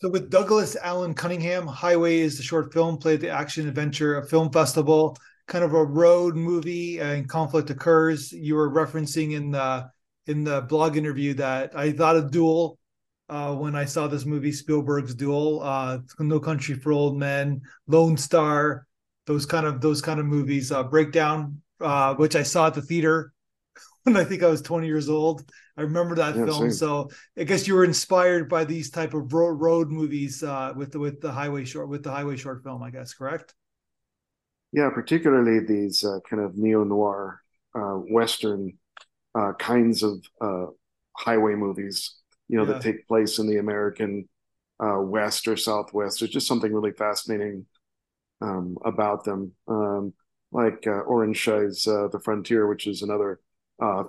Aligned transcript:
So 0.00 0.08
with 0.08 0.30
Douglas 0.30 0.76
Alan 0.76 1.12
Cunningham, 1.12 1.66
Highway 1.66 2.18
is 2.18 2.36
the 2.36 2.42
short 2.44 2.72
film, 2.72 2.98
played 2.98 3.20
the 3.20 3.30
action 3.30 3.66
adventure, 3.66 4.22
film 4.22 4.52
festival, 4.52 5.16
kind 5.48 5.64
of 5.64 5.74
a 5.74 5.84
road 5.84 6.36
movie, 6.36 7.00
and 7.00 7.28
conflict 7.28 7.70
occurs. 7.70 8.30
You 8.30 8.54
were 8.54 8.70
referencing 8.70 9.32
in 9.32 9.50
the 9.50 9.90
in 10.28 10.44
the 10.44 10.60
blog 10.60 10.96
interview 10.96 11.34
that 11.34 11.76
I 11.76 11.90
thought 11.90 12.14
of 12.14 12.30
Duel 12.30 12.78
uh, 13.28 13.54
when 13.56 13.74
I 13.74 13.86
saw 13.86 14.06
this 14.06 14.24
movie, 14.24 14.52
Spielberg's 14.52 15.16
Duel, 15.16 15.62
uh, 15.62 15.98
No 16.20 16.38
Country 16.38 16.76
for 16.76 16.92
Old 16.92 17.18
Men, 17.18 17.62
Lone 17.88 18.16
Star, 18.16 18.86
those 19.26 19.46
kind 19.46 19.66
of 19.66 19.80
those 19.80 20.00
kind 20.00 20.20
of 20.20 20.26
movies. 20.26 20.70
Uh, 20.70 20.84
Breakdown, 20.84 21.60
uh, 21.80 22.14
which 22.14 22.36
I 22.36 22.44
saw 22.44 22.68
at 22.68 22.74
the 22.74 22.82
theater 22.82 23.32
when 24.04 24.16
I 24.16 24.22
think 24.22 24.44
I 24.44 24.48
was 24.48 24.62
20 24.62 24.86
years 24.86 25.08
old. 25.08 25.50
I 25.78 25.82
remember 25.82 26.16
that 26.16 26.34
yeah, 26.34 26.44
film. 26.44 26.62
Same. 26.62 26.72
So 26.72 27.10
I 27.38 27.44
guess 27.44 27.68
you 27.68 27.74
were 27.74 27.84
inspired 27.84 28.48
by 28.48 28.64
these 28.64 28.90
type 28.90 29.14
of 29.14 29.32
road, 29.32 29.60
road 29.60 29.90
movies 29.90 30.42
uh, 30.42 30.72
with 30.74 30.90
the 30.90 30.98
with 30.98 31.20
the 31.20 31.30
highway 31.30 31.64
short 31.64 31.88
with 31.88 32.02
the 32.02 32.10
highway 32.10 32.36
short 32.36 32.64
film. 32.64 32.82
I 32.82 32.90
guess 32.90 33.14
correct. 33.14 33.54
Yeah, 34.72 34.90
particularly 34.90 35.60
these 35.60 36.04
uh, 36.04 36.18
kind 36.28 36.42
of 36.42 36.56
neo 36.56 36.82
noir 36.82 37.40
uh, 37.76 37.94
western 37.94 38.72
uh, 39.36 39.52
kinds 39.52 40.02
of 40.02 40.20
uh, 40.40 40.66
highway 41.16 41.54
movies. 41.54 42.16
You 42.48 42.58
know 42.58 42.66
yeah. 42.66 42.72
that 42.72 42.82
take 42.82 43.06
place 43.06 43.38
in 43.38 43.46
the 43.46 43.58
American 43.58 44.28
uh, 44.82 45.00
West 45.00 45.46
or 45.46 45.56
Southwest. 45.56 46.18
There's 46.18 46.32
just 46.32 46.48
something 46.48 46.72
really 46.72 46.92
fascinating 46.92 47.66
um, 48.40 48.76
about 48.84 49.22
them. 49.22 49.52
Um, 49.68 50.12
like 50.50 50.86
Oren 50.86 51.34
Shai's 51.34 51.84
The 51.84 52.20
Frontier, 52.24 52.66
which 52.66 52.86
is 52.86 53.02
another 53.02 53.38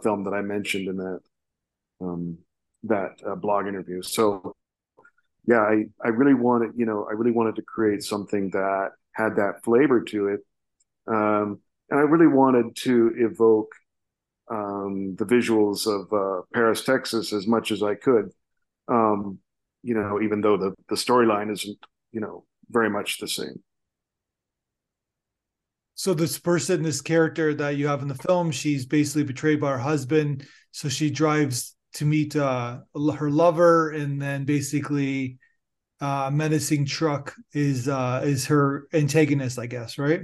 film 0.01 0.23
that 0.23 0.33
I 0.33 0.41
mentioned 0.41 0.87
in 0.87 0.95
that 0.95 1.19
um, 2.01 2.37
that 2.83 3.11
uh, 3.25 3.35
blog 3.35 3.67
interview. 3.67 4.01
So 4.01 4.55
yeah, 5.45 5.61
I, 5.61 5.85
I 6.03 6.09
really 6.09 6.33
wanted, 6.35 6.71
you 6.75 6.85
know, 6.85 7.07
I 7.09 7.13
really 7.13 7.31
wanted 7.31 7.55
to 7.55 7.61
create 7.63 8.03
something 8.03 8.49
that 8.51 8.89
had 9.13 9.35
that 9.37 9.63
flavor 9.63 10.01
to 10.03 10.27
it. 10.27 10.39
Um, 11.07 11.59
and 11.89 11.99
I 11.99 12.03
really 12.03 12.27
wanted 12.27 12.75
to 12.83 13.13
evoke 13.17 13.73
um, 14.51 15.15
the 15.15 15.25
visuals 15.25 15.87
of 15.87 16.11
uh, 16.13 16.43
Paris, 16.53 16.83
Texas 16.83 17.33
as 17.33 17.47
much 17.47 17.71
as 17.71 17.81
I 17.81 17.95
could. 17.95 18.31
Um, 18.87 19.39
you 19.81 19.95
know, 19.95 20.21
even 20.21 20.41
though 20.41 20.57
the, 20.57 20.73
the 20.89 20.95
storyline 20.95 21.51
isn't, 21.51 21.77
you 22.11 22.19
know, 22.19 22.43
very 22.69 22.89
much 22.89 23.19
the 23.19 23.27
same. 23.27 23.61
So 25.95 26.13
this 26.13 26.39
person, 26.39 26.81
this 26.81 27.01
character 27.01 27.53
that 27.55 27.75
you 27.75 27.87
have 27.87 28.01
in 28.01 28.07
the 28.07 28.15
film, 28.15 28.51
she's 28.51 28.85
basically 28.85 29.23
betrayed 29.23 29.59
by 29.59 29.71
her 29.71 29.77
husband. 29.77 30.45
So 30.71 30.89
she 30.89 31.09
drives 31.09 31.75
to 31.93 32.05
meet 32.05 32.35
uh, 32.35 32.79
her 33.15 33.29
lover, 33.29 33.91
and 33.91 34.21
then 34.21 34.45
basically 34.45 35.39
uh, 36.01 36.29
menacing 36.31 36.85
truck 36.85 37.35
is 37.53 37.87
uh, 37.87 38.21
is 38.23 38.45
her 38.47 38.87
antagonist, 38.93 39.59
I 39.59 39.65
guess, 39.65 39.97
right? 39.97 40.21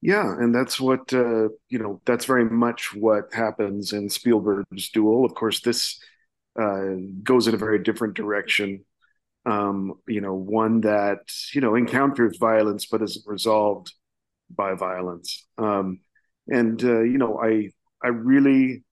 Yeah, 0.00 0.34
and 0.38 0.54
that's 0.54 0.78
what 0.78 1.12
uh, 1.14 1.48
you 1.68 1.78
know. 1.78 2.00
That's 2.04 2.26
very 2.26 2.44
much 2.44 2.94
what 2.94 3.32
happens 3.32 3.92
in 3.92 4.10
Spielberg's 4.10 4.90
Duel. 4.90 5.24
Of 5.24 5.34
course, 5.34 5.60
this 5.60 5.98
uh, 6.60 6.96
goes 7.22 7.48
in 7.48 7.54
a 7.54 7.58
very 7.58 7.82
different 7.82 8.14
direction. 8.14 8.84
Um, 9.46 9.94
you 10.06 10.20
know, 10.20 10.34
one 10.34 10.82
that 10.82 11.20
you 11.54 11.60
know 11.60 11.74
encounters 11.74 12.36
violence 12.38 12.86
but 12.86 13.02
isn't 13.02 13.26
resolved 13.26 13.92
by 14.54 14.74
violence. 14.74 15.46
Um, 15.58 16.00
and 16.48 16.82
uh, 16.84 17.00
you 17.00 17.18
know, 17.18 17.40
I 17.42 17.70
I 18.02 18.08
really 18.08 18.83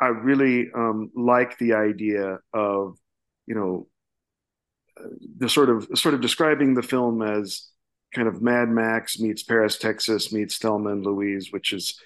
I 0.00 0.08
really 0.08 0.70
um, 0.74 1.10
like 1.14 1.58
the 1.58 1.74
idea 1.74 2.38
of, 2.54 2.96
you 3.46 3.54
know, 3.54 3.86
the 5.36 5.48
sort 5.48 5.70
of 5.70 5.88
sort 5.94 6.14
of 6.14 6.20
describing 6.20 6.74
the 6.74 6.82
film 6.82 7.22
as 7.22 7.68
kind 8.14 8.28
of 8.28 8.42
Mad 8.42 8.68
Max 8.68 9.18
meets 9.18 9.42
Paris, 9.42 9.78
Texas 9.78 10.32
meets 10.32 10.58
Thelma 10.58 10.90
and 10.90 11.04
Louise, 11.04 11.52
which 11.52 11.72
is 11.72 12.00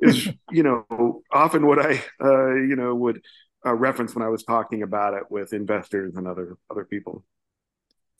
is 0.00 0.28
you 0.50 0.62
know 0.62 1.22
often 1.32 1.66
what 1.66 1.78
I 1.78 2.02
uh, 2.22 2.54
you 2.54 2.76
know 2.76 2.94
would 2.94 3.22
uh, 3.64 3.74
reference 3.74 4.14
when 4.14 4.24
I 4.24 4.28
was 4.28 4.42
talking 4.42 4.82
about 4.82 5.14
it 5.14 5.24
with 5.30 5.52
investors 5.52 6.14
and 6.16 6.26
other 6.26 6.56
other 6.70 6.84
people. 6.84 7.24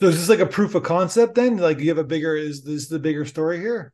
So 0.00 0.08
is 0.08 0.18
this 0.18 0.28
like 0.28 0.46
a 0.46 0.50
proof 0.50 0.74
of 0.74 0.82
concept 0.82 1.34
then? 1.34 1.56
Like 1.56 1.78
do 1.78 1.84
you 1.84 1.90
have 1.90 1.98
a 1.98 2.04
bigger 2.04 2.36
is 2.36 2.62
this 2.62 2.88
the 2.88 2.98
bigger 2.98 3.24
story 3.24 3.58
here? 3.58 3.92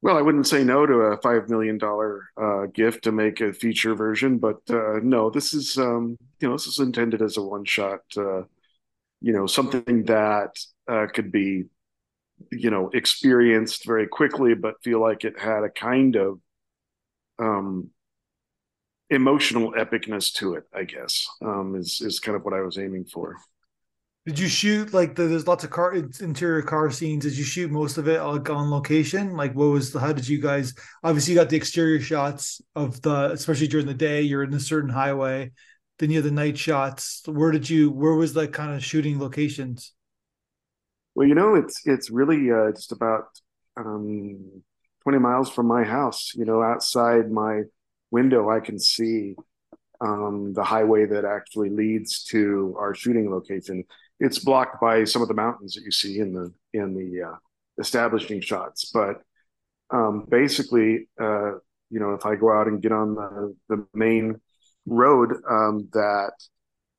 Well, 0.00 0.16
I 0.16 0.22
wouldn't 0.22 0.46
say 0.46 0.62
no 0.62 0.86
to 0.86 0.94
a 0.94 1.16
five 1.20 1.48
million 1.48 1.76
dollar 1.76 2.28
uh, 2.40 2.66
gift 2.66 3.04
to 3.04 3.12
make 3.12 3.40
a 3.40 3.52
feature 3.52 3.94
version, 3.94 4.38
but 4.38 4.58
uh, 4.70 5.00
no, 5.02 5.28
this 5.28 5.52
is 5.52 5.76
um, 5.76 6.16
you 6.40 6.48
know 6.48 6.54
this 6.54 6.66
is 6.68 6.78
intended 6.78 7.20
as 7.20 7.36
a 7.36 7.42
one 7.42 7.64
shot. 7.64 8.00
Uh, 8.16 8.42
you 9.20 9.32
know, 9.32 9.46
something 9.46 10.04
that 10.06 10.56
uh, 10.88 11.06
could 11.14 11.32
be 11.32 11.64
you 12.52 12.70
know 12.70 12.90
experienced 12.94 13.86
very 13.86 14.06
quickly, 14.08 14.54
but 14.54 14.82
feel 14.84 15.00
like 15.00 15.24
it 15.24 15.38
had 15.38 15.64
a 15.64 15.70
kind 15.70 16.16
of 16.16 16.40
um, 17.38 17.90
emotional 19.10 19.72
epicness 19.72 20.32
to 20.34 20.54
it. 20.54 20.64
I 20.74 20.84
guess 20.84 21.26
um, 21.42 21.74
is 21.76 22.00
is 22.00 22.20
kind 22.20 22.36
of 22.36 22.44
what 22.44 22.54
I 22.54 22.60
was 22.60 22.78
aiming 22.78 23.06
for. 23.06 23.36
Did 24.28 24.38
you 24.38 24.48
shoot 24.48 24.92
like 24.92 25.14
the, 25.14 25.22
there's 25.22 25.46
lots 25.46 25.64
of 25.64 25.70
car 25.70 25.94
interior 25.94 26.60
car 26.60 26.90
scenes? 26.90 27.24
Did 27.24 27.38
you 27.38 27.44
shoot 27.44 27.70
most 27.70 27.96
of 27.96 28.08
it 28.08 28.20
like 28.20 28.50
on 28.50 28.70
location? 28.70 29.34
Like 29.34 29.54
what 29.54 29.70
was 29.70 29.90
the, 29.90 30.00
how 30.00 30.12
did 30.12 30.28
you 30.28 30.38
guys 30.38 30.74
obviously 31.02 31.32
you 31.32 31.40
got 31.40 31.48
the 31.48 31.56
exterior 31.56 31.98
shots 31.98 32.60
of 32.76 33.00
the 33.00 33.30
especially 33.32 33.68
during 33.68 33.86
the 33.86 33.94
day 33.94 34.20
you're 34.20 34.42
in 34.42 34.52
a 34.52 34.60
certain 34.60 34.90
highway, 34.90 35.50
then 35.98 36.10
you 36.10 36.16
have 36.16 36.26
the 36.26 36.30
night 36.30 36.58
shots. 36.58 37.22
Where 37.24 37.50
did 37.50 37.70
you 37.70 37.90
where 37.90 38.12
was 38.12 38.34
that 38.34 38.52
kind 38.52 38.74
of 38.74 38.84
shooting 38.84 39.18
locations? 39.18 39.94
Well, 41.14 41.26
you 41.26 41.34
know 41.34 41.54
it's 41.54 41.80
it's 41.86 42.10
really 42.10 42.52
uh, 42.52 42.72
just 42.72 42.92
about 42.92 43.28
um, 43.78 44.62
20 45.04 45.18
miles 45.20 45.48
from 45.48 45.68
my 45.68 45.84
house. 45.84 46.32
You 46.34 46.44
know, 46.44 46.62
outside 46.62 47.30
my 47.30 47.62
window 48.10 48.50
I 48.50 48.60
can 48.60 48.78
see 48.78 49.36
um, 50.02 50.52
the 50.52 50.64
highway 50.64 51.06
that 51.06 51.24
actually 51.24 51.70
leads 51.70 52.24
to 52.24 52.76
our 52.78 52.94
shooting 52.94 53.30
location 53.30 53.84
it's 54.20 54.38
blocked 54.38 54.80
by 54.80 55.04
some 55.04 55.22
of 55.22 55.28
the 55.28 55.34
mountains 55.34 55.74
that 55.74 55.84
you 55.84 55.90
see 55.90 56.18
in 56.18 56.32
the 56.32 56.52
in 56.72 56.94
the 56.94 57.22
uh, 57.28 57.36
establishing 57.78 58.40
shots. 58.40 58.90
But 58.92 59.22
um, 59.90 60.26
basically, 60.28 61.08
uh, 61.20 61.52
you 61.90 62.00
know, 62.00 62.14
if 62.14 62.26
I 62.26 62.36
go 62.36 62.52
out 62.52 62.66
and 62.66 62.82
get 62.82 62.92
on 62.92 63.14
the 63.14 63.56
the 63.68 63.86
main 63.94 64.40
road 64.86 65.34
um, 65.48 65.88
that 65.92 66.32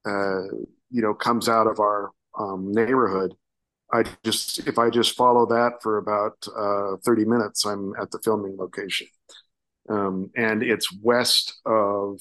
uh, 0.06 0.44
you 0.90 1.02
know 1.02 1.14
comes 1.14 1.50
out 1.50 1.68
of 1.68 1.80
our 1.80 2.12
um, 2.38 2.72
neighborhood, 2.72 3.34
I 3.92 4.04
just 4.24 4.68
if 4.68 4.80
I 4.80 4.90
just 4.90 5.16
follow 5.16 5.46
that 5.48 5.82
for 5.82 5.98
about 5.98 6.46
uh, 6.56 6.98
thirty 7.04 7.26
minutes, 7.26 7.66
I'm 7.66 7.94
at 8.02 8.12
the 8.12 8.20
filming 8.20 8.58
location, 8.58 9.08
um, 9.90 10.32
and 10.36 10.64
it's 10.64 10.92
west 11.02 11.60
of. 11.66 12.20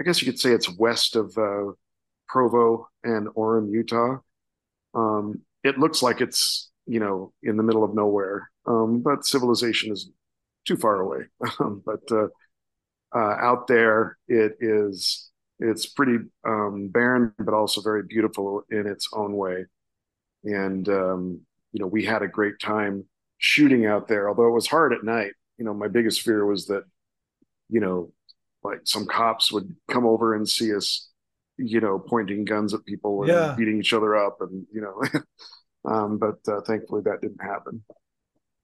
I 0.00 0.04
guess 0.04 0.20
you 0.20 0.30
could 0.30 0.38
say 0.38 0.50
it's 0.50 0.78
west 0.78 1.16
of 1.16 1.34
uh, 1.38 1.72
Provo 2.28 2.88
and 3.04 3.28
Orem, 3.28 3.70
Utah. 3.72 4.18
Um, 4.94 5.42
it 5.64 5.78
looks 5.78 6.02
like 6.02 6.20
it's 6.20 6.70
you 6.86 7.00
know 7.00 7.32
in 7.42 7.56
the 7.56 7.62
middle 7.62 7.84
of 7.84 7.94
nowhere, 7.94 8.50
um, 8.66 9.00
but 9.00 9.26
civilization 9.26 9.92
is 9.92 10.10
too 10.66 10.76
far 10.76 11.00
away. 11.00 11.24
but 11.40 12.02
uh, 12.10 12.28
uh, 13.14 13.36
out 13.40 13.66
there, 13.66 14.18
it 14.28 14.56
is 14.60 15.30
it's 15.58 15.86
pretty 15.86 16.18
um, 16.46 16.88
barren, 16.88 17.32
but 17.38 17.54
also 17.54 17.80
very 17.80 18.02
beautiful 18.02 18.62
in 18.70 18.86
its 18.86 19.08
own 19.12 19.36
way. 19.36 19.64
And 20.44 20.88
um, 20.88 21.40
you 21.72 21.80
know, 21.80 21.86
we 21.86 22.04
had 22.04 22.22
a 22.22 22.28
great 22.28 22.58
time 22.60 23.04
shooting 23.38 23.86
out 23.86 24.08
there, 24.08 24.28
although 24.28 24.48
it 24.48 24.54
was 24.54 24.66
hard 24.66 24.92
at 24.92 25.04
night. 25.04 25.32
You 25.58 25.64
know, 25.64 25.74
my 25.74 25.88
biggest 25.88 26.22
fear 26.22 26.44
was 26.44 26.66
that 26.66 26.84
you 27.68 27.80
know, 27.80 28.12
like 28.62 28.80
some 28.84 29.06
cops 29.06 29.50
would 29.52 29.74
come 29.90 30.06
over 30.06 30.34
and 30.34 30.48
see 30.48 30.74
us 30.74 31.08
you 31.58 31.80
know, 31.80 31.98
pointing 31.98 32.44
guns 32.44 32.74
at 32.74 32.84
people 32.84 33.22
and 33.22 33.30
yeah. 33.30 33.54
beating 33.56 33.78
each 33.78 33.92
other 33.92 34.16
up, 34.16 34.38
and 34.40 34.66
you 34.72 34.80
know, 34.80 35.20
um, 35.90 36.18
but 36.18 36.36
uh, 36.48 36.60
thankfully 36.62 37.02
that 37.04 37.20
didn't 37.20 37.42
happen. 37.42 37.82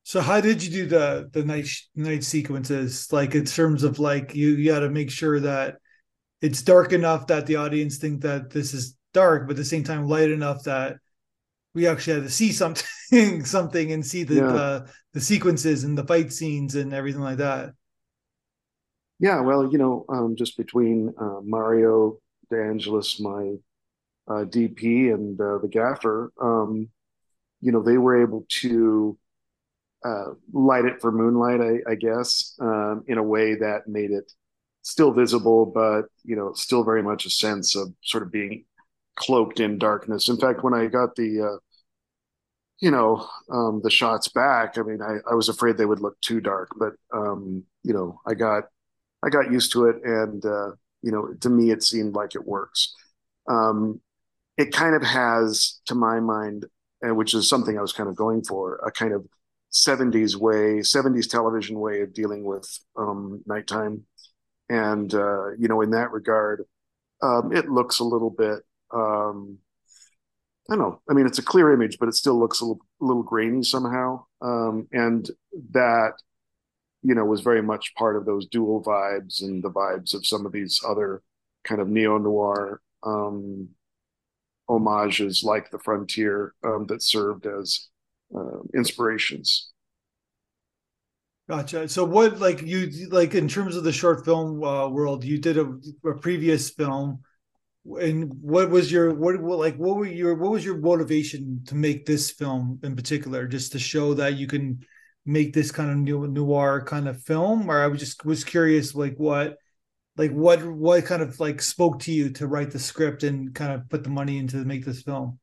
So 0.05 0.21
how 0.21 0.41
did 0.41 0.62
you 0.62 0.71
do 0.71 0.87
the 0.87 1.31
the 1.33 1.44
night 1.44 1.69
night 1.94 2.25
sequences? 2.25 3.12
Like 3.12 3.35
in 3.35 3.44
terms 3.44 3.83
of 3.83 3.99
like 3.99 4.35
you, 4.35 4.50
you 4.50 4.71
got 4.71 4.81
to 4.81 4.91
make 4.91 5.11
sure 5.11 5.39
that 5.41 5.77
it's 6.41 6.62
dark 6.62 6.93
enough 6.93 7.29
that 7.29 7.47
the 7.47 7.56
audience 7.56 7.99
think 7.99 8.23
that 8.23 8.50
this 8.50 8.75
is 8.75 8.97
dark, 9.15 9.47
but 9.47 9.53
at 9.53 9.56
the 9.59 9.65
same 9.65 9.85
time 9.85 10.09
light 10.09 10.31
enough 10.31 10.65
that 10.65 10.97
we 11.75 11.87
actually 11.87 12.15
had 12.15 12.25
to 12.25 12.31
see 12.31 12.53
something 12.53 13.44
something 13.44 13.93
and 13.93 14.05
see 14.05 14.25
the 14.25 14.35
yeah. 14.35 14.41
the, 14.41 14.91
the 15.15 15.21
sequences 15.21 15.85
and 15.85 15.97
the 15.97 16.06
fight 16.06 16.33
scenes 16.33 16.75
and 16.75 16.93
everything 16.93 17.23
like 17.23 17.39
that. 17.39 17.71
Yeah, 19.21 19.41
well, 19.41 19.71
you 19.71 19.79
know, 19.79 20.05
um, 20.09 20.35
just 20.37 20.56
between 20.56 21.15
uh, 21.17 21.41
Mario 21.44 22.19
De 22.53 22.63
Angelis, 22.63 23.21
my 23.21 23.55
uh, 24.29 24.45
DP, 24.45 25.13
and 25.13 25.41
uh, 25.41 25.59
the 25.59 25.69
gaffer, 25.69 26.33
um, 26.41 26.89
you 27.61 27.73
know, 27.73 27.83
they 27.83 27.99
were 27.99 28.23
able 28.23 28.45
to 28.61 29.19
uh, 30.05 30.33
light 30.53 30.85
it 30.85 31.01
for 31.01 31.13
moonlight, 31.13 31.61
I, 31.61 31.93
I 31.93 31.95
guess, 31.95 32.55
um, 32.61 33.05
in 33.07 33.19
a 33.19 33.23
way 33.23 33.55
that 33.55 33.89
made 33.89 34.11
it 34.11 34.33
still 34.83 35.13
visible, 35.13 35.65
but 35.67 36.03
you 36.25 36.37
know, 36.37 36.53
still 36.55 36.85
very 36.85 37.03
much 37.03 37.25
a 37.25 37.31
sense 37.31 37.77
of 37.77 37.93
sort 38.03 38.23
of 38.25 38.33
being 38.33 38.65
cloaked 39.17 39.61
in 39.61 39.79
darkness. 39.79 40.29
In 40.29 40.37
fact, 40.39 40.65
when 40.65 40.75
I 40.75 40.87
got 40.87 41.15
the 41.15 41.41
uh, 41.41 41.59
you 42.81 42.91
know 42.91 43.29
um, 43.51 43.81
the 43.83 43.91
shots 43.91 44.29
back, 44.29 44.77
I 44.77 44.83
mean, 44.83 45.01
I, 45.01 45.19
I 45.31 45.35
was 45.35 45.49
afraid 45.49 45.77
they 45.77 45.87
would 45.87 46.01
look 46.01 46.21
too 46.21 46.41
dark, 46.41 46.71
but 46.79 46.95
um, 47.15 47.65
you 47.85 47.95
know, 47.95 48.21
I 48.27 48.35
got 48.35 48.65
I 49.23 49.31
got 49.31 49.53
used 49.53 49.73
to 49.73 49.87
it, 49.87 49.97
and 50.05 50.45
uh, 50.45 50.71
you 51.03 51.13
know, 51.13 51.35
to 51.41 51.51
me, 51.51 51.71
it 51.71 51.83
seemed 51.83 52.15
like 52.15 52.35
it 52.35 52.47
works. 52.47 52.95
Um, 53.49 54.01
it 54.57 54.73
kind 54.73 54.95
of 54.95 55.03
has, 55.03 55.81
to 55.87 55.95
my 55.95 56.21
mind, 56.21 56.67
which 57.03 57.35
is 57.35 57.49
something 57.49 57.77
I 57.77 57.83
was 57.83 57.93
kind 57.93 58.09
of 58.09 58.15
going 58.15 58.45
for, 58.45 58.77
a 58.77 58.91
kind 58.93 59.13
of 59.13 59.27
70s 59.73 60.37
way, 60.37 60.83
70s 60.83 61.27
television 61.27 61.79
way 61.79 62.03
of 62.03 62.15
dealing 62.15 62.45
with 62.45 62.69
um, 62.97 63.43
nighttime. 63.47 64.05
And, 64.69 65.13
uh, 65.15 65.51
you 65.59 65.69
know, 65.69 65.81
in 65.81 65.91
that 65.91 66.13
regard, 66.13 66.65
um, 67.23 67.53
it 67.53 67.69
looks 67.69 67.99
a 67.99 68.05
little 68.05 68.31
bit, 68.31 68.61
um, 68.93 69.59
I 70.71 70.77
don't 70.77 70.79
know. 70.79 71.01
I 71.11 71.15
mean, 71.15 71.27
it's 71.27 71.39
a 71.39 71.43
clear 71.43 71.73
image, 71.73 71.99
but 71.99 72.09
it 72.09 72.15
still 72.15 72.39
looks 72.39 72.61
a 72.61 72.65
little, 72.65 72.81
a 73.01 73.05
little 73.05 73.23
grainy 73.23 73.63
somehow. 73.65 74.25
Um, 74.41 74.87
and 74.93 75.29
that, 75.73 76.15
you 77.03 77.15
know, 77.15 77.25
was 77.25 77.41
very 77.41 77.63
much 77.63 77.95
part 77.97 78.17
of 78.17 78.25
those 78.25 78.47
Duel 78.47 78.83
vibes 78.83 79.43
and 79.43 79.63
the 79.63 79.71
vibes 79.71 80.15
of 80.15 80.27
some 80.27 80.47
of 80.47 80.53
these 80.53 80.81
other 80.87 81.23
kind 81.65 81.81
of 81.81 81.89
neo 81.89 82.19
noir 82.19 82.81
um, 83.03 83.69
homages 84.69 85.43
like 85.45 85.71
the 85.71 85.79
frontier 85.79 86.55
um, 86.65 86.87
that 86.87 87.03
served 87.03 87.47
as 87.47 87.89
uh, 88.35 88.61
inspirations. 88.75 89.71
Gotcha. 91.49 91.89
So 91.89 92.05
what 92.05 92.39
like 92.39 92.63
you 92.63 93.09
like 93.11 93.35
in 93.35 93.49
terms 93.49 93.77
of 93.77 93.85
the 93.85 93.93
short 93.93 94.25
film 94.25 94.63
uh, 94.63 94.89
world, 94.89 95.25
you 95.25 95.39
did 95.39 95.59
a, 95.59 95.75
a, 96.09 96.15
previous 96.15 96.71
film 96.71 97.21
and 97.85 98.33
what 98.41 98.71
was 98.71 98.93
your 98.93 99.13
what, 99.13 99.41
what 99.43 99.59
like 99.59 99.77
what 99.77 99.97
were 99.97 100.07
your 100.07 100.35
what 100.37 100.53
was 100.53 100.65
your 100.65 100.79
motivation 100.79 101.61
to 101.67 101.75
make 101.75 102.07
this 102.07 102.31
film 102.31 102.79
in 102.85 102.95
particular 102.95 103.47
just 103.49 103.73
to 103.73 103.79
show 103.79 104.15
that 104.15 104.35
you 104.35 104.47
can 104.47 104.79
make 105.25 105.53
this 105.53 105.71
kind 105.71 105.91
of 105.91 105.97
new 105.97 106.27
noir 106.27 106.85
kind 106.85 107.09
of 107.09 107.23
film 107.23 107.71
or 107.71 107.81
I 107.81 107.87
was 107.87 108.01
just 108.01 108.25
was 108.25 108.45
curious 108.45 108.95
like 108.95 109.17
what 109.17 109.57
like 110.17 110.33
what 110.33 110.65
what 110.65 111.05
kind 111.05 111.23
of 111.23 111.39
like 111.39 111.63
spoke 111.63 112.01
to 112.01 112.13
you 112.13 112.31
to 112.31 112.47
write 112.47 112.71
the 112.71 112.79
script 112.79 113.23
and 113.23 113.55
kind 113.55 113.73
of 113.73 113.89
put 113.89 114.05
the 114.05 114.11
money 114.11 114.39
into 114.39 114.57
make 114.59 114.85
this 114.85 115.03
film? 115.03 115.39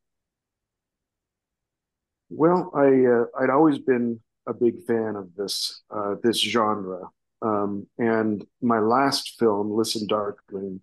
Well 2.30 2.72
i 2.76 2.88
uh, 2.88 3.26
i'd 3.42 3.50
always 3.50 3.80
been 3.80 4.20
a 4.48 4.54
big 4.54 4.84
fan 4.86 5.16
of 5.16 5.34
this 5.36 5.82
uh, 5.90 6.16
this 6.22 6.40
genre 6.40 7.10
um, 7.42 7.88
and 7.98 8.46
my 8.62 8.80
last 8.80 9.40
film 9.40 9.72
listen 9.72 10.06
darkly 10.08 10.80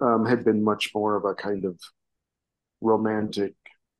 um, 0.00 0.26
had 0.26 0.44
been 0.44 0.62
much 0.62 0.90
more 0.94 1.14
of 1.16 1.24
a 1.24 1.34
kind 1.34 1.64
of 1.64 1.78
romantic 2.80 3.54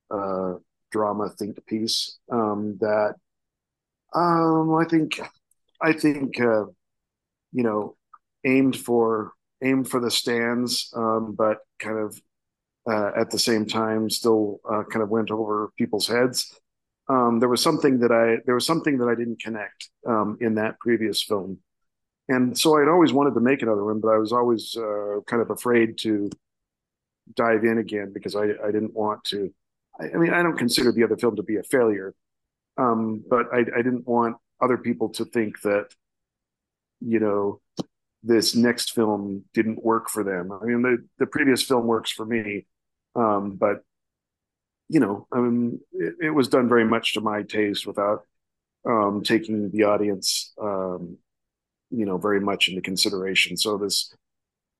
uh, 0.09 0.55
drama 0.91 1.29
think 1.29 1.65
piece 1.65 2.17
um, 2.31 2.77
that 2.81 3.15
um, 4.13 4.75
i 4.75 4.85
think 4.85 5.19
i 5.81 5.93
think 5.93 6.39
uh, 6.39 6.65
you 7.51 7.63
know 7.63 7.95
aimed 8.43 8.75
for 8.75 9.33
aimed 9.61 9.89
for 9.89 9.99
the 9.99 10.11
stands, 10.11 10.91
um, 10.95 11.35
but 11.37 11.59
kind 11.79 11.97
of 11.97 12.19
uh, 12.89 13.11
at 13.15 13.29
the 13.29 13.39
same 13.39 13.65
time 13.65 14.09
still 14.09 14.59
uh, 14.69 14.83
kind 14.83 15.03
of 15.03 15.09
went 15.09 15.31
over 15.31 15.71
people's 15.77 16.07
heads. 16.07 16.57
Um, 17.07 17.39
there 17.39 17.49
was 17.49 17.61
something 17.61 17.99
that 17.99 18.11
I 18.11 18.41
there 18.45 18.55
was 18.55 18.65
something 18.65 18.97
that 18.99 19.07
I 19.07 19.15
didn't 19.15 19.41
connect 19.41 19.89
um, 20.07 20.37
in 20.41 20.55
that 20.55 20.79
previous 20.79 21.21
film, 21.21 21.59
and 22.27 22.57
so 22.57 22.77
I'd 22.77 22.87
always 22.87 23.13
wanted 23.13 23.33
to 23.33 23.39
make 23.41 23.61
another 23.61 23.83
one, 23.83 23.99
but 23.99 24.09
I 24.09 24.17
was 24.17 24.31
always 24.31 24.75
uh, 24.77 25.19
kind 25.27 25.41
of 25.41 25.49
afraid 25.49 25.97
to 25.99 26.29
dive 27.35 27.63
in 27.63 27.77
again 27.77 28.11
because 28.13 28.35
I, 28.35 28.51
I 28.63 28.71
didn't 28.71 28.93
want 28.93 29.23
to. 29.25 29.53
I, 29.99 30.05
I, 30.05 30.17
mean, 30.17 30.33
I 30.33 30.41
don't 30.41 30.57
consider 30.57 30.91
the 30.91 31.03
other 31.03 31.17
film 31.17 31.35
to 31.35 31.43
be 31.43 31.57
a 31.57 31.63
failure, 31.63 32.13
um, 32.77 33.23
but 33.29 33.47
I, 33.53 33.59
I 33.59 33.81
didn't 33.81 34.07
want 34.07 34.37
other 34.61 34.77
people 34.77 35.09
to 35.09 35.25
think 35.25 35.61
that 35.61 35.87
you 36.99 37.19
know 37.19 37.61
this 38.23 38.55
next 38.55 38.93
film 38.93 39.45
didn't 39.53 39.83
work 39.83 40.09
for 40.09 40.23
them. 40.23 40.51
I 40.51 40.65
mean, 40.65 40.81
the, 40.83 41.03
the 41.17 41.25
previous 41.25 41.63
film 41.63 41.87
works 41.87 42.11
for 42.11 42.25
me, 42.25 42.67
um, 43.15 43.55
but 43.55 43.83
you 44.89 44.99
know, 44.99 45.25
I 45.31 45.39
mean, 45.39 45.79
it, 45.93 46.15
it, 46.21 46.29
was 46.31 46.49
done 46.49 46.67
very 46.67 46.83
much 46.83 47.13
to 47.13 47.21
my 47.21 47.43
taste 47.43 47.87
without 47.87 48.25
um, 48.85 49.23
taking 49.23 49.71
the 49.71 49.83
audience, 49.83 50.51
um, 50.61 51.17
you 51.89 52.05
know, 52.05 52.17
very 52.17 52.41
much 52.41 52.67
into 52.67 52.81
consideration. 52.81 53.55
So 53.55 53.77
this, 53.77 54.13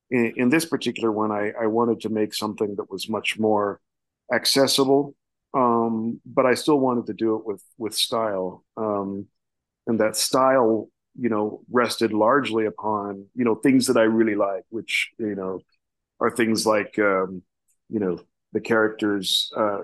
in, 0.10 0.34
in 0.36 0.50
this 0.50 0.66
particular 0.66 1.14
one, 1.14 1.32
I, 1.32 1.54
I, 1.60 1.68
wanted 1.68 2.02
to 2.02 2.10
make 2.10 2.34
something 2.34 2.76
that 2.76 2.92
was 2.92 3.08
much 3.08 3.40
more 3.40 3.80
accessible, 4.34 5.16
um, 5.54 6.22
but 6.26 6.46
I 6.46 6.54
still 6.56 6.80
wanted 6.80 7.08
to 7.08 7.14
do 7.14 7.36
it 7.36 7.46
with 7.46 7.64
with 7.78 7.94
style, 7.96 8.64
um, 8.78 9.28
and 9.88 10.00
that 10.00 10.16
style 10.16 10.90
you 11.20 11.30
know, 11.30 11.62
rested 11.70 12.14
largely 12.14 12.66
upon, 12.66 13.26
you 13.36 13.44
know, 13.44 13.56
things 13.56 13.88
that 13.88 13.98
I 13.98 14.04
really 14.04 14.36
like, 14.36 14.64
which, 14.70 15.12
you 15.20 15.36
know, 15.36 15.60
are 16.20 16.32
things 16.32 16.66
like, 16.66 16.98
um, 17.00 17.44
you 17.90 18.00
know, 18.00 18.20
the 18.54 18.62
characters 18.62 19.52
uh, 19.58 19.80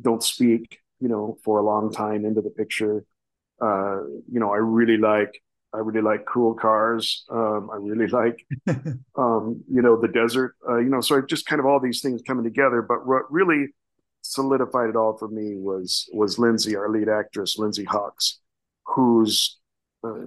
don't 0.00 0.22
speak, 0.22 0.78
you 1.00 1.08
know, 1.08 1.38
for 1.44 1.58
a 1.58 1.64
long 1.64 1.92
time 1.92 2.24
into 2.24 2.40
the 2.40 2.50
picture. 2.50 3.04
Uh, 3.60 4.02
you 4.30 4.40
know, 4.40 4.52
I 4.52 4.56
really 4.56 4.96
like, 4.96 5.42
I 5.72 5.78
really 5.78 6.02
like 6.02 6.26
cool 6.26 6.54
cars. 6.54 7.24
Um, 7.30 7.70
I 7.72 7.76
really 7.76 8.06
like, 8.08 8.46
um, 9.16 9.62
you 9.70 9.82
know, 9.82 10.00
the 10.00 10.08
desert. 10.08 10.54
Uh, 10.68 10.78
you 10.78 10.88
know, 10.88 11.00
so 11.00 11.18
I 11.18 11.20
just 11.22 11.46
kind 11.46 11.60
of 11.60 11.66
all 11.66 11.80
these 11.80 12.00
things 12.00 12.22
coming 12.26 12.44
together. 12.44 12.82
But 12.82 13.06
what 13.06 13.30
really 13.32 13.68
solidified 14.22 14.90
it 14.90 14.96
all 14.96 15.16
for 15.16 15.28
me 15.28 15.56
was 15.56 16.08
was 16.12 16.38
Lindsey, 16.38 16.76
our 16.76 16.88
lead 16.88 17.08
actress, 17.08 17.58
Lindsey 17.58 17.84
Hawkes, 17.84 18.40
who's 18.86 19.58
uh, 20.04 20.26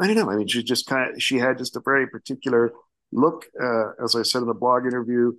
I 0.00 0.06
don't 0.06 0.16
know. 0.16 0.30
I 0.30 0.36
mean, 0.36 0.46
she 0.46 0.62
just 0.62 0.86
kind 0.86 1.14
of 1.14 1.22
she 1.22 1.38
had 1.38 1.58
just 1.58 1.76
a 1.76 1.80
very 1.80 2.06
particular 2.06 2.72
look, 3.12 3.46
uh, 3.60 3.92
as 4.02 4.14
I 4.14 4.22
said 4.22 4.42
in 4.42 4.48
the 4.48 4.54
blog 4.54 4.84
interview, 4.84 5.32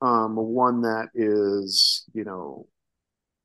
um, 0.00 0.36
one 0.36 0.82
that 0.82 1.08
is 1.14 2.04
you 2.14 2.24
know 2.24 2.66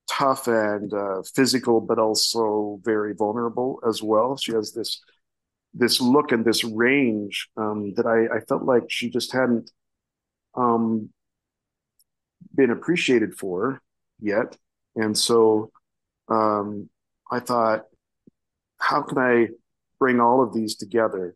tough 0.10 0.48
and 0.48 0.94
uh, 0.94 1.24
physical, 1.36 1.82
but 1.82 2.00
also 2.00 2.80
very 2.84 3.14
vulnerable 3.14 3.80
as 3.88 4.04
well. 4.04 4.38
She 4.38 4.54
has 4.54 4.74
this 4.74 5.02
this 5.74 6.00
look 6.00 6.32
and 6.32 6.46
this 6.46 6.64
range 6.64 7.50
um, 7.58 7.94
that 7.96 8.06
I, 8.06 8.38
I, 8.38 8.42
felt 8.42 8.62
like 8.62 8.84
she 8.90 9.10
just 9.10 9.32
hadn't 9.34 9.72
um, 10.56 11.10
been 12.55 12.72
appreciated 12.72 13.36
for 13.36 13.81
yet, 14.19 14.57
and 14.95 15.17
so 15.17 15.72
um, 16.29 16.89
I 17.31 17.39
thought, 17.39 17.86
how 18.77 19.01
can 19.01 19.17
I 19.17 19.48
bring 20.00 20.19
all 20.19 20.43
of 20.43 20.53
these 20.53 20.75
together 20.75 21.36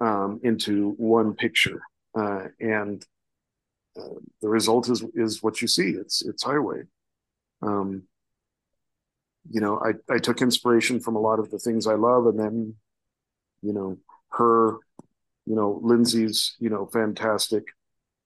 um, 0.00 0.40
into 0.42 0.90
one 0.96 1.34
picture. 1.34 1.82
Uh, 2.14 2.44
and 2.60 3.04
uh, 3.98 4.20
the 4.42 4.48
result 4.48 4.88
is 4.88 5.04
is 5.14 5.42
what 5.42 5.60
you 5.62 5.68
see. 5.68 5.90
It's 5.90 6.24
it's 6.24 6.42
highway. 6.42 6.82
Um, 7.62 8.04
you 9.48 9.60
know, 9.60 9.80
I, 9.80 10.14
I 10.14 10.18
took 10.18 10.42
inspiration 10.42 11.00
from 11.00 11.16
a 11.16 11.20
lot 11.20 11.38
of 11.38 11.50
the 11.50 11.58
things 11.58 11.86
I 11.86 11.94
love, 11.94 12.26
and 12.26 12.38
then, 12.38 12.74
you 13.62 13.72
know, 13.72 13.98
her, 14.32 14.78
you 15.46 15.54
know, 15.54 15.80
Lindsey's, 15.82 16.56
you 16.58 16.68
know, 16.68 16.86
fantastic 16.86 17.64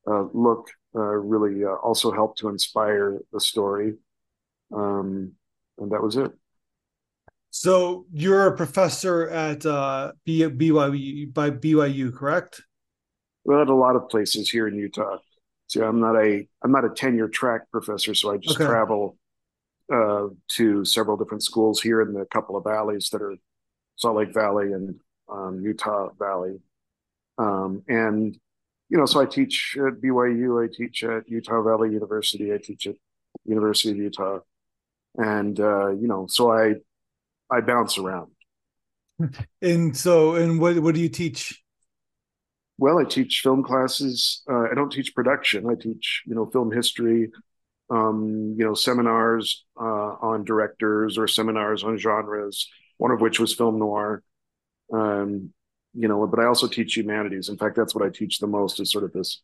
uh, 0.07 0.25
look 0.33 0.71
really 0.99 1.65
uh, 1.65 1.75
also 1.75 2.11
helped 2.11 2.39
to 2.39 2.49
inspire 2.49 3.21
the 3.33 3.41
story. 3.41 3.95
Um, 4.75 5.33
and 5.79 5.93
that 5.93 6.03
was 6.03 6.17
it. 6.17 6.33
So 7.51 8.07
you're 8.13 8.47
a 8.47 8.57
professor 8.57 9.29
at 9.29 9.67
uh, 9.67 10.13
BYU 10.27 11.33
by 11.35 11.51
BYU, 11.51 12.15
correct? 12.15 12.63
Well, 13.45 13.63
at 13.63 13.69
a 13.69 13.75
lot 13.75 13.97
of 13.97 14.09
places 14.09 14.49
here 14.49 14.69
in 14.69 14.77
Utah. 14.77 15.19
See, 15.67 15.81
I'm 15.81 16.01
not 16.01 16.17
a 16.17 16.47
I'm 16.63 16.73
not 16.73 16.85
a 16.85 16.91
tenure 16.91 17.29
track 17.29 17.63
professor, 17.73 18.15
so 18.15 18.33
I 18.33 18.37
just 18.37 18.57
okay. 18.57 18.67
travel 18.67 19.17
uh, 19.93 20.29
to 20.53 20.85
several 20.85 21.17
different 21.17 21.43
schools 21.43 21.81
here 21.81 22.01
in 22.03 22.13
the 22.13 22.25
couple 22.27 22.57
of 22.57 22.65
valleys 22.65 23.09
that 23.11 23.23
are 23.23 23.35
Salt 23.97 24.17
Lake 24.17 24.33
Valley 24.33 24.73
and 24.73 25.01
um, 25.29 25.61
Utah 25.63 26.11
Valley, 26.19 26.61
um, 27.39 27.83
and 27.89 28.39
you 28.91 28.99
know, 28.99 29.07
so 29.07 29.21
I 29.21 29.27
teach 29.27 29.77
at 29.79 30.01
BYU, 30.01 30.65
I 30.65 30.69
teach 30.73 31.05
at 31.05 31.29
Utah 31.29 31.63
Valley 31.63 31.93
University, 31.93 32.53
I 32.53 32.59
teach 32.59 32.87
at 32.89 32.97
University 33.45 33.93
of 33.93 33.97
Utah, 33.97 34.41
and 35.17 35.59
uh, 35.59 35.91
you 35.91 36.09
know, 36.09 36.27
so 36.29 36.53
I 36.53 36.75
I 37.51 37.61
bounce 37.61 37.99
around. 37.99 38.33
And 39.63 39.97
so, 39.97 40.35
and 40.35 40.61
what 40.61 40.79
what 40.81 40.95
do 40.95 41.01
you 41.01 41.09
teach? 41.09 41.63
Well, 42.79 42.99
I 42.99 43.05
teach 43.05 43.41
film 43.43 43.63
classes. 43.63 44.43
Uh, 44.51 44.69
I 44.71 44.75
don't 44.75 44.91
teach 44.91 45.15
production. 45.15 45.69
I 45.69 45.75
teach, 45.75 46.23
you 46.27 46.35
know, 46.35 46.47
film 46.47 46.73
history. 46.73 47.31
Um, 47.91 48.55
you 48.57 48.65
know, 48.65 48.75
seminars 48.75 49.65
uh, 49.79 50.15
on 50.23 50.45
directors 50.45 51.19
or 51.19 51.27
seminars 51.27 51.83
on 51.83 51.99
genres. 51.99 52.69
One 52.99 53.11
of 53.11 53.21
which 53.21 53.41
was 53.41 53.55
film 53.55 53.79
noir. 53.79 54.23
Um, 54.93 55.53
you 55.95 56.09
know, 56.09 56.27
but 56.27 56.41
I 56.41 56.47
also 56.47 56.69
teach 56.69 56.97
humanities. 56.97 57.49
In 57.49 57.57
fact, 57.57 57.77
that's 57.77 57.95
what 57.95 58.05
I 58.05 58.11
teach 58.11 58.39
the 58.39 58.47
most 58.47 58.81
is 58.81 58.91
sort 58.91 59.05
of 59.05 59.13
this 59.13 59.41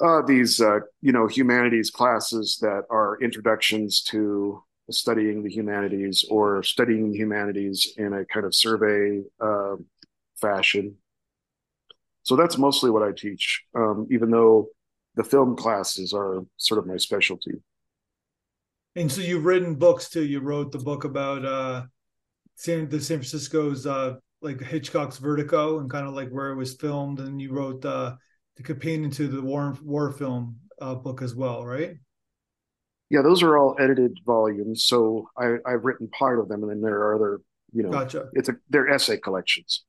uh, 0.00 0.22
these 0.22 0.60
uh, 0.60 0.80
you 1.00 1.12
know 1.12 1.26
humanities 1.26 1.90
classes 1.90 2.58
that 2.60 2.82
are 2.90 3.18
introductions 3.22 4.02
to 4.02 4.62
studying 4.90 5.42
the 5.42 5.50
humanities 5.50 6.24
or 6.30 6.62
studying 6.62 7.10
the 7.10 7.16
humanities 7.16 7.94
in 7.96 8.12
a 8.12 8.24
kind 8.26 8.46
of 8.46 8.54
survey 8.54 9.22
uh, 9.40 9.74
fashion. 10.40 10.94
So 12.22 12.36
that's 12.36 12.58
mostly 12.58 12.90
what 12.90 13.02
I 13.02 13.12
teach, 13.12 13.64
um, 13.74 14.06
even 14.10 14.30
though 14.30 14.68
the 15.14 15.24
film 15.24 15.56
classes 15.56 16.12
are 16.12 16.44
sort 16.56 16.78
of 16.78 16.86
my 16.86 16.96
specialty. 16.96 17.54
And 18.96 19.10
so 19.10 19.20
you've 19.20 19.44
written 19.44 19.74
books 19.74 20.08
too. 20.08 20.24
You 20.24 20.40
wrote 20.40 20.72
the 20.72 20.78
book 20.78 21.04
about 21.04 21.44
uh, 21.44 21.84
San, 22.54 22.88
the 22.88 23.00
San 23.00 23.18
Francisco's 23.18 23.86
uh, 23.86 24.16
like 24.46 24.60
Hitchcock's 24.60 25.18
Vertigo 25.18 25.80
and 25.80 25.90
kind 25.90 26.06
of 26.06 26.14
like 26.14 26.30
where 26.30 26.50
it 26.50 26.56
was 26.56 26.74
filmed, 26.74 27.20
and 27.20 27.42
you 27.42 27.52
wrote 27.52 27.84
uh, 27.84 28.14
the 28.56 28.62
companion 28.62 29.10
to 29.10 29.28
the 29.28 29.42
war 29.42 29.76
war 29.82 30.10
film 30.12 30.56
uh, 30.80 30.94
book 30.94 31.20
as 31.20 31.34
well, 31.34 31.66
right? 31.66 31.96
Yeah, 33.10 33.22
those 33.22 33.42
are 33.42 33.58
all 33.58 33.76
edited 33.78 34.18
volumes. 34.24 34.84
So 34.84 35.28
I, 35.36 35.56
I've 35.66 35.84
written 35.84 36.08
part 36.08 36.38
of 36.38 36.48
them, 36.48 36.62
and 36.62 36.70
then 36.70 36.80
there 36.80 36.96
are 36.96 37.14
other, 37.14 37.40
you 37.72 37.82
know, 37.82 37.90
gotcha. 37.90 38.28
It's 38.32 38.48
a 38.48 38.56
they're 38.70 38.88
essay 38.88 39.18
collections. 39.18 39.84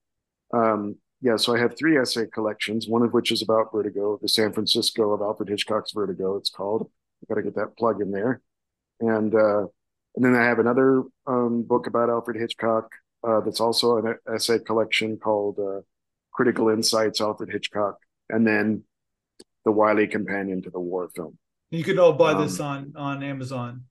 Um, 0.54 0.98
yeah, 1.22 1.38
so 1.38 1.56
I 1.56 1.60
have 1.60 1.78
three 1.78 1.98
essay 1.98 2.26
collections, 2.28 2.88
one 2.88 3.02
of 3.02 3.14
which 3.14 3.32
is 3.32 3.42
about 3.42 3.72
Vertigo, 3.72 4.20
the 4.22 4.30
San 4.30 4.54
Francisco 4.54 5.14
of 5.14 5.22
Alfred 5.22 5.50
Hitchcock's 5.50 5.92
Vertigo. 5.94 6.36
It's 6.36 6.50
called. 6.50 6.90
I 7.24 7.34
Got 7.34 7.40
to 7.40 7.44
get 7.44 7.56
that 7.56 7.78
plug 7.78 8.02
in 8.02 8.12
there, 8.12 8.42
and 9.00 9.34
uh, 9.34 9.66
and 10.16 10.26
then 10.26 10.36
I 10.36 10.44
have 10.46 10.60
another 10.60 11.04
um, 11.26 11.64
book 11.64 11.88
about 11.88 12.10
Alfred 12.10 12.38
Hitchcock 12.38 12.92
uh, 13.28 13.42
that's 13.42 13.60
also 13.60 13.98
an 13.98 14.16
essay 14.34 14.60
collection 14.60 15.18
called 15.18 15.60
uh, 15.60 15.82
Critical 16.32 16.70
Insights 16.70 17.20
Alfred 17.20 17.52
Hitchcock, 17.52 17.98
and 18.30 18.48
then 18.48 18.84
the 19.66 19.72
Wiley 19.72 20.08
Companion 20.08 20.62
to 20.62 20.70
the 20.70 20.80
War 20.80 21.10
Film. 21.14 21.38
You 21.72 21.84
can 21.84 22.00
all 22.00 22.14
buy 22.14 22.32
um, 22.32 22.42
this 22.42 22.60
on 22.60 22.94
on 22.96 23.24
Amazon. 23.24 23.84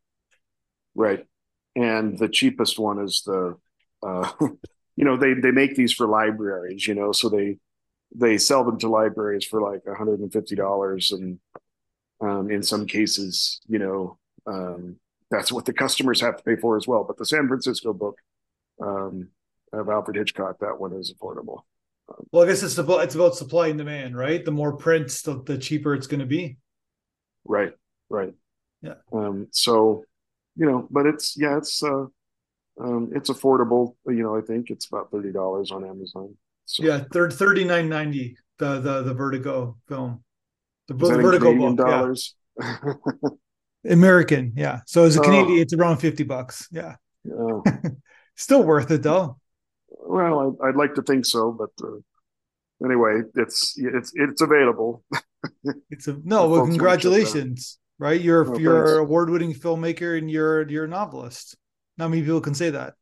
Right, 0.94 1.26
and 1.74 2.18
the 2.18 2.28
cheapest 2.28 2.78
one 2.78 2.98
is 2.98 3.22
the. 3.26 3.56
Uh, 4.02 4.30
you 4.96 5.04
know 5.04 5.16
they 5.16 5.34
they 5.34 5.50
make 5.50 5.76
these 5.76 5.92
for 5.92 6.06
libraries 6.06 6.86
you 6.86 6.94
know 6.94 7.12
so 7.12 7.28
they 7.28 7.58
they 8.14 8.38
sell 8.38 8.64
them 8.64 8.78
to 8.78 8.88
libraries 8.88 9.44
for 9.44 9.60
like 9.60 9.84
$150 9.84 11.12
and 11.12 11.38
um, 12.20 12.50
in 12.50 12.62
some 12.62 12.86
cases 12.86 13.60
you 13.68 13.78
know 13.78 14.18
um, 14.46 14.96
that's 15.30 15.52
what 15.52 15.66
the 15.66 15.72
customers 15.72 16.20
have 16.20 16.36
to 16.38 16.42
pay 16.42 16.56
for 16.56 16.76
as 16.76 16.86
well 16.86 17.04
but 17.04 17.18
the 17.18 17.26
san 17.26 17.46
francisco 17.46 17.92
book 17.92 18.16
um, 18.80 19.28
of 19.72 19.88
alfred 19.88 20.16
hitchcock 20.16 20.58
that 20.60 20.78
one 20.78 20.92
is 20.92 21.12
affordable 21.12 21.60
well 22.30 22.44
i 22.44 22.46
guess 22.46 22.62
it's 22.62 22.78
about 22.78 23.02
it's 23.02 23.14
about 23.14 23.34
supply 23.34 23.68
and 23.68 23.78
demand 23.78 24.16
right 24.16 24.44
the 24.44 24.50
more 24.50 24.76
prints 24.76 25.22
the, 25.22 25.42
the 25.42 25.58
cheaper 25.58 25.94
it's 25.94 26.06
going 26.06 26.20
to 26.20 26.26
be 26.26 26.56
right 27.44 27.72
right 28.08 28.32
yeah 28.82 28.94
um, 29.12 29.48
so 29.50 30.04
you 30.56 30.66
know 30.66 30.86
but 30.90 31.06
it's 31.06 31.36
yeah 31.36 31.56
it's 31.56 31.82
uh 31.82 32.06
um, 32.80 33.10
it's 33.14 33.30
affordable. 33.30 33.96
You 34.06 34.22
know, 34.22 34.36
I 34.36 34.40
think 34.40 34.70
it's 34.70 34.86
about 34.86 35.10
thirty 35.10 35.32
dollars 35.32 35.70
on 35.70 35.84
Amazon. 35.84 36.36
So. 36.66 36.82
Yeah, 36.82 37.04
thirty 37.10 37.64
nine 37.64 37.88
ninety. 37.88 38.36
The 38.58 38.80
the 38.80 39.02
the 39.02 39.14
Vertigo 39.14 39.76
film. 39.88 40.22
The, 40.88 40.94
the 40.94 41.18
Vertigo 41.18 41.56
book. 41.56 41.76
Dollars? 41.76 42.34
Yeah. 42.60 42.76
American, 43.90 44.52
yeah. 44.56 44.80
So 44.86 45.04
as 45.04 45.16
a 45.16 45.20
Canadian, 45.20 45.58
oh. 45.58 45.62
it's 45.62 45.72
around 45.72 45.98
fifty 45.98 46.24
bucks. 46.24 46.68
Yeah. 46.70 46.96
yeah. 47.24 47.60
Still 48.36 48.62
worth 48.62 48.90
it 48.90 49.02
though. 49.02 49.38
Well, 49.88 50.56
I, 50.62 50.66
would 50.66 50.76
like 50.76 50.94
to 50.94 51.02
think 51.02 51.26
so, 51.26 51.52
but 51.52 51.70
uh, 51.84 51.98
anyway, 52.84 53.22
it's 53.34 53.74
it's 53.76 54.12
it's 54.14 54.40
available. 54.40 55.02
it's 55.90 56.06
a 56.06 56.18
no. 56.22 56.48
Well, 56.48 56.66
congratulations, 56.66 57.78
right? 57.98 58.20
You're 58.20 58.54
oh, 58.54 58.58
you're 58.58 58.98
award 58.98 59.30
winning 59.30 59.54
filmmaker 59.54 60.18
and 60.18 60.30
you're 60.30 60.68
you're 60.68 60.84
a 60.84 60.88
novelist. 60.88 61.56
Not 61.98 62.10
many 62.10 62.22
people 62.22 62.40
can 62.40 62.54
say 62.54 62.70
that. 62.70 62.94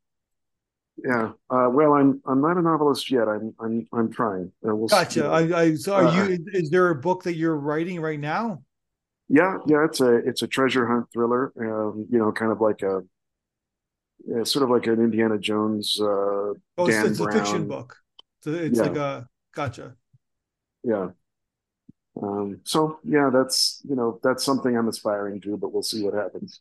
Yeah. 0.96 1.32
Uh, 1.50 1.68
well, 1.70 1.94
I'm 1.94 2.22
I'm 2.26 2.40
not 2.40 2.56
a 2.56 2.62
novelist 2.62 3.10
yet. 3.10 3.28
I'm 3.28 3.54
I'm 3.60 3.86
I'm 3.92 4.12
trying. 4.12 4.52
Uh, 4.66 4.74
we'll 4.74 4.88
gotcha. 4.88 5.20
See. 5.20 5.52
I, 5.52 5.60
I 5.60 5.74
so 5.74 5.94
are 5.94 6.04
uh, 6.04 6.28
you? 6.28 6.38
Is 6.52 6.70
there 6.70 6.90
a 6.90 6.94
book 6.94 7.24
that 7.24 7.34
you're 7.34 7.56
writing 7.56 8.00
right 8.00 8.20
now? 8.20 8.62
Yeah, 9.28 9.56
yeah. 9.66 9.84
It's 9.84 10.00
a 10.00 10.14
it's 10.16 10.42
a 10.42 10.46
treasure 10.46 10.86
hunt 10.86 11.06
thriller. 11.12 11.52
Um, 11.58 12.06
you 12.10 12.18
know, 12.18 12.30
kind 12.30 12.52
of 12.52 12.60
like 12.60 12.82
a 12.82 13.02
yeah, 14.26 14.44
sort 14.44 14.64
of 14.64 14.70
like 14.70 14.86
an 14.86 15.02
Indiana 15.02 15.38
Jones. 15.38 15.98
Uh, 16.00 16.04
oh, 16.04 16.86
Dan 16.86 17.06
it's, 17.06 17.18
Brown. 17.18 17.36
a 17.36 17.38
fiction 17.38 17.68
book. 17.68 17.96
So 18.42 18.52
it's 18.52 18.78
yeah. 18.78 18.84
like 18.84 18.96
a 18.96 19.28
gotcha. 19.54 19.94
Yeah. 20.82 21.08
Um, 22.20 22.60
so 22.64 22.98
yeah, 23.04 23.30
that's 23.32 23.82
you 23.88 23.96
know 23.96 24.20
that's 24.22 24.44
something 24.44 24.76
I'm 24.76 24.88
aspiring 24.88 25.40
to, 25.42 25.56
but 25.56 25.72
we'll 25.72 25.82
see 25.82 26.02
what 26.02 26.14
happens. 26.14 26.60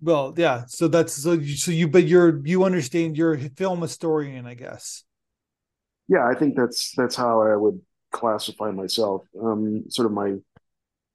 Well, 0.00 0.34
yeah. 0.36 0.64
So 0.66 0.88
that's 0.88 1.12
so 1.12 1.32
you, 1.32 1.56
so 1.56 1.70
you 1.70 1.88
but 1.88 2.04
you're 2.04 2.44
you 2.46 2.64
understand 2.64 3.16
you're 3.16 3.34
a 3.34 3.48
film 3.50 3.82
historian, 3.82 4.46
I 4.46 4.54
guess. 4.54 5.04
Yeah, 6.08 6.26
I 6.26 6.34
think 6.34 6.56
that's 6.56 6.92
that's 6.96 7.16
how 7.16 7.42
I 7.42 7.54
would 7.54 7.80
classify 8.10 8.70
myself. 8.70 9.24
Um, 9.40 9.84
sort 9.88 10.06
of 10.06 10.12
my 10.12 10.36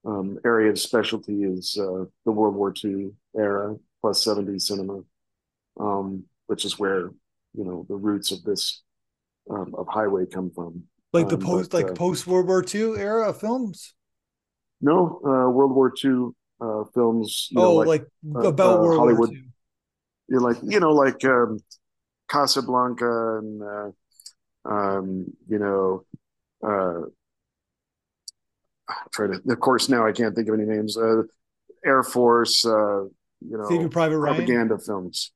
um, 0.06 0.38
area 0.44 0.70
of 0.70 0.78
specialty 0.78 1.42
is 1.42 1.76
uh, 1.78 2.04
the 2.24 2.32
World 2.32 2.54
War 2.54 2.72
II 2.82 3.10
era 3.36 3.76
plus 4.00 4.24
70s 4.24 4.62
cinema, 4.62 5.02
um, 5.78 6.24
which 6.46 6.64
is 6.64 6.78
where 6.78 7.10
you 7.54 7.64
know 7.64 7.86
the 7.88 7.94
roots 7.94 8.32
of 8.32 8.42
this 8.42 8.82
um, 9.50 9.74
of 9.76 9.86
Highway 9.88 10.26
come 10.26 10.50
from. 10.54 10.84
Like 11.12 11.28
the 11.28 11.36
um, 11.36 11.42
post, 11.42 11.70
but, 11.70 11.82
like 11.82 11.92
uh, 11.92 11.94
post 11.94 12.26
World 12.26 12.46
War 12.46 12.64
II 12.74 12.98
era 12.98 13.28
of 13.28 13.40
films. 13.40 13.94
No, 14.80 15.20
uh, 15.24 15.50
World 15.50 15.74
War 15.74 15.92
II 16.04 16.28
uh, 16.60 16.84
films. 16.94 17.48
oh, 17.56 17.62
know, 17.62 17.72
like, 17.74 17.86
like 17.88 18.44
uh, 18.44 18.48
about 18.48 18.80
uh, 18.80 18.96
Hollywood. 18.96 19.30
You're 20.28 20.40
like 20.40 20.58
you 20.62 20.80
know 20.80 20.92
like 20.92 21.24
um, 21.24 21.60
Casablanca 22.28 23.38
and 23.38 23.62
uh, 23.62 23.90
um, 24.68 25.26
you 25.48 25.58
know. 25.58 26.04
Uh, 26.66 27.06
try 29.12 29.26
to. 29.26 29.40
Of 29.48 29.60
course, 29.60 29.88
now 29.88 30.06
I 30.06 30.12
can't 30.12 30.34
think 30.34 30.48
of 30.48 30.54
any 30.54 30.64
names. 30.64 30.96
Uh, 30.96 31.22
Air 31.84 32.02
Force. 32.02 32.64
Uh, 32.64 33.04
you 33.40 33.56
know, 33.56 33.68
Saving 33.68 33.90
Private 33.90 34.18
Ryan. 34.18 34.36
Propaganda 34.36 34.78
films. 34.78 35.32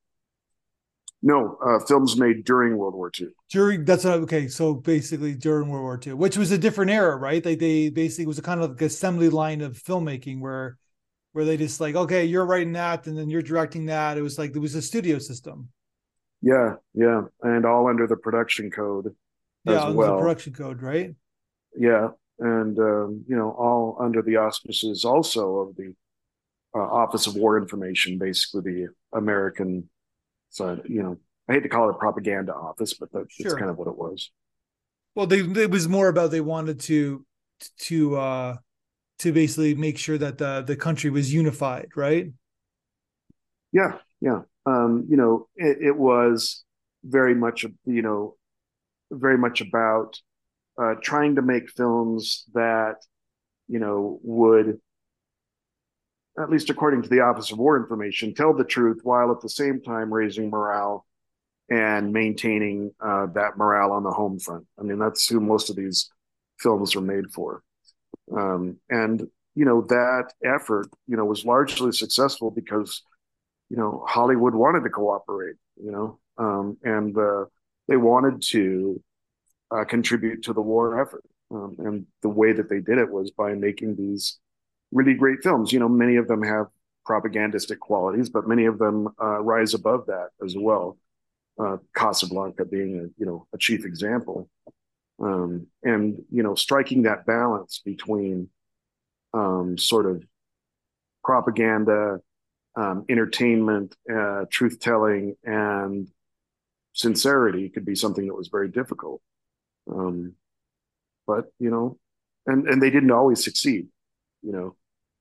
No, 1.23 1.57
uh, 1.63 1.79
films 1.79 2.17
made 2.17 2.45
during 2.45 2.77
World 2.77 2.95
War 2.95 3.11
II. 3.19 3.27
During 3.49 3.85
that's 3.85 4.03
what, 4.03 4.13
okay. 4.21 4.47
So 4.47 4.73
basically, 4.73 5.35
during 5.35 5.69
World 5.69 5.83
War 5.83 5.99
II, 6.03 6.13
which 6.13 6.35
was 6.35 6.51
a 6.51 6.57
different 6.57 6.89
era, 6.89 7.15
right? 7.15 7.43
They 7.43 7.55
they 7.55 7.89
basically 7.89 8.25
was 8.25 8.39
a 8.39 8.41
kind 8.41 8.61
of 8.61 8.71
like 8.71 8.81
assembly 8.81 9.29
line 9.29 9.61
of 9.61 9.73
filmmaking 9.73 10.39
where 10.39 10.77
where 11.33 11.45
they 11.45 11.57
just 11.57 11.79
like, 11.79 11.95
okay, 11.95 12.25
you're 12.25 12.45
writing 12.45 12.73
that 12.73 13.05
and 13.05 13.17
then 13.17 13.29
you're 13.29 13.43
directing 13.43 13.85
that. 13.85 14.17
It 14.17 14.23
was 14.23 14.39
like 14.39 14.55
it 14.55 14.59
was 14.59 14.73
a 14.73 14.81
studio 14.81 15.19
system. 15.19 15.69
Yeah, 16.41 16.75
yeah, 16.95 17.21
and 17.43 17.65
all 17.65 17.87
under 17.87 18.07
the 18.07 18.17
production 18.17 18.71
code. 18.71 19.15
Yeah, 19.65 19.89
as 19.89 19.93
well. 19.93 20.15
the 20.15 20.21
production 20.21 20.53
code, 20.53 20.81
right? 20.81 21.13
Yeah, 21.77 22.09
and 22.39 22.79
um, 22.79 23.23
you 23.27 23.35
know, 23.35 23.51
all 23.51 23.97
under 23.99 24.23
the 24.23 24.37
auspices 24.37 25.05
also 25.05 25.57
of 25.57 25.75
the 25.75 25.93
uh, 26.73 26.79
Office 26.79 27.27
of 27.27 27.35
War 27.35 27.59
Information, 27.59 28.17
basically 28.17 28.61
the 28.61 28.87
American 29.13 29.87
side. 30.51 30.81
You 30.87 31.03
know, 31.03 31.17
I 31.49 31.53
hate 31.53 31.63
to 31.63 31.69
call 31.69 31.89
it 31.89 31.95
a 31.95 31.97
propaganda 31.97 32.53
office, 32.53 32.93
but 32.93 33.09
that's, 33.11 33.33
sure. 33.33 33.43
that's 33.45 33.55
kind 33.55 33.71
of 33.71 33.77
what 33.77 33.87
it 33.87 33.97
was. 33.97 34.31
Well, 35.15 35.27
they 35.27 35.39
it 35.39 35.71
was 35.71 35.89
more 35.89 36.07
about 36.07 36.31
they 36.31 36.41
wanted 36.41 36.79
to 36.81 37.25
to 37.79 38.15
uh 38.15 38.57
to 39.19 39.31
basically 39.33 39.75
make 39.75 39.97
sure 39.97 40.17
that 40.17 40.37
the 40.37 40.63
the 40.65 40.75
country 40.75 41.09
was 41.09 41.33
unified, 41.33 41.89
right? 41.95 42.31
Yeah, 43.71 43.97
yeah. 44.19 44.41
Um, 44.65 45.07
you 45.09 45.17
know, 45.17 45.47
it, 45.55 45.77
it 45.81 45.97
was 45.97 46.63
very 47.03 47.33
much, 47.33 47.65
you 47.85 48.01
know, 48.01 48.35
very 49.11 49.37
much 49.37 49.61
about 49.61 50.19
uh, 50.81 50.95
trying 51.01 51.35
to 51.35 51.41
make 51.41 51.69
films 51.69 52.45
that, 52.53 52.95
you 53.67 53.79
know, 53.79 54.19
would, 54.23 54.79
at 56.39 56.49
least 56.49 56.69
according 56.69 57.01
to 57.03 57.09
the 57.09 57.21
Office 57.21 57.51
of 57.51 57.57
War 57.57 57.77
Information, 57.77 58.33
tell 58.33 58.53
the 58.53 58.63
truth 58.63 59.01
while 59.03 59.31
at 59.31 59.41
the 59.41 59.49
same 59.49 59.81
time 59.81 60.13
raising 60.13 60.49
morale 60.49 61.05
and 61.69 62.11
maintaining 62.11 62.91
uh, 62.99 63.27
that 63.27 63.57
morale 63.57 63.91
on 63.91 64.03
the 64.03 64.11
home 64.11 64.39
front. 64.39 64.65
I 64.79 64.83
mean, 64.83 64.99
that's 64.99 65.27
who 65.27 65.39
most 65.39 65.69
of 65.69 65.75
these 65.75 66.09
films 66.59 66.95
are 66.95 67.01
made 67.01 67.31
for. 67.31 67.63
Um, 68.35 68.77
and 68.89 69.27
you 69.55 69.65
know 69.65 69.81
that 69.81 70.31
effort, 70.43 70.89
you 71.07 71.17
know, 71.17 71.25
was 71.25 71.45
largely 71.45 71.91
successful 71.91 72.51
because 72.51 73.03
you 73.69 73.77
know 73.77 74.03
Hollywood 74.07 74.55
wanted 74.55 74.83
to 74.83 74.89
cooperate, 74.89 75.57
you 75.75 75.91
know, 75.91 76.19
um, 76.37 76.77
and 76.83 77.17
uh, 77.17 77.45
they 77.87 77.97
wanted 77.97 78.41
to 78.51 79.01
uh, 79.71 79.83
contribute 79.83 80.43
to 80.43 80.53
the 80.53 80.61
war 80.61 81.01
effort. 81.01 81.23
Um, 81.51 81.75
and 81.79 82.05
the 82.21 82.29
way 82.29 82.53
that 82.53 82.69
they 82.69 82.79
did 82.79 82.97
it 82.97 83.11
was 83.11 83.31
by 83.31 83.53
making 83.53 83.97
these 83.97 84.39
really 84.91 85.13
great 85.13 85.43
films. 85.43 85.71
You 85.71 85.79
know, 85.79 85.89
many 85.89 86.17
of 86.17 86.27
them 86.27 86.43
have 86.43 86.67
propagandistic 87.05 87.79
qualities, 87.79 88.29
but 88.29 88.47
many 88.47 88.65
of 88.65 88.77
them 88.77 89.09
uh, 89.21 89.41
rise 89.41 89.73
above 89.73 90.05
that 90.07 90.29
as 90.43 90.55
well. 90.57 90.97
Uh, 91.59 91.77
Casablanca 91.95 92.65
being 92.65 92.99
a 92.99 93.03
you 93.19 93.25
know 93.25 93.47
a 93.53 93.57
chief 93.57 93.85
example 93.85 94.49
um, 95.21 95.67
and 95.83 96.23
you 96.31 96.43
know 96.43 96.55
striking 96.55 97.03
that 97.03 97.25
balance 97.25 97.81
between 97.85 98.49
um, 99.33 99.77
sort 99.77 100.05
of 100.05 100.23
propaganda, 101.23 102.19
um, 102.75 103.05
entertainment, 103.07 103.95
uh, 104.11 104.45
truth 104.49 104.79
telling, 104.79 105.35
and 105.43 106.09
sincerity 106.93 107.69
could 107.69 107.85
be 107.85 107.95
something 107.95 108.27
that 108.27 108.35
was 108.35 108.47
very 108.49 108.69
difficult. 108.69 109.21
Um, 109.89 110.33
but 111.27 111.45
you 111.59 111.69
know, 111.69 111.97
and 112.47 112.67
and 112.67 112.81
they 112.81 112.89
didn't 112.89 113.11
always 113.11 113.43
succeed. 113.43 113.87
You 114.41 114.51
know, 114.51 114.75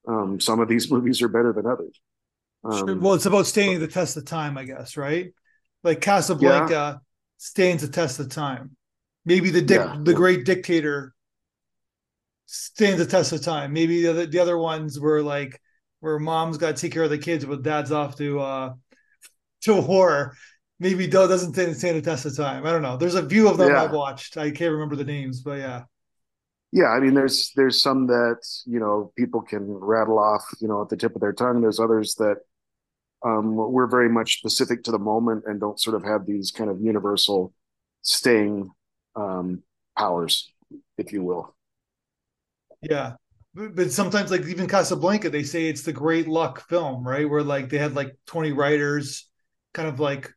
um, 0.07 0.41
some 0.41 0.61
of 0.61 0.69
these 0.69 0.91
movies 0.93 1.23
are 1.23 1.29
better 1.29 1.53
than 1.53 1.67
others. 1.67 2.01
Sure. 2.63 2.91
Um, 2.91 3.01
well, 3.01 3.15
it's 3.15 3.27
about 3.27 3.47
standing 3.47 3.81
the 3.81 3.89
test 3.89 4.17
of 4.17 4.25
time, 4.25 4.59
I 4.59 4.65
guess, 4.65 4.97
right? 4.97 5.33
Like 5.83 6.01
Casablanca 6.01 6.73
yeah. 6.73 6.97
stands 7.39 7.83
the 7.83 7.89
test 7.89 8.21
of 8.21 8.29
time. 8.29 8.77
Maybe 9.25 9.51
the 9.51 9.63
dic- 9.63 9.81
yeah. 9.81 9.97
the 10.03 10.15
great 10.15 10.45
dictator 10.45 11.15
stands 12.47 12.99
the 12.99 13.11
test 13.11 13.33
of 13.33 13.43
time. 13.43 13.73
Maybe 13.73 14.03
the 14.03 14.09
other, 14.09 14.27
the 14.27 14.39
other 14.39 14.59
ones 14.59 14.99
were 15.01 15.23
like 15.23 15.61
where 16.01 16.19
mom's 16.19 16.59
got 16.59 16.77
to 16.77 16.83
take 16.83 16.93
care 16.93 17.05
of 17.05 17.11
the 17.11 17.19
kids, 17.19 17.45
but 17.45 17.63
dad's 17.63 17.93
off 17.93 18.17
to 18.17 18.41
uh 18.41 18.73
to 19.63 19.81
war. 19.81 20.37
Maybe 20.79 21.07
Doe 21.07 21.29
doesn't 21.29 21.53
stand, 21.53 21.77
stand 21.77 21.99
the 21.99 22.03
test 22.03 22.25
of 22.25 22.37
time. 22.37 22.67
I 22.67 22.73
don't 22.73 22.83
know. 22.83 22.97
There's 22.97 23.15
a 23.15 23.29
few 23.29 23.49
of 23.49 23.59
them 23.59 23.69
yeah. 23.69 23.83
I've 23.83 23.93
watched. 23.93 24.39
I 24.39 24.51
can't 24.51 24.73
remember 24.73 24.97
the 24.97 25.05
names, 25.05 25.43
but 25.43 25.59
yeah. 25.59 25.83
Yeah, 26.73 26.87
I 26.89 27.01
mean, 27.01 27.15
there's 27.15 27.53
there's 27.57 27.83
some 27.83 28.07
that 28.07 28.39
you 28.65 28.79
know 28.79 29.13
people 29.17 29.43
can 29.43 29.67
rattle 29.67 30.19
off, 30.19 30.45
you 30.61 30.69
know, 30.69 30.83
at 30.83 30.89
the 30.89 30.97
tip 30.97 31.15
of 31.15 31.21
their 31.21 31.33
tongue. 31.33 31.61
There's 31.61 31.81
others 31.81 32.15
that 32.17 32.39
um, 33.25 33.57
we're 33.57 33.89
very 33.89 34.09
much 34.09 34.39
specific 34.39 34.85
to 34.85 34.93
the 34.93 34.99
moment 34.99 35.45
and 35.47 35.61
don't 35.61 35.81
sort 35.81 35.97
of 35.97 36.05
have 36.05 36.27
these 36.27 36.51
kind 36.53 36.71
of 36.71 36.81
universal 36.81 37.53
staying 38.03 38.71
um, 39.17 39.63
powers, 39.99 40.53
if 40.97 41.13
you 41.13 41.23
will. 41.25 41.55
Yeah. 42.83 43.15
But 43.55 43.91
sometimes, 43.91 44.31
like 44.31 44.43
even 44.47 44.69
Casablanca, 44.69 45.29
they 45.29 45.43
say 45.43 45.69
it's 45.69 45.83
the 45.83 45.93
great 45.93 46.29
luck 46.29 46.69
film, 46.69 47.07
right? 47.07 47.29
Where 47.29 47.43
like 47.43 47.69
they 47.69 47.79
had 47.79 47.95
like 47.95 48.17
20 48.27 48.53
writers 48.53 49.29
kind 49.75 49.89
of 49.89 49.99
like 49.99 50.33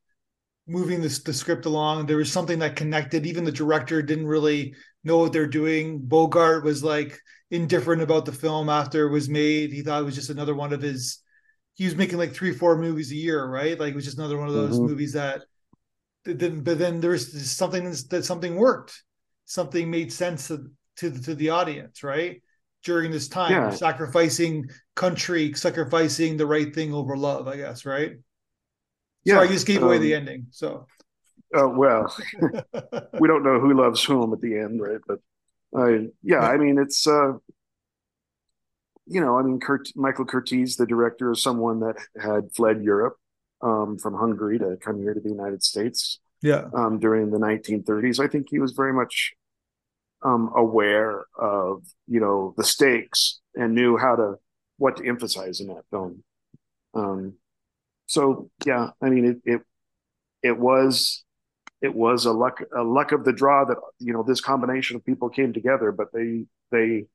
moving 0.68 1.02
the 1.02 1.10
script 1.10 1.66
along. 1.66 2.06
There 2.06 2.18
was 2.18 2.32
something 2.32 2.60
that 2.60 2.76
connected. 2.76 3.26
Even 3.26 3.44
the 3.44 3.52
director 3.52 4.02
didn't 4.02 4.28
really 4.28 4.76
know 5.04 5.18
what 5.18 5.34
they're 5.34 5.48
doing. 5.48 6.00
Bogart 6.00 6.64
was 6.64 6.84
like 6.84 7.20
indifferent 7.52 8.02
about 8.02 8.26
the 8.26 8.32
film 8.32 8.70
after 8.70 9.06
it 9.08 9.12
was 9.12 9.30
made. 9.30 9.72
He 9.72 9.82
thought 9.82 10.02
it 10.02 10.06
was 10.06 10.16
just 10.16 10.30
another 10.30 10.56
one 10.56 10.74
of 10.74 10.82
his. 10.82 11.20
He 11.76 11.86
was 11.86 11.96
making 11.96 12.18
like 12.18 12.34
three, 12.34 12.54
four 12.54 12.78
movies 12.78 13.12
a 13.12 13.16
year, 13.16 13.46
right? 13.46 13.80
Like 13.80 13.92
it 13.92 13.96
was 13.96 14.06
just 14.06 14.18
another 14.18 14.38
one 14.38 14.48
of 14.48 14.54
those 14.54 14.76
mm-hmm. 14.76 14.88
movies 14.88 15.14
that 15.14 15.44
didn't. 16.24 16.64
But 16.64 16.80
then 16.80 17.02
there's 17.02 17.52
something 17.52 17.84
that 18.10 18.24
something 18.26 18.56
worked. 18.56 19.04
Something 19.46 19.92
made 19.92 20.14
sense 20.14 20.48
to 20.48 20.72
to, 20.98 21.12
to 21.12 21.36
the 21.36 21.50
audience, 21.50 22.04
right? 22.04 22.42
During 22.84 23.12
this 23.12 23.28
time, 23.28 23.52
yeah. 23.52 23.70
sacrificing 23.72 24.70
country, 24.96 25.54
sacrificing 25.54 26.38
the 26.38 26.46
right 26.46 26.74
thing 26.74 26.94
over 26.94 27.18
love, 27.18 27.48
I 27.48 27.58
guess, 27.58 27.86
right? 27.86 28.14
Yeah, 29.26 29.36
Sorry, 29.36 29.48
I 29.48 29.52
just 29.52 29.68
gave 29.68 29.84
away 29.84 29.98
um, 29.98 30.02
the 30.02 30.14
ending. 30.14 30.48
So, 30.52 30.88
uh, 31.58 31.70
well, 31.70 32.16
we 33.20 33.28
don't 33.28 33.44
know 33.44 33.60
who 33.60 33.74
loves 33.74 34.04
whom 34.04 34.34
at 34.34 34.42
the 34.42 34.58
end, 34.58 34.82
right? 34.82 35.00
But 35.08 35.20
I, 35.76 36.08
yeah, 36.22 36.40
I 36.40 36.58
mean, 36.58 36.78
it's 36.78 37.08
uh, 37.08 37.34
you 39.06 39.22
know, 39.22 39.38
I 39.38 39.44
mean, 39.44 39.60
Kurt, 39.60 39.90
Michael 39.96 40.26
Curtiz, 40.26 40.78
the 40.78 40.86
director, 40.86 41.32
is 41.32 41.42
someone 41.42 41.80
that 41.82 41.96
had 42.22 42.54
fled 42.56 42.84
Europe 42.84 43.18
um, 43.62 43.98
from 43.98 44.16
Hungary 44.16 44.60
to 44.60 44.78
come 44.78 45.00
here 45.00 45.14
to 45.14 45.20
the 45.20 45.30
United 45.30 45.64
States. 45.64 46.20
Yeah. 46.42 46.66
Um, 46.74 47.00
during 47.00 47.32
the 47.32 47.40
1930s, 47.40 48.20
I 48.20 48.28
think 48.28 48.48
he 48.50 48.60
was 48.60 48.74
very 48.74 48.94
much 48.94 49.34
um, 50.24 50.52
aware 50.56 51.26
of 51.38 51.84
you 52.08 52.20
know 52.20 52.54
the 52.58 52.64
stakes 52.64 53.42
and 53.56 53.76
knew 53.76 53.98
how 53.98 54.16
to 54.16 54.36
what 54.78 54.98
to 54.98 55.08
emphasize 55.08 55.60
in 55.60 55.68
that 55.68 55.84
film. 55.90 56.24
Um, 56.94 57.34
so 58.06 58.50
yeah, 58.66 58.90
I 59.02 59.10
mean 59.10 59.26
it 59.26 59.38
it 59.46 59.62
it 60.42 60.60
was 60.60 61.24
it 61.82 61.94
was 61.94 62.26
a 62.26 62.32
luck 62.32 62.62
a 62.76 62.84
luck 62.84 63.12
of 63.12 63.26
the 63.26 63.34
draw 63.34 63.66
that 63.66 63.78
you 64.00 64.14
know 64.14 64.24
this 64.24 64.42
combination 64.42 64.96
of 64.96 65.06
people 65.06 65.30
came 65.30 65.54
together, 65.54 65.92
but 65.92 66.08
they 66.14 66.46
they 66.72 67.06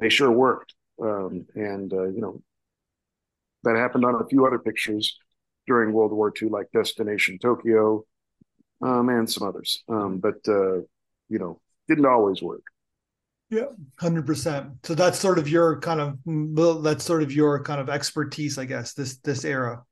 they 0.00 0.08
sure 0.08 0.30
worked, 0.30 0.74
um, 1.02 1.46
and 1.54 1.92
uh, 1.92 2.04
you 2.04 2.20
know 2.20 2.42
that 3.64 3.76
happened 3.76 4.04
on 4.04 4.14
a 4.14 4.26
few 4.26 4.46
other 4.46 4.58
pictures 4.58 5.18
during 5.66 5.92
World 5.92 6.12
War 6.12 6.32
II, 6.40 6.48
like 6.48 6.70
Destination 6.72 7.38
Tokyo, 7.38 8.04
um, 8.82 9.08
and 9.08 9.28
some 9.28 9.46
others. 9.48 9.82
Um, 9.88 10.18
but 10.18 10.36
uh, 10.48 10.76
you 11.28 11.38
know, 11.38 11.60
didn't 11.88 12.06
always 12.06 12.42
work. 12.42 12.62
Yeah, 13.50 13.66
hundred 13.98 14.26
percent. 14.26 14.70
So 14.82 14.94
that's 14.94 15.18
sort 15.18 15.38
of 15.38 15.48
your 15.48 15.80
kind 15.80 16.00
of 16.00 16.82
that's 16.82 17.04
sort 17.04 17.22
of 17.22 17.32
your 17.32 17.62
kind 17.62 17.80
of 17.80 17.88
expertise, 17.88 18.58
I 18.58 18.64
guess. 18.64 18.92
This 18.94 19.18
this 19.18 19.44
era. 19.44 19.84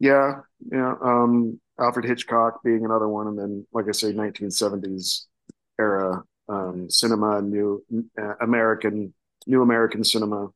Yeah, 0.00 0.40
yeah. 0.72 0.94
Um, 1.02 1.60
Alfred 1.78 2.06
Hitchcock 2.06 2.62
being 2.64 2.84
another 2.84 3.08
one, 3.08 3.28
and 3.28 3.38
then, 3.38 3.66
like 3.72 3.86
I 3.88 3.92
say, 3.92 4.12
1970s 4.12 5.28
era 5.78 6.22
um, 6.48 6.90
cinema, 6.90 7.40
new 7.42 7.84
uh, 8.20 8.34
American, 8.40 9.14
new 9.46 9.62
American 9.62 10.04
cinema, 10.04 10.48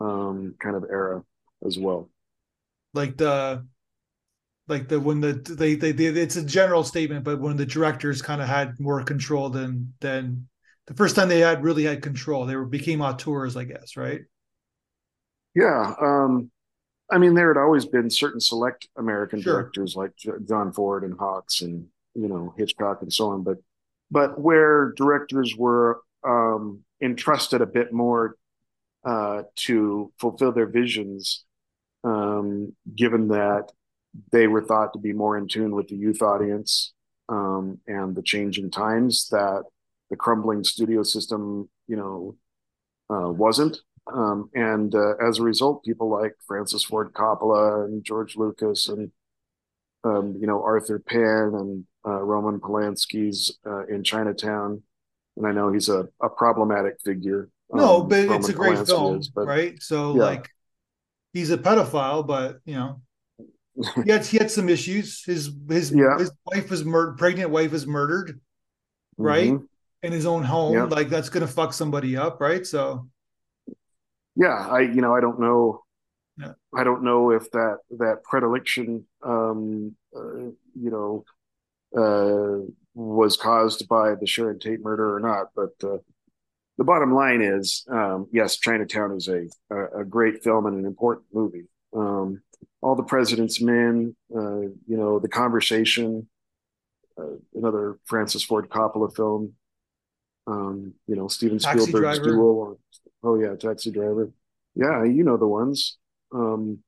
um, 0.00 0.54
kind 0.60 0.76
of 0.76 0.84
era 0.90 1.24
as 1.66 1.78
well. 1.78 2.10
Like 2.94 3.16
the 3.16 3.66
like 4.68 4.88
the 4.88 4.98
when 4.98 5.20
the 5.20 5.32
they, 5.34 5.74
they 5.74 5.92
they 5.92 6.06
it's 6.06 6.36
a 6.36 6.44
general 6.44 6.84
statement 6.84 7.24
but 7.24 7.40
when 7.40 7.56
the 7.56 7.66
directors 7.66 8.22
kind 8.22 8.40
of 8.40 8.48
had 8.48 8.78
more 8.80 9.02
control 9.04 9.50
than 9.50 9.92
than 10.00 10.48
the 10.86 10.94
first 10.94 11.16
time 11.16 11.28
they 11.28 11.40
had 11.40 11.62
really 11.62 11.84
had 11.84 12.02
control 12.02 12.46
they 12.46 12.56
were 12.56 12.64
became 12.64 13.02
auteurs 13.02 13.56
i 13.56 13.64
guess 13.64 13.96
right 13.96 14.22
yeah 15.54 15.94
um 16.00 16.50
i 17.10 17.18
mean 17.18 17.34
there 17.34 17.52
had 17.52 17.60
always 17.60 17.84
been 17.84 18.10
certain 18.10 18.40
select 18.40 18.88
american 18.96 19.40
sure. 19.40 19.54
directors 19.54 19.96
like 19.96 20.12
john 20.46 20.72
ford 20.72 21.04
and 21.04 21.18
hawks 21.18 21.62
and 21.62 21.86
you 22.14 22.28
know 22.28 22.54
hitchcock 22.56 23.02
and 23.02 23.12
so 23.12 23.30
on 23.30 23.42
but 23.42 23.58
but 24.10 24.40
where 24.40 24.92
directors 24.96 25.54
were 25.56 26.00
um 26.24 26.80
entrusted 27.02 27.60
a 27.60 27.66
bit 27.66 27.92
more 27.92 28.36
uh 29.04 29.42
to 29.56 30.12
fulfill 30.18 30.52
their 30.52 30.66
visions 30.66 31.44
um 32.04 32.72
given 32.94 33.28
that 33.28 33.70
they 34.30 34.46
were 34.46 34.62
thought 34.62 34.92
to 34.92 34.98
be 34.98 35.12
more 35.12 35.36
in 35.36 35.48
tune 35.48 35.74
with 35.74 35.88
the 35.88 35.96
youth 35.96 36.22
audience 36.22 36.92
um, 37.28 37.78
and 37.86 38.14
the 38.14 38.22
changing 38.22 38.70
times 38.70 39.28
that 39.30 39.64
the 40.10 40.16
crumbling 40.16 40.64
studio 40.64 41.02
system, 41.02 41.68
you 41.88 41.96
know, 41.96 42.36
uh, 43.10 43.30
wasn't. 43.30 43.78
Um, 44.12 44.50
and 44.54 44.94
uh, 44.94 45.16
as 45.16 45.38
a 45.38 45.42
result, 45.42 45.84
people 45.84 46.10
like 46.10 46.34
Francis 46.46 46.84
Ford 46.84 47.12
Coppola 47.14 47.84
and 47.86 48.04
George 48.04 48.36
Lucas 48.36 48.88
and 48.88 49.10
um, 50.04 50.36
you 50.38 50.46
know 50.46 50.62
Arthur 50.62 50.98
Penn 50.98 51.52
and 51.54 51.84
uh, 52.06 52.20
Roman 52.20 52.60
Polanski's 52.60 53.58
uh, 53.66 53.86
in 53.86 54.04
Chinatown, 54.04 54.82
and 55.36 55.46
I 55.46 55.52
know 55.52 55.72
he's 55.72 55.88
a, 55.88 56.08
a 56.22 56.28
problematic 56.28 57.00
figure. 57.02 57.48
No, 57.72 58.02
um, 58.02 58.08
but 58.08 58.24
Roman 58.24 58.36
it's 58.36 58.48
a 58.50 58.52
great 58.52 58.78
Polanski 58.78 58.86
film, 58.86 59.18
is, 59.18 59.28
but, 59.28 59.46
right? 59.46 59.82
So 59.82 60.14
yeah. 60.16 60.22
like, 60.22 60.50
he's 61.32 61.50
a 61.50 61.56
pedophile, 61.56 62.26
but 62.26 62.58
you 62.66 62.74
know, 62.74 63.00
he 64.04 64.10
had 64.10 64.24
he 64.26 64.36
had 64.36 64.50
some 64.50 64.68
issues. 64.68 65.24
His 65.24 65.50
his 65.68 65.90
yeah. 65.94 66.18
his 66.18 66.30
wife 66.44 66.70
was 66.70 66.84
murdered. 66.84 67.18
Pregnant 67.18 67.50
wife 67.50 67.72
was 67.72 67.86
murdered, 67.86 68.40
right 69.16 69.52
mm-hmm. 69.52 69.64
in 70.02 70.12
his 70.12 70.26
own 70.26 70.42
home. 70.44 70.74
Yeah. 70.74 70.84
Like 70.84 71.08
that's 71.08 71.30
gonna 71.30 71.46
fuck 71.46 71.72
somebody 71.72 72.16
up, 72.16 72.40
right? 72.40 72.66
So, 72.66 73.08
yeah, 74.36 74.68
I 74.70 74.80
you 74.80 75.00
know 75.00 75.14
I 75.14 75.20
don't 75.20 75.40
know. 75.40 75.82
Yeah. 76.36 76.52
I 76.76 76.82
don't 76.82 77.04
know 77.04 77.30
if 77.30 77.50
that 77.52 77.78
that 77.98 78.24
predilection, 78.24 79.06
um, 79.22 79.94
uh, 80.16 80.50
you 80.74 80.90
know, 80.90 81.24
uh, 81.96 82.66
was 82.94 83.36
caused 83.36 83.88
by 83.88 84.14
the 84.14 84.26
Sharon 84.26 84.58
Tate 84.58 84.82
murder 84.82 85.14
or 85.14 85.20
not, 85.20 85.48
but 85.54 85.88
uh, 85.88 85.98
the 86.76 86.84
bottom 86.84 87.14
line 87.14 87.40
is, 87.40 87.84
um, 87.88 88.26
yes, 88.32 88.58
Chinatown 88.58 89.12
is 89.12 89.28
a, 89.28 89.46
a, 89.70 90.00
a 90.00 90.04
great 90.04 90.42
film 90.42 90.66
and 90.66 90.76
an 90.76 90.86
important 90.86 91.26
movie. 91.32 91.68
Um, 91.94 92.42
all 92.82 92.96
the 92.96 93.04
President's 93.04 93.60
Men, 93.60 94.16
uh, 94.34 94.60
you 94.60 94.96
know, 94.96 95.18
The 95.20 95.28
Conversation, 95.28 96.28
uh, 97.16 97.36
another 97.54 97.98
Francis 98.04 98.42
Ford 98.42 98.68
Coppola 98.68 99.14
film. 99.14 99.54
Um, 100.46 100.94
you 101.06 101.16
know, 101.16 101.28
Steven 101.28 101.58
Taxi 101.58 101.86
Spielberg's 101.86 102.18
driver. 102.18 102.36
duel. 102.36 102.80
Oh 103.24 103.40
yeah, 103.40 103.54
Taxi 103.56 103.90
Driver. 103.90 104.30
Yeah, 104.74 105.04
you 105.04 105.24
know 105.24 105.36
the 105.36 105.48
ones. 105.48 105.96
Um, 106.32 106.78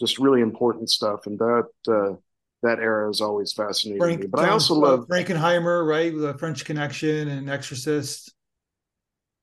just 0.00 0.18
really 0.18 0.40
important 0.40 0.90
stuff, 0.90 1.26
and 1.26 1.38
that 1.38 1.68
uh, 1.88 2.16
that 2.62 2.78
era 2.78 3.10
is 3.10 3.20
always 3.20 3.52
fascinating 3.52 4.00
Frank, 4.00 4.20
me. 4.20 4.26
But 4.26 4.38
John, 4.38 4.48
I 4.48 4.52
also 4.52 4.74
love 4.74 5.06
Frankenheimer, 5.08 5.86
right? 5.86 6.16
The 6.16 6.34
French 6.38 6.64
Connection 6.64 7.28
and 7.28 7.50
Exorcist. 7.50 8.34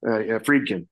Uh, 0.05 0.19
yeah, 0.19 0.39
Friedkin. 0.39 0.87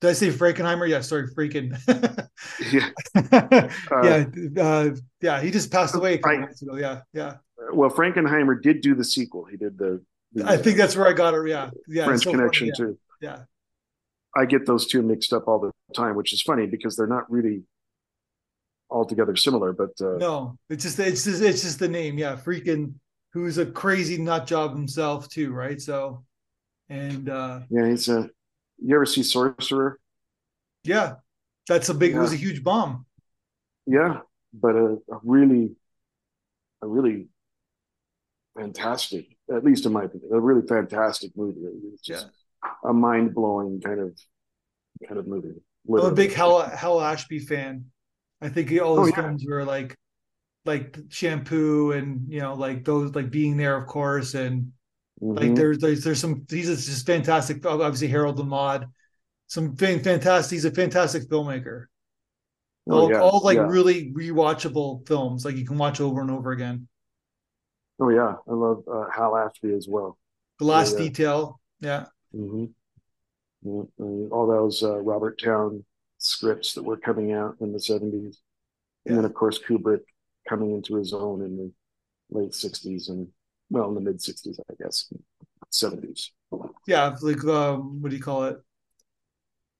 Did 0.00 0.10
I 0.10 0.12
say 0.14 0.30
Frankenheimer? 0.30 0.88
Yeah, 0.88 1.02
sorry, 1.02 1.28
Friedkin. 1.28 1.78
yeah, 2.72 2.88
uh, 3.14 4.02
yeah, 4.56 4.62
uh, 4.62 4.90
yeah. 5.20 5.40
He 5.40 5.50
just 5.50 5.70
passed 5.70 5.94
away 5.94 6.14
a 6.14 6.18
couple 6.18 6.38
I, 6.38 6.40
months 6.40 6.62
ago. 6.62 6.76
Yeah, 6.76 7.02
yeah. 7.12 7.36
Well, 7.72 7.90
Frankenheimer 7.90 8.60
did 8.60 8.80
do 8.80 8.94
the 8.94 9.04
sequel. 9.04 9.44
He 9.44 9.56
did 9.56 9.78
the. 9.78 10.02
the 10.32 10.48
I 10.48 10.56
think 10.56 10.78
that's 10.78 10.96
where 10.96 11.06
I 11.06 11.12
got 11.12 11.34
it. 11.34 11.48
Yeah, 11.48 11.70
yeah. 11.86 12.06
French 12.06 12.24
so 12.24 12.30
Connection 12.32 12.68
yeah. 12.68 12.72
too. 12.76 12.98
Yeah. 13.20 13.38
I 14.36 14.44
get 14.44 14.66
those 14.66 14.86
two 14.86 15.02
mixed 15.02 15.32
up 15.32 15.48
all 15.48 15.58
the 15.58 15.72
time, 15.94 16.14
which 16.14 16.32
is 16.32 16.42
funny 16.42 16.66
because 16.66 16.96
they're 16.96 17.06
not 17.06 17.30
really 17.30 17.62
altogether 18.90 19.36
similar. 19.36 19.72
But 19.72 19.90
uh, 20.00 20.16
no, 20.18 20.58
it's 20.68 20.84
just 20.84 20.98
it's 20.98 21.24
just 21.24 21.42
it's 21.42 21.62
just 21.62 21.78
the 21.78 21.88
name. 21.88 22.18
Yeah, 22.18 22.36
Friedkin, 22.36 22.94
who's 23.32 23.58
a 23.58 23.66
crazy 23.66 24.18
nut 24.18 24.46
job 24.46 24.72
himself 24.72 25.28
too, 25.28 25.52
right? 25.52 25.80
So, 25.80 26.24
and 26.88 27.28
uh 27.28 27.60
yeah, 27.70 27.88
he's 27.88 28.08
a. 28.08 28.28
You 28.82 28.94
ever 28.94 29.06
see 29.06 29.22
Sorcerer? 29.22 29.98
Yeah, 30.84 31.14
that's 31.68 31.88
a 31.88 31.94
big. 31.94 32.12
Yeah. 32.12 32.18
It 32.18 32.22
was 32.22 32.32
a 32.32 32.36
huge 32.36 32.64
bomb. 32.64 33.04
Yeah, 33.86 34.20
but 34.52 34.74
a, 34.76 34.98
a 35.10 35.20
really, 35.22 35.76
a 36.82 36.86
really 36.86 37.28
fantastic, 38.56 39.36
at 39.54 39.64
least 39.64 39.86
in 39.86 39.92
my 39.92 40.04
opinion, 40.04 40.30
a 40.32 40.40
really 40.40 40.66
fantastic 40.66 41.32
movie. 41.36 41.60
Just 42.02 42.08
yeah. 42.08 42.30
A 42.84 42.92
mind 42.92 43.34
blowing 43.34 43.80
kind 43.80 44.00
of 44.00 44.18
kind 45.06 45.18
of 45.18 45.26
movie. 45.26 45.54
Literally. 45.86 46.06
I'm 46.06 46.12
a 46.12 46.16
big 46.16 46.32
Hal 46.32 46.60
Hal 46.60 47.00
Ashby 47.00 47.38
fan. 47.38 47.86
I 48.40 48.48
think 48.48 48.70
all 48.80 49.04
his 49.04 49.12
oh, 49.12 49.16
yeah. 49.16 49.22
films 49.22 49.44
were 49.46 49.64
like 49.64 49.96
like 50.64 50.98
shampoo 51.08 51.92
and 51.92 52.30
you 52.30 52.40
know 52.40 52.54
like 52.54 52.84
those 52.84 53.14
like 53.14 53.30
being 53.30 53.56
there 53.56 53.76
of 53.76 53.86
course 53.86 54.34
and 54.34 54.72
mm-hmm. 55.22 55.32
like 55.32 55.54
there's, 55.54 55.78
there's 55.78 56.04
there's 56.04 56.20
some 56.20 56.44
he's 56.50 56.68
just 56.68 57.06
fantastic 57.06 57.64
obviously 57.64 58.08
Harold 58.08 58.38
and 58.38 58.48
Maude 58.50 58.86
some 59.46 59.74
fantastic 59.74 60.54
he's 60.54 60.66
a 60.66 60.70
fantastic 60.70 61.30
filmmaker 61.30 61.86
oh, 62.90 62.92
all, 62.92 63.10
yeah. 63.10 63.20
all 63.20 63.40
like 63.42 63.56
yeah. 63.56 63.68
really 63.68 64.12
rewatchable 64.12 65.06
films 65.08 65.46
like 65.46 65.56
you 65.56 65.64
can 65.64 65.78
watch 65.78 65.98
over 65.98 66.20
and 66.20 66.30
over 66.30 66.52
again 66.52 66.86
Oh 68.00 68.08
yeah, 68.08 68.36
I 68.48 68.52
love 68.52 68.82
uh, 68.90 69.04
Hal 69.14 69.36
Ashby 69.36 69.74
as 69.74 69.86
well. 69.86 70.16
The 70.58 70.64
Last 70.64 70.92
yeah, 70.92 71.04
Detail, 71.04 71.60
yeah. 71.80 72.06
Mm-hmm. 72.34 74.32
all 74.32 74.46
those 74.46 74.82
uh, 74.82 74.98
Robert 74.98 75.40
Towne 75.42 75.84
scripts 76.18 76.74
that 76.74 76.84
were 76.84 76.96
coming 76.96 77.32
out 77.32 77.56
in 77.60 77.72
the 77.72 77.80
seventies, 77.80 78.40
and 79.06 79.16
then 79.16 79.24
of 79.24 79.34
course 79.34 79.58
Kubrick 79.58 80.02
coming 80.48 80.72
into 80.72 80.94
his 80.94 81.12
own 81.12 81.42
in 81.42 81.56
the 81.56 81.72
late 82.30 82.54
sixties 82.54 83.08
and 83.08 83.28
well 83.70 83.88
in 83.88 83.94
the 83.94 84.00
mid 84.00 84.22
sixties, 84.22 84.60
I 84.70 84.74
guess, 84.82 85.12
seventies. 85.70 86.30
Yeah, 86.86 87.16
like 87.20 87.44
um, 87.44 88.00
what 88.00 88.10
do 88.10 88.16
you 88.16 88.22
call 88.22 88.44
it? 88.44 88.58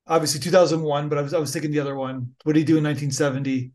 Obviously, 0.07 0.41
two 0.41 0.51
thousand 0.51 0.83
one, 0.83 1.09
but 1.09 1.19
I 1.19 1.23
was 1.23 1.35
I 1.35 1.39
was 1.39 1.53
thinking 1.53 1.71
the 1.71 1.81
other 1.81 1.97
one. 1.97 2.35
What 2.43 2.55
did 2.55 2.61
he 2.61 2.65
do 2.65 2.79
in 2.79 2.83
nineteen 2.83 3.13
seventy? 3.13 3.73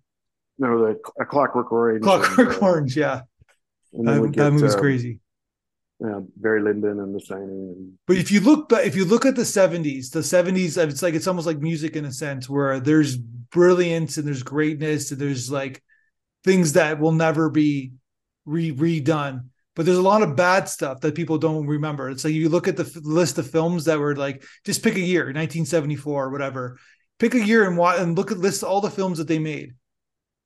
No, 0.57 0.79
the 0.79 0.99
a 1.19 1.25
Clockwork 1.25 1.71
Orange. 1.71 2.03
Clockwork 2.03 2.47
and, 2.47 2.57
uh, 2.57 2.65
Orange, 2.65 2.97
yeah. 2.97 3.21
That, 3.93 4.21
get, 4.31 4.43
that 4.43 4.51
movie's 4.51 4.75
um, 4.75 4.79
crazy. 4.81 5.19
Yeah, 5.99 6.19
Barry 6.35 6.61
Lyndon 6.61 6.99
and 6.99 7.15
The 7.15 7.19
Shining. 7.19 7.47
And... 7.47 7.93
But 8.05 8.17
if 8.17 8.31
you 8.31 8.41
look, 8.41 8.71
if 8.73 8.95
you 8.95 9.05
look 9.05 9.25
at 9.25 9.35
the 9.35 9.43
'70s, 9.43 10.11
the 10.11 10.19
'70s, 10.19 10.77
it's 10.77 11.01
like 11.01 11.13
it's 11.13 11.27
almost 11.27 11.47
like 11.47 11.59
music 11.59 11.95
in 11.95 12.05
a 12.05 12.11
sense, 12.11 12.49
where 12.49 12.79
there's 12.79 13.15
brilliance 13.15 14.17
and 14.17 14.27
there's 14.27 14.43
greatness 14.43 15.11
and 15.11 15.21
there's 15.21 15.49
like 15.49 15.81
things 16.43 16.73
that 16.73 16.99
will 16.99 17.13
never 17.13 17.49
be 17.49 17.93
re- 18.45 18.73
redone. 18.73 19.49
But 19.75 19.85
there's 19.85 19.97
a 19.97 20.01
lot 20.01 20.21
of 20.21 20.35
bad 20.35 20.69
stuff 20.69 21.01
that 21.01 21.15
people 21.15 21.37
don't 21.37 21.67
remember. 21.67 22.09
It's 22.09 22.23
like 22.23 22.33
you 22.33 22.49
look 22.49 22.67
at 22.67 22.77
the 22.77 22.85
f- 22.85 22.95
list 23.03 23.37
of 23.37 23.49
films 23.49 23.85
that 23.85 23.99
were 23.99 24.15
like, 24.15 24.43
just 24.65 24.83
pick 24.83 24.95
a 24.95 25.01
year, 25.01 25.23
1974 25.23 26.25
or 26.25 26.29
whatever. 26.29 26.77
Pick 27.19 27.33
a 27.33 27.45
year 27.45 27.67
and 27.67 27.77
watch 27.77 27.99
and 27.99 28.17
look 28.17 28.31
at 28.31 28.37
list 28.37 28.63
all 28.63 28.81
the 28.81 28.89
films 28.89 29.17
that 29.17 29.27
they 29.27 29.39
made 29.39 29.73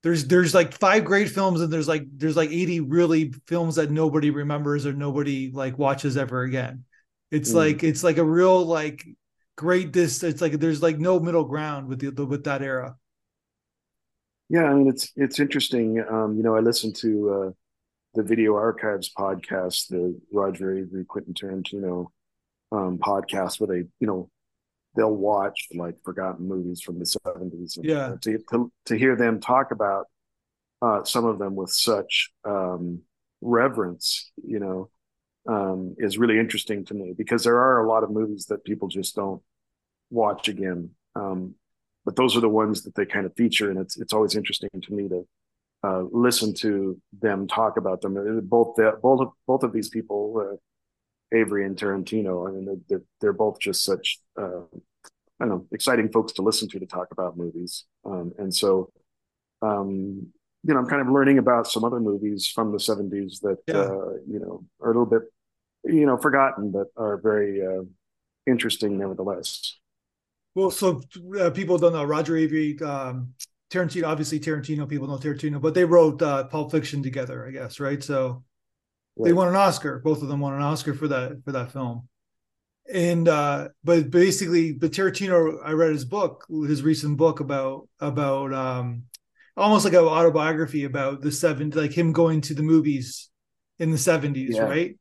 there's 0.04 0.26
there's 0.28 0.54
like 0.54 0.74
five 0.74 1.04
great 1.04 1.30
films 1.30 1.62
and 1.62 1.72
there's 1.72 1.88
like 1.88 2.06
there's 2.16 2.38
like 2.38 2.52
80 2.52 2.80
really 2.82 3.34
films 3.48 3.76
that 3.76 3.92
nobody 3.92 4.30
remembers 4.30 4.86
or 4.86 4.94
nobody 4.94 5.52
like 5.52 5.78
watches 5.78 6.16
ever 6.16 6.44
again. 6.44 6.86
It's 7.32 7.52
mm. 7.52 7.56
like 7.56 7.84
it's 7.84 8.04
like 8.04 8.18
a 8.18 8.24
real 8.24 8.66
like 8.66 9.06
great 9.58 9.92
this 9.92 10.24
it's 10.24 10.42
like 10.42 10.54
there's 10.54 10.82
like 10.82 11.00
no 11.00 11.20
middle 11.20 11.44
ground 11.44 11.88
with 11.88 12.00
the 12.00 12.26
with 12.26 12.46
that 12.46 12.62
era. 12.62 12.96
Yeah 14.48 14.64
i 14.64 14.74
mean 14.74 14.88
it's 14.88 15.12
it's 15.16 15.40
interesting. 15.40 16.04
Um 16.10 16.38
you 16.38 16.44
know 16.44 16.56
i 16.56 16.60
listened 16.60 16.96
to 16.98 17.30
uh 17.30 17.52
the 18.16 18.24
video 18.24 18.56
archives 18.56 19.12
podcast 19.16 19.90
the 19.90 20.20
roger 20.32 20.74
avary 20.74 21.06
quentin 21.06 21.34
tarantino 21.34 22.08
um 22.72 22.98
podcast 22.98 23.60
where 23.60 23.68
they 23.68 23.88
you 24.00 24.08
know 24.08 24.30
they'll 24.96 25.16
watch 25.16 25.68
like 25.74 25.96
forgotten 26.04 26.48
movies 26.48 26.82
from 26.82 27.00
the 27.00 27.06
70s 27.06 27.78
and, 27.78 27.86
yeah. 27.86 28.16
to, 28.22 28.40
to, 28.52 28.72
to 28.86 28.98
hear 28.98 29.16
them 29.16 29.40
talk 29.40 29.72
about 29.72 30.08
uh, 30.82 31.04
some 31.04 31.26
of 31.26 31.40
them 31.40 31.56
with 31.56 31.70
such 31.70 32.32
um, 32.46 33.02
reverence 33.42 34.32
you 34.44 34.60
know 34.60 34.90
um, 35.48 35.96
is 35.98 36.18
really 36.18 36.40
interesting 36.40 36.86
to 36.86 36.94
me 36.94 37.14
because 37.18 37.44
there 37.44 37.58
are 37.58 37.84
a 37.84 37.88
lot 37.88 38.04
of 38.04 38.12
movies 38.12 38.46
that 38.48 38.64
people 38.64 38.88
just 38.88 39.16
don't 39.16 39.42
watch 40.10 40.48
again. 40.48 40.92
Um, 41.16 41.56
but 42.06 42.16
those 42.16 42.36
are 42.36 42.42
the 42.42 42.50
ones 42.50 42.84
that 42.84 42.96
they 42.96 43.06
kind 43.06 43.26
of 43.26 43.36
feature 43.36 43.70
and 43.70 43.80
it's 43.80 43.98
it's 43.98 44.14
always 44.14 44.36
interesting 44.36 44.70
to 44.82 44.94
me 44.94 45.08
to 45.10 45.28
uh, 45.84 46.04
listen 46.12 46.54
to 46.54 47.00
them 47.22 47.48
talk 47.48 47.78
about 47.78 48.02
them. 48.02 48.42
Both 48.44 48.76
the, 48.76 48.98
both 49.02 49.22
of, 49.22 49.30
both 49.48 49.64
of 49.64 49.74
these 49.74 49.90
people 49.90 50.54
uh, 50.54 50.56
Avary 51.34 51.66
and 51.66 51.78
Tarantino. 51.78 52.48
I 52.48 52.52
mean, 52.52 52.84
they're, 52.88 53.04
they're 53.22 53.34
both 53.34 53.60
just 53.60 53.84
such, 53.84 54.20
uh, 54.40 54.62
I 55.40 55.46
don't 55.46 55.50
know, 55.50 55.68
exciting 55.72 56.10
folks 56.12 56.34
to 56.34 56.42
listen 56.42 56.68
to 56.70 56.80
to 56.80 56.86
talk 56.86 57.10
about 57.12 57.38
movies. 57.38 57.86
Um, 58.06 58.34
and 58.38 58.54
so, 58.54 58.92
um, 59.62 60.28
you 60.64 60.74
know, 60.74 60.80
I'm 60.80 60.88
kind 60.88 61.02
of 61.02 61.14
learning 61.14 61.38
about 61.38 61.68
some 61.68 61.84
other 61.84 62.00
movies 62.00 62.48
from 62.48 62.72
the 62.72 62.78
70s 62.78 63.40
that, 63.42 63.58
yeah. 63.68 63.76
uh, 63.76 64.14
you 64.28 64.40
know, 64.40 64.66
are 64.82 64.92
a 64.92 64.94
little 64.94 65.06
bit, 65.06 65.22
you 65.86 66.06
know, 66.06 66.18
forgotten, 66.18 66.72
but 66.72 66.88
are 66.98 67.18
very 67.18 67.66
uh, 67.66 67.84
interesting 68.46 68.98
nevertheless. 68.98 69.78
Well, 70.56 70.72
so 70.72 71.02
uh, 71.40 71.52
people 71.52 71.78
don't 71.78 71.94
know 71.94 72.04
Roger 72.04 72.34
Avary, 72.34 72.82
um, 72.82 73.34
Tarantino. 73.72 74.08
Obviously, 74.08 74.40
Tarantino 74.40 74.90
people 74.90 75.08
know 75.08 75.18
Tarantino, 75.18 75.62
but 75.62 75.74
they 75.74 75.86
wrote 75.86 76.22
uh, 76.22 76.46
Pulp 76.46 76.72
Fiction 76.72 77.04
together, 77.04 77.48
I 77.48 77.52
guess, 77.52 77.80
right? 77.80 78.04
So 78.04 78.44
they 79.24 79.34
won 79.34 79.48
an 79.48 79.56
Oscar. 79.56 80.00
Both 80.00 80.22
of 80.22 80.28
them 80.28 80.40
won 80.40 80.54
an 80.54 80.62
Oscar 80.62 80.94
for 80.94 81.08
that 81.08 81.42
for 81.44 81.52
that 81.52 81.72
film. 81.72 82.08
And 82.92 83.28
uh, 83.28 83.70
but 83.84 84.10
basically, 84.10 84.74
but 84.74 84.92
Tarantino, 84.92 85.60
I 85.64 85.74
read 85.74 85.92
his 85.92 86.06
book, 86.06 86.46
his 86.50 86.82
recent 86.82 87.18
book 87.18 87.40
about 87.40 87.88
about 88.00 88.54
um, 88.54 89.04
almost 89.56 89.86
like 89.86 89.94
an 89.94 90.00
autobiography 90.00 90.86
about 90.86 91.22
the 91.22 91.32
seven, 91.32 91.70
like 91.72 91.92
him 91.92 92.14
going 92.14 92.42
to 92.42 92.54
the 92.54 92.64
movies 92.64 93.30
in 93.78 93.92
the 93.92 93.98
seventies, 93.98 94.56
yeah. 94.56 94.64
right? 94.64 94.98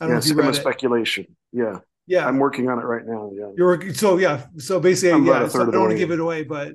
I 0.00 0.06
don't 0.06 0.08
yeah, 0.08 0.14
know 0.14 0.18
if 0.18 0.26
you 0.26 0.34
read 0.34 0.54
speculation. 0.56 1.36
Yeah, 1.52 1.78
yeah. 2.06 2.26
I'm 2.26 2.38
working 2.38 2.68
on 2.68 2.78
it 2.78 2.84
right 2.84 3.06
now. 3.06 3.30
Yeah, 3.32 3.50
you're 3.56 3.68
working. 3.68 3.94
So 3.94 4.16
yeah, 4.16 4.46
so 4.58 4.80
basically, 4.80 5.26
yeah. 5.26 5.46
So 5.46 5.62
I 5.62 5.70
don't 5.70 5.80
want 5.80 5.92
to 5.92 5.98
give 5.98 6.10
it 6.10 6.18
away, 6.20 6.42
but 6.42 6.74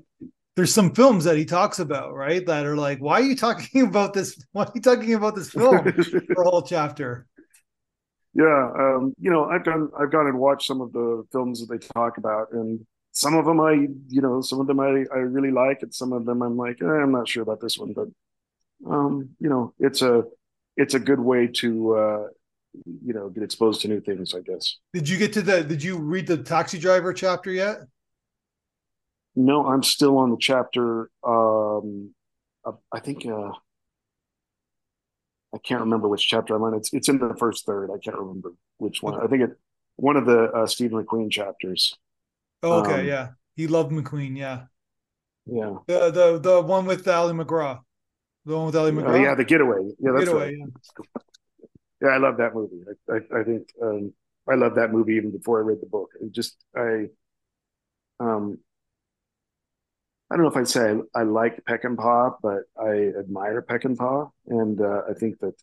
there's 0.56 0.74
some 0.74 0.94
films 0.94 1.26
that 1.26 1.38
he 1.38 1.46
talks 1.46 1.80
about, 1.80 2.14
right? 2.14 2.46
That 2.46 2.66
are 2.66 2.78
like, 2.78 3.00
why 3.00 3.20
are 3.20 3.24
you 3.24 3.36
talking 3.36 3.82
about 3.88 4.14
this? 4.14 4.42
Why 4.54 4.64
are 4.64 4.72
you 4.74 4.82
talking 4.82 5.14
about 5.14 5.36
this 5.36 5.50
film 5.50 5.80
for 6.34 6.42
a 6.42 6.50
whole 6.50 6.62
chapter? 6.62 7.28
Yeah, 8.34 8.72
um, 8.78 9.14
you 9.18 9.32
know, 9.32 9.46
I've 9.46 9.64
done, 9.64 9.90
I've 9.98 10.12
gone 10.12 10.28
and 10.28 10.38
watched 10.38 10.68
some 10.68 10.82
of 10.82 10.92
the 10.92 11.24
films 11.32 11.62
that 11.62 11.70
they 11.70 11.88
talk 11.94 12.18
about, 12.18 12.52
and 12.52 12.86
some 13.14 13.34
of 13.36 13.46
them 13.46 13.62
I, 13.62 13.88
you 14.10 14.22
know, 14.22 14.42
some 14.42 14.60
of 14.60 14.68
them 14.68 14.80
I, 14.82 15.06
I 15.14 15.20
really 15.20 15.52
like, 15.52 15.82
and 15.82 15.94
some 15.94 16.12
of 16.12 16.26
them 16.26 16.42
I'm 16.42 16.58
like, 16.58 16.82
eh, 16.82 16.86
I'm 16.86 17.14
not 17.14 17.30
sure 17.30 17.44
about 17.44 17.62
this 17.62 17.78
one, 17.78 17.94
but, 17.94 18.08
um, 18.90 19.30
you 19.40 19.48
know, 19.48 19.74
it's 19.80 20.02
a, 20.02 20.24
it's 20.76 20.96
a 20.96 21.00
good 21.00 21.22
way 21.22 21.48
to, 21.48 21.96
uh, 21.96 22.28
you 23.06 23.14
know, 23.14 23.30
get 23.30 23.44
exposed 23.44 23.82
to 23.82 23.88
new 23.88 24.02
things, 24.02 24.34
I 24.34 24.42
guess. 24.42 24.78
Did 24.94 25.08
you 25.08 25.18
get 25.18 25.32
to 25.34 25.42
the? 25.42 25.64
Did 25.64 25.82
you 25.82 25.98
read 25.98 26.28
the 26.28 26.38
Taxi 26.38 26.78
Driver 26.78 27.14
chapter 27.14 27.52
yet? 27.52 27.78
No, 29.36 29.66
I'm 29.66 29.84
still 29.84 30.18
on 30.18 30.32
the 30.32 30.38
chapter. 30.40 31.10
Um, 31.24 32.14
I 32.92 33.00
think 33.00 33.26
uh, 33.26 33.52
I 35.54 35.58
can't 35.64 35.82
remember 35.82 36.08
which 36.08 36.28
chapter 36.28 36.56
I'm 36.56 36.64
on. 36.64 36.74
It's 36.74 36.94
it's 36.94 37.10
in 37.10 37.20
the 37.20 37.36
first 37.38 37.66
third. 37.66 37.92
I 37.92 37.98
can't 37.98 38.18
remember 38.18 38.54
which 38.78 39.04
one. 39.04 39.22
I 39.22 39.28
think 39.28 39.44
it 39.44 39.52
one 39.98 40.18
of 40.18 40.26
the 40.26 40.52
uh, 40.52 40.68
Steve 40.68 40.92
McQueen 40.92 41.32
chapters. 41.32 41.98
Oh, 42.64 42.80
okay, 42.80 43.02
um, 43.02 43.08
yeah, 43.08 43.28
he 43.56 43.68
loved 43.68 43.92
McQueen. 43.92 44.38
Yeah, 44.38 44.64
yeah. 45.46 45.76
The 45.88 46.12
the 46.12 46.40
the 46.40 46.62
one 46.62 46.86
with 46.86 47.08
Ali 47.08 47.34
MacGraw. 47.34 47.80
the 48.46 48.56
one 48.56 48.66
with 48.68 48.76
Ali 48.76 48.92
MacGraw. 48.92 49.20
Uh, 49.20 49.24
yeah, 49.24 49.36
the 49.36 49.46
Getaway. 49.46 49.92
Yeah, 50.00 50.12
that's 50.14 50.26
Getaway, 50.26 50.46
right. 50.46 50.56
Yeah. 50.58 52.08
yeah, 52.08 52.10
I 52.10 52.18
love 52.18 52.38
that 52.38 52.56
movie. 52.56 52.84
I 53.10 53.14
I, 53.14 53.42
I 53.42 53.44
think 53.44 53.70
um, 53.82 54.14
I 54.50 54.56
love 54.56 54.76
that 54.76 54.92
movie 54.92 55.14
even 55.16 55.32
before 55.32 55.60
I 55.60 55.64
read 55.64 55.82
the 55.82 55.88
book. 55.88 56.12
It 56.22 56.32
just 56.32 56.58
I 56.76 57.10
um 58.20 58.60
I 60.30 60.36
don't 60.36 60.44
know 60.44 60.50
if 60.50 60.58
I'd 60.58 60.68
say 60.68 60.92
I, 61.16 61.20
I 61.20 61.24
like 61.24 61.64
Peckinpah, 61.66 62.38
but 62.42 62.64
I 62.82 63.12
admire 63.20 63.62
Peckinpah, 63.62 64.32
and 64.48 64.82
uh, 64.82 65.02
I 65.10 65.14
think 65.14 65.40
that 65.40 65.54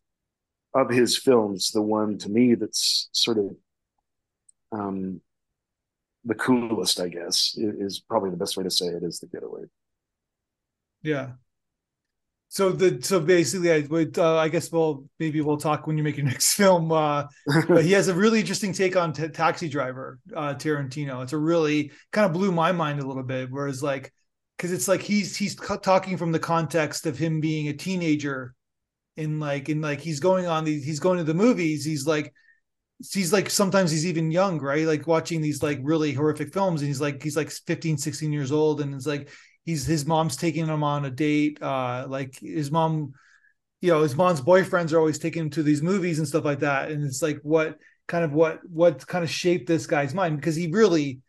of 0.74 0.90
his 0.90 1.18
films, 1.18 1.70
the 1.72 1.82
one 1.82 2.18
to 2.18 2.30
me 2.30 2.54
that's 2.54 3.08
sort 3.12 3.38
of 3.38 3.56
um, 4.72 5.20
the 6.24 6.34
coolest, 6.34 7.00
I 7.00 7.08
guess, 7.08 7.54
is, 7.56 7.74
is 7.80 8.00
probably 8.00 8.30
the 8.30 8.36
best 8.36 8.56
way 8.56 8.64
to 8.64 8.70
say 8.70 8.86
it 8.86 9.02
is 9.02 9.20
The 9.20 9.26
Getaway. 9.26 9.64
Yeah. 11.02 11.32
so 12.48 12.70
the 12.70 13.02
so 13.02 13.18
basically, 13.20 13.72
I 13.72 13.80
would 13.80 14.18
uh, 14.18 14.36
I 14.36 14.48
guess 14.48 14.70
we'll 14.70 15.06
maybe 15.18 15.40
we'll 15.40 15.56
talk 15.56 15.86
when 15.86 15.96
you 15.96 16.04
make 16.04 16.18
your 16.18 16.26
next 16.34 16.54
film. 16.54 16.92
Uh, 16.92 17.24
but 17.68 17.84
he 17.84 17.92
has 17.92 18.08
a 18.08 18.14
really 18.14 18.40
interesting 18.40 18.72
take 18.72 18.96
on 18.96 19.12
t- 19.12 19.28
Taxi 19.28 19.68
Driver, 19.68 20.18
uh, 20.36 20.54
Tarantino. 20.54 21.22
It's 21.22 21.32
a 21.32 21.38
really 21.38 21.92
kind 22.12 22.26
of 22.26 22.32
blew 22.32 22.52
my 22.52 22.72
mind 22.72 23.00
a 23.00 23.06
little 23.06 23.22
bit. 23.22 23.50
Whereas 23.50 23.82
like, 23.82 24.12
because 24.62 24.72
it's 24.72 24.86
like 24.86 25.02
he's 25.02 25.36
he's 25.36 25.56
talking 25.56 26.16
from 26.16 26.30
the 26.30 26.38
context 26.38 27.04
of 27.04 27.18
him 27.18 27.40
being 27.40 27.66
a 27.66 27.72
teenager, 27.72 28.54
in 29.16 29.40
like 29.40 29.68
in 29.68 29.80
like 29.80 30.00
he's 30.00 30.20
going 30.20 30.46
on 30.46 30.62
these 30.62 30.84
he's 30.84 31.00
going 31.00 31.18
to 31.18 31.24
the 31.24 31.34
movies. 31.34 31.84
He's 31.84 32.06
like 32.06 32.32
he's 33.12 33.32
like 33.32 33.50
sometimes 33.50 33.90
he's 33.90 34.06
even 34.06 34.30
young 34.30 34.60
right 34.60 34.86
like 34.86 35.08
watching 35.08 35.40
these 35.40 35.60
like 35.64 35.80
really 35.82 36.12
horrific 36.12 36.52
films 36.52 36.80
and 36.80 36.86
he's 36.86 37.00
like 37.00 37.20
he's 37.20 37.36
like 37.36 37.50
15 37.50 37.98
16 37.98 38.32
years 38.32 38.52
old 38.52 38.80
and 38.80 38.94
it's 38.94 39.08
like 39.08 39.28
he's 39.64 39.84
his 39.84 40.06
mom's 40.06 40.36
taking 40.36 40.66
him 40.66 40.84
on 40.84 41.04
a 41.04 41.10
date 41.10 41.60
uh 41.60 42.06
like 42.08 42.38
his 42.38 42.70
mom 42.70 43.12
you 43.80 43.90
know 43.90 44.02
his 44.02 44.14
mom's 44.14 44.40
boyfriends 44.40 44.92
are 44.92 45.00
always 45.00 45.18
taking 45.18 45.42
him 45.42 45.50
to 45.50 45.64
these 45.64 45.82
movies 45.82 46.20
and 46.20 46.28
stuff 46.28 46.44
like 46.44 46.60
that 46.60 46.92
and 46.92 47.04
it's 47.04 47.22
like 47.22 47.40
what 47.42 47.76
kind 48.06 48.24
of 48.24 48.32
what 48.32 48.60
what 48.70 49.04
kind 49.08 49.24
of 49.24 49.30
shaped 49.30 49.66
this 49.66 49.86
guy's 49.86 50.14
mind 50.14 50.36
because 50.36 50.54
he 50.54 50.68
really 50.68 51.20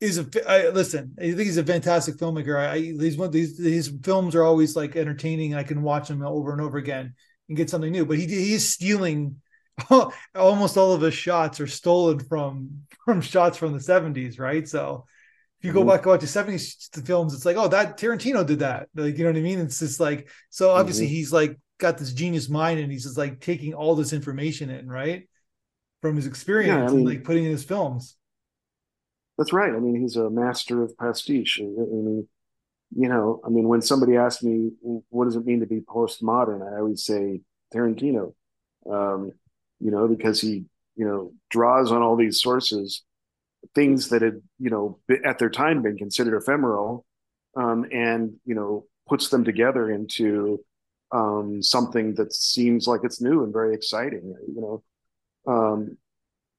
is 0.00 0.18
a 0.18 0.50
I, 0.50 0.68
listen 0.68 1.14
i 1.18 1.22
think 1.22 1.40
he's 1.40 1.56
a 1.56 1.64
fantastic 1.64 2.16
filmmaker 2.16 2.58
i, 2.58 2.72
I 2.72 2.80
these 2.96 3.16
one 3.16 3.30
these 3.30 3.58
his 3.58 3.92
films 4.02 4.34
are 4.34 4.42
always 4.42 4.76
like 4.76 4.96
entertaining 4.96 5.54
i 5.54 5.62
can 5.62 5.82
watch 5.82 6.08
them 6.08 6.22
over 6.22 6.52
and 6.52 6.60
over 6.60 6.78
again 6.78 7.14
and 7.48 7.56
get 7.56 7.70
something 7.70 7.92
new 7.92 8.04
but 8.04 8.18
he 8.18 8.26
he 8.26 8.52
is 8.52 8.68
stealing 8.68 9.40
almost 10.34 10.76
all 10.76 10.92
of 10.92 11.00
his 11.00 11.14
shots 11.14 11.60
are 11.60 11.66
stolen 11.66 12.18
from 12.18 12.82
from 13.04 13.20
shots 13.20 13.56
from 13.56 13.72
the 13.72 13.78
70s 13.78 14.38
right 14.38 14.68
so 14.68 15.06
if 15.60 15.64
you 15.64 15.72
go 15.72 15.80
mm-hmm. 15.80 15.90
back 15.90 16.06
watch 16.06 16.20
the 16.20 16.26
70s 16.26 17.06
films, 17.06 17.32
it's 17.32 17.46
like, 17.46 17.56
oh, 17.56 17.68
that 17.68 17.98
Tarantino 17.98 18.46
did 18.46 18.58
that. 18.58 18.88
Like, 18.94 19.16
you 19.16 19.24
know 19.24 19.30
what 19.30 19.38
I 19.38 19.42
mean? 19.42 19.58
It's 19.58 19.78
just 19.78 20.00
like, 20.00 20.28
so 20.50 20.70
obviously 20.70 21.06
mm-hmm. 21.06 21.14
he's 21.14 21.32
like 21.32 21.58
got 21.78 21.98
this 21.98 22.12
genius 22.12 22.48
mind 22.48 22.78
and 22.78 22.92
he's 22.92 23.04
just 23.04 23.16
like 23.16 23.40
taking 23.40 23.72
all 23.72 23.94
this 23.94 24.12
information 24.12 24.68
in, 24.68 24.86
right? 24.86 25.28
From 26.02 26.16
his 26.16 26.26
experience 26.26 26.68
yeah, 26.68 26.84
I 26.84 26.88
mean, 26.88 26.98
and 26.98 27.06
like 27.06 27.24
putting 27.24 27.44
in 27.44 27.50
his 27.50 27.64
films. 27.64 28.16
That's 29.38 29.52
right. 29.52 29.74
I 29.74 29.78
mean, 29.78 30.00
he's 30.00 30.16
a 30.16 30.30
master 30.30 30.82
of 30.82 30.96
pastiche. 30.96 31.60
I 31.60 31.64
mean, 31.64 32.28
you 32.96 33.08
know, 33.08 33.40
I 33.44 33.50
mean, 33.50 33.68
when 33.68 33.82
somebody 33.82 34.16
asks 34.16 34.42
me, 34.42 34.70
what 34.80 35.24
does 35.26 35.36
it 35.36 35.44
mean 35.44 35.60
to 35.60 35.66
be 35.66 35.80
postmodern? 35.80 36.62
I 36.62 36.78
always 36.78 37.04
say 37.04 37.42
Tarantino, 37.74 38.34
um, 38.90 39.32
you 39.80 39.90
know, 39.90 40.08
because 40.08 40.40
he, 40.40 40.64
you 40.96 41.06
know, 41.06 41.32
draws 41.50 41.92
on 41.92 42.02
all 42.02 42.16
these 42.16 42.40
sources 42.40 43.02
things 43.74 44.08
that 44.08 44.22
had 44.22 44.40
you 44.58 44.70
know 44.70 44.98
at 45.24 45.38
their 45.38 45.50
time 45.50 45.82
been 45.82 45.96
considered 45.96 46.36
ephemeral 46.36 47.04
um, 47.56 47.86
and 47.92 48.34
you 48.44 48.54
know 48.54 48.86
puts 49.08 49.28
them 49.28 49.44
together 49.44 49.90
into 49.90 50.62
um, 51.12 51.62
something 51.62 52.14
that 52.14 52.32
seems 52.32 52.86
like 52.86 53.00
it's 53.04 53.20
new 53.20 53.44
and 53.44 53.52
very 53.52 53.74
exciting 53.74 54.34
you 54.48 54.60
know 54.60 55.52
um, 55.52 55.96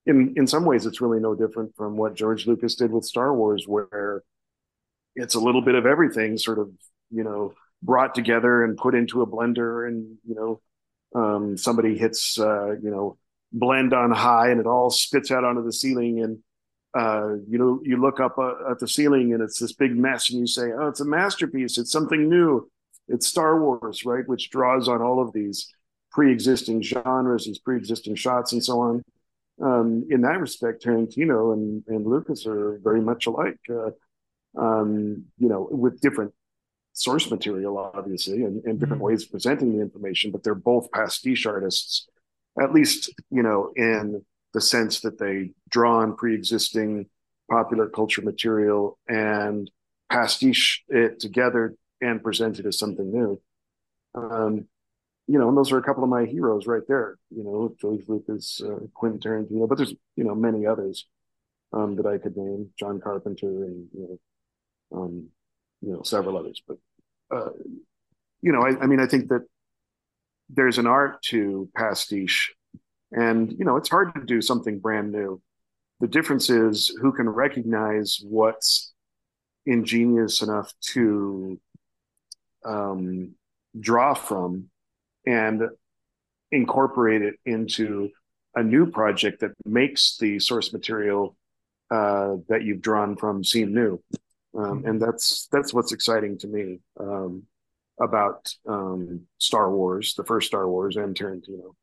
in 0.07 0.33
in 0.35 0.47
some 0.47 0.65
ways 0.65 0.85
it's 0.85 1.01
really 1.01 1.19
no 1.19 1.35
different 1.35 1.75
from 1.75 1.97
what 1.97 2.15
george 2.15 2.47
lucas 2.47 2.75
did 2.75 2.91
with 2.91 3.05
star 3.05 3.33
wars 3.33 3.65
where 3.67 4.23
it's 5.15 5.35
a 5.35 5.39
little 5.39 5.61
bit 5.61 5.75
of 5.75 5.85
everything 5.85 6.37
sort 6.37 6.59
of 6.59 6.69
you 7.11 7.23
know 7.23 7.53
brought 7.83 8.15
together 8.15 8.63
and 8.63 8.77
put 8.77 8.95
into 8.95 9.21
a 9.21 9.27
blender 9.27 9.87
and 9.87 10.17
you 10.25 10.35
know 10.35 10.61
um, 11.15 11.57
somebody 11.57 11.97
hits 11.97 12.39
uh, 12.39 12.71
you 12.81 12.89
know 12.89 13.17
blend 13.51 13.93
on 13.93 14.11
high 14.11 14.49
and 14.49 14.59
it 14.59 14.67
all 14.67 14.89
spits 14.89 15.31
out 15.31 15.43
onto 15.43 15.63
the 15.63 15.71
ceiling 15.71 16.21
and 16.21 16.39
uh, 16.97 17.35
you 17.47 17.57
know, 17.59 17.79
you 17.83 17.97
look 18.01 18.19
up 18.19 18.37
uh, 18.39 18.71
at 18.71 18.79
the 18.79 18.87
ceiling 18.87 19.33
and 19.33 19.43
it's 19.43 19.59
this 19.59 19.73
big 19.73 19.95
mess, 19.95 20.31
and 20.31 20.39
you 20.39 20.47
say, 20.47 20.71
"Oh, 20.71 20.87
it's 20.87 20.99
a 20.99 21.05
masterpiece. 21.05 21.77
It's 21.77 21.91
something 21.91 22.27
new. 22.27 22.71
It's 23.07 23.27
Star 23.27 23.61
Wars, 23.61 24.03
right?" 24.05 24.27
Which 24.27 24.49
draws 24.49 24.87
on 24.87 25.01
all 25.01 25.21
of 25.21 25.33
these 25.33 25.71
pre-existing 26.11 26.81
genres, 26.81 27.45
these 27.45 27.59
pre-existing 27.59 28.15
shots, 28.15 28.53
and 28.53 28.63
so 28.63 28.79
on. 28.79 29.03
Um, 29.61 30.05
in 30.09 30.21
that 30.21 30.39
respect, 30.39 30.83
Tarantino 30.83 31.53
and, 31.53 31.83
and 31.87 32.05
Lucas 32.05 32.45
are 32.45 32.79
very 32.83 33.01
much 33.01 33.25
alike. 33.25 33.59
Uh, 33.69 33.91
um, 34.57 35.25
you 35.37 35.49
know, 35.49 35.67
with 35.71 35.99
different 36.01 36.33
source 36.93 37.29
material, 37.29 37.77
obviously, 37.77 38.43
and, 38.43 38.63
and 38.65 38.79
different 38.79 39.01
mm-hmm. 39.01 39.11
ways 39.11 39.23
of 39.23 39.31
presenting 39.31 39.73
the 39.73 39.81
information, 39.81 40.31
but 40.31 40.43
they're 40.43 40.55
both 40.55 40.91
pastiche 40.91 41.45
artists, 41.45 42.07
at 42.59 42.73
least 42.73 43.13
you 43.29 43.43
know 43.43 43.71
in 43.75 44.23
the 44.53 44.61
sense 44.61 45.01
that 45.01 45.19
they 45.19 45.51
draw 45.69 45.99
on 45.99 46.15
pre-existing 46.15 47.05
popular 47.49 47.87
culture 47.87 48.21
material 48.21 48.97
and 49.07 49.69
pastiche 50.09 50.83
it 50.87 51.19
together 51.19 51.75
and 52.01 52.23
present 52.23 52.59
it 52.59 52.65
as 52.65 52.79
something 52.79 53.11
new. 53.11 53.41
Um, 54.15 54.67
you 55.27 55.37
know, 55.37 55.49
and 55.49 55.57
those 55.57 55.71
are 55.71 55.77
a 55.77 55.83
couple 55.83 56.03
of 56.03 56.09
my 56.09 56.25
heroes 56.25 56.67
right 56.67 56.83
there. 56.87 57.17
You 57.29 57.43
know, 57.43 57.75
George 57.79 58.03
Lucas, 58.07 58.61
uh, 58.63 58.85
Quentin 58.93 59.19
Tarantino, 59.19 59.67
but 59.67 59.77
there's 59.77 59.93
you 60.15 60.23
know 60.23 60.35
many 60.35 60.65
others 60.65 61.05
um, 61.73 61.95
that 61.97 62.05
I 62.05 62.17
could 62.17 62.35
name, 62.37 62.69
John 62.79 62.99
Carpenter, 62.99 63.65
and 63.65 63.87
you 63.93 64.19
know, 64.91 64.99
um, 64.99 65.27
you 65.81 65.93
know 65.93 66.03
several 66.03 66.37
others. 66.37 66.61
But 66.67 66.77
uh, 67.29 67.49
you 68.41 68.51
know, 68.51 68.61
I, 68.61 68.79
I 68.81 68.85
mean, 68.87 68.99
I 68.99 69.07
think 69.07 69.29
that 69.29 69.45
there's 70.49 70.77
an 70.77 70.87
art 70.87 71.21
to 71.23 71.69
pastiche 71.75 72.55
and, 73.11 73.51
you 73.57 73.65
know, 73.65 73.77
it's 73.77 73.89
hard 73.89 74.13
to 74.15 74.25
do 74.25 74.41
something 74.41 74.79
brand 74.79 75.11
new. 75.11 75.41
The 75.99 76.07
difference 76.07 76.49
is 76.49 76.95
who 77.01 77.11
can 77.11 77.29
recognize 77.29 78.19
what's 78.23 78.93
ingenious 79.65 80.41
enough 80.41 80.71
to 80.93 81.59
um, 82.65 83.35
draw 83.79 84.13
from 84.13 84.69
and 85.27 85.61
incorporate 86.51 87.21
it 87.21 87.35
into 87.45 88.09
a 88.55 88.63
new 88.63 88.89
project 88.89 89.41
that 89.41 89.51
makes 89.65 90.17
the 90.17 90.39
source 90.39 90.71
material 90.73 91.35
uh, 91.91 92.37
that 92.49 92.63
you've 92.63 92.81
drawn 92.81 93.15
from 93.15 93.43
seem 93.43 93.73
new. 93.73 94.01
Um, 94.57 94.85
and 94.85 94.99
that's 94.99 95.47
that's 95.51 95.73
what's 95.73 95.91
exciting 95.91 96.39
to 96.39 96.47
me 96.47 96.79
um, 96.99 97.43
about 97.99 98.51
um, 98.67 99.21
Star 99.37 99.69
Wars, 99.71 100.15
the 100.15 100.23
first 100.23 100.47
Star 100.47 100.67
Wars, 100.67 100.95
and 100.95 101.15
Tarantino. 101.15 101.75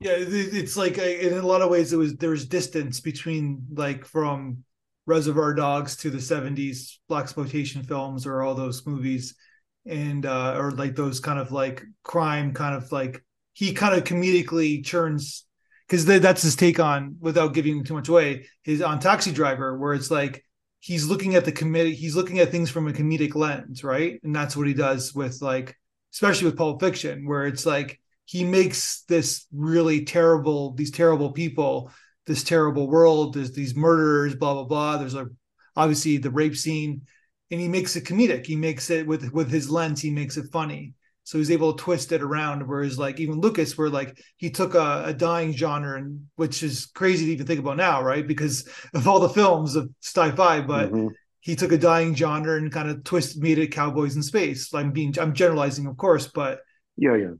Yeah, 0.00 0.16
it's 0.18 0.76
like 0.76 0.98
in 0.98 1.34
a 1.34 1.46
lot 1.46 1.62
of 1.62 1.70
ways 1.70 1.92
it 1.92 1.96
was 1.96 2.16
there 2.16 2.30
was 2.30 2.46
distance 2.46 3.00
between 3.00 3.62
like 3.72 4.04
from 4.04 4.64
Reservoir 5.06 5.54
Dogs 5.54 5.96
to 5.98 6.10
the 6.10 6.18
'70s 6.18 6.98
black 7.08 7.24
exploitation 7.24 7.82
films 7.82 8.26
or 8.26 8.42
all 8.42 8.54
those 8.54 8.84
movies, 8.86 9.36
and 9.86 10.26
uh, 10.26 10.54
or 10.56 10.72
like 10.72 10.96
those 10.96 11.20
kind 11.20 11.38
of 11.38 11.52
like 11.52 11.84
crime 12.02 12.52
kind 12.52 12.74
of 12.74 12.90
like 12.92 13.24
he 13.52 13.72
kind 13.72 13.94
of 13.94 14.04
comedically 14.04 14.84
churns 14.84 15.44
because 15.88 16.04
that's 16.04 16.42
his 16.42 16.56
take 16.56 16.80
on 16.80 17.16
without 17.20 17.54
giving 17.54 17.84
too 17.84 17.94
much 17.94 18.08
away 18.08 18.46
his 18.64 18.82
on 18.82 18.98
Taxi 18.98 19.32
Driver 19.32 19.78
where 19.78 19.94
it's 19.94 20.10
like 20.10 20.44
he's 20.80 21.06
looking 21.06 21.34
at 21.36 21.44
the 21.44 21.52
committee 21.52 21.94
he's 21.94 22.16
looking 22.16 22.38
at 22.38 22.50
things 22.50 22.70
from 22.70 22.88
a 22.88 22.92
comedic 22.92 23.34
lens 23.34 23.84
right? 23.84 24.20
And 24.22 24.34
that's 24.34 24.56
what 24.56 24.66
he 24.66 24.74
does 24.74 25.14
with 25.14 25.40
like 25.40 25.76
especially 26.12 26.46
with 26.46 26.58
Pulp 26.58 26.80
Fiction 26.80 27.26
where 27.26 27.46
it's 27.46 27.64
like 27.64 28.00
he 28.24 28.44
makes 28.44 29.02
this 29.02 29.46
really 29.52 30.04
terrible 30.04 30.74
these 30.74 30.90
terrible 30.90 31.32
people 31.32 31.92
this 32.26 32.42
terrible 32.42 32.88
world 32.88 33.34
there's 33.34 33.52
these 33.52 33.76
murderers 33.76 34.34
blah 34.34 34.54
blah 34.54 34.64
blah. 34.64 34.96
There's 34.98 35.14
a 35.14 35.28
obviously 35.76 36.16
the 36.16 36.30
rape 36.30 36.56
scene 36.56 37.02
and 37.50 37.60
he 37.60 37.68
makes 37.68 37.96
it 37.96 38.04
comedic 38.04 38.46
he 38.46 38.56
makes 38.56 38.90
it 38.90 39.06
with 39.06 39.32
with 39.32 39.50
his 39.50 39.70
lens 39.70 40.00
he 40.00 40.10
makes 40.10 40.36
it 40.36 40.50
funny 40.52 40.92
so 41.24 41.38
he's 41.38 41.50
able 41.50 41.72
to 41.72 41.82
twist 41.82 42.12
it 42.12 42.22
around 42.22 42.66
whereas 42.66 42.98
like 42.98 43.18
even 43.20 43.40
lucas 43.40 43.76
where 43.76 43.90
like 43.90 44.18
he 44.36 44.50
took 44.50 44.74
a, 44.74 45.04
a 45.06 45.12
dying 45.12 45.52
genre 45.52 45.98
and 45.98 46.26
which 46.36 46.62
is 46.62 46.86
crazy 46.86 47.26
to 47.26 47.32
even 47.32 47.46
think 47.46 47.60
about 47.60 47.76
now 47.76 48.02
right 48.02 48.26
because 48.26 48.68
of 48.94 49.06
all 49.08 49.20
the 49.20 49.28
films 49.28 49.76
of 49.76 49.90
sci-fi 50.02 50.60
but 50.60 50.90
mm-hmm. 50.90 51.08
he 51.40 51.56
took 51.56 51.72
a 51.72 51.78
dying 51.78 52.14
genre 52.14 52.56
and 52.56 52.72
kind 52.72 52.88
of 52.88 53.02
twist 53.04 53.38
made 53.38 53.58
it 53.58 53.68
cowboys 53.68 54.16
in 54.16 54.22
space 54.22 54.72
i'm 54.74 54.92
being 54.92 55.14
i'm 55.18 55.34
generalizing 55.34 55.86
of 55.86 55.96
course 55.96 56.28
but 56.28 56.60
yeah 56.96 57.14
yeah 57.16 57.32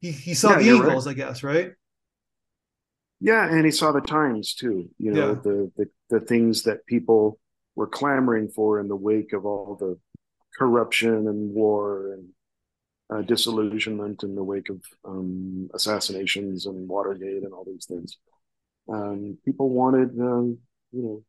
he 0.00 0.12
he 0.12 0.34
saw 0.34 0.52
yeah, 0.52 0.56
the 0.56 0.76
Eagles, 0.76 1.06
right. 1.06 1.12
I 1.12 1.14
guess, 1.14 1.42
right? 1.42 1.72
Yeah, 3.20 3.46
and 3.46 3.64
he 3.64 3.70
saw 3.70 3.92
the 3.92 4.00
times 4.00 4.54
too. 4.54 4.88
You 4.98 5.12
know, 5.12 5.28
yeah. 5.28 5.34
the, 5.34 5.72
the 5.76 5.90
the 6.08 6.20
things 6.20 6.62
that 6.62 6.86
people 6.86 7.38
were 7.80 7.86
clamoring 7.86 8.46
for 8.46 8.78
in 8.78 8.88
the 8.88 8.94
wake 8.94 9.32
of 9.32 9.46
all 9.46 9.74
the 9.74 9.98
corruption 10.58 11.26
and 11.28 11.50
war 11.54 12.12
and 12.12 12.28
uh, 13.08 13.22
disillusionment 13.22 14.22
in 14.22 14.34
the 14.34 14.44
wake 14.44 14.68
of 14.68 14.82
um, 15.06 15.66
assassinations 15.72 16.66
and 16.66 16.86
Watergate 16.86 17.42
and 17.42 17.54
all 17.54 17.64
these 17.64 17.86
things. 17.86 18.18
Um, 18.86 19.38
people 19.46 19.70
wanted, 19.70 20.10
um, 20.20 20.58
you 20.92 21.02
know, 21.02 21.24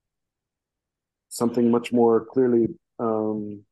something 1.29 1.71
much 1.71 1.93
more 1.93 2.25
clearly 2.25 2.67
um, 2.99 3.63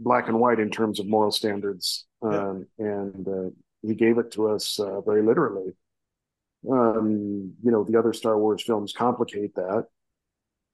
black 0.00 0.26
and 0.26 0.40
white 0.40 0.58
in 0.58 0.68
terms 0.68 0.98
of 0.98 1.06
moral 1.06 1.30
standards, 1.30 2.06
um, 2.22 2.66
yeah. 2.76 2.86
and 2.86 3.28
uh, 3.28 3.50
he 3.82 3.94
gave 3.94 4.18
it 4.18 4.32
to 4.32 4.48
us 4.48 4.80
uh, 4.80 5.00
very 5.02 5.22
literally. 5.22 5.70
Um, 6.68 7.52
you 7.62 7.70
know, 7.70 7.84
the 7.84 7.96
other 7.96 8.12
Star 8.12 8.36
Wars 8.36 8.64
films 8.64 8.92
complicate 8.92 9.54
that 9.54 9.86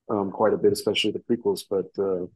um, 0.08 0.30
quite 0.30 0.54
a 0.54 0.58
bit, 0.58 0.72
especially 0.72 1.12
the 1.12 1.18
prequels. 1.20 1.62
But 1.68 1.90
uh, 1.98 2.26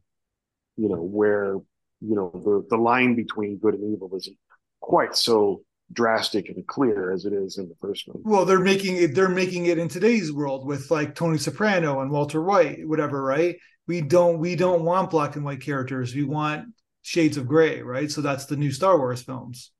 you 0.77 0.89
know, 0.89 1.01
where 1.01 1.55
you 2.01 2.15
know 2.15 2.31
the 2.33 2.65
the 2.69 2.77
line 2.77 3.15
between 3.15 3.57
good 3.57 3.75
and 3.75 3.93
evil 3.93 4.11
isn't 4.15 4.37
quite 4.81 5.15
so 5.15 5.61
drastic 5.93 6.49
and 6.49 6.65
clear 6.65 7.11
as 7.11 7.25
it 7.25 7.33
is 7.33 7.57
in 7.57 7.69
the 7.69 7.75
first 7.81 8.07
one. 8.07 8.21
Well, 8.23 8.45
they're 8.45 8.59
making 8.59 8.97
it 8.97 9.15
they're 9.15 9.29
making 9.29 9.67
it 9.67 9.77
in 9.77 9.87
today's 9.87 10.31
world 10.31 10.65
with 10.65 10.89
like 10.91 11.15
Tony 11.15 11.37
Soprano 11.37 12.01
and 12.01 12.11
Walter 12.11 12.41
White, 12.41 12.87
whatever, 12.87 13.21
right? 13.21 13.55
We 13.87 14.01
don't 14.01 14.39
we 14.39 14.55
don't 14.55 14.83
want 14.83 15.11
black 15.11 15.35
and 15.35 15.45
white 15.45 15.61
characters. 15.61 16.15
We 16.15 16.23
want 16.23 16.67
shades 17.01 17.37
of 17.37 17.47
gray, 17.47 17.81
right? 17.81 18.11
So 18.11 18.21
that's 18.21 18.45
the 18.45 18.55
new 18.55 18.71
Star 18.71 18.97
Wars 18.97 19.21
films. 19.21 19.71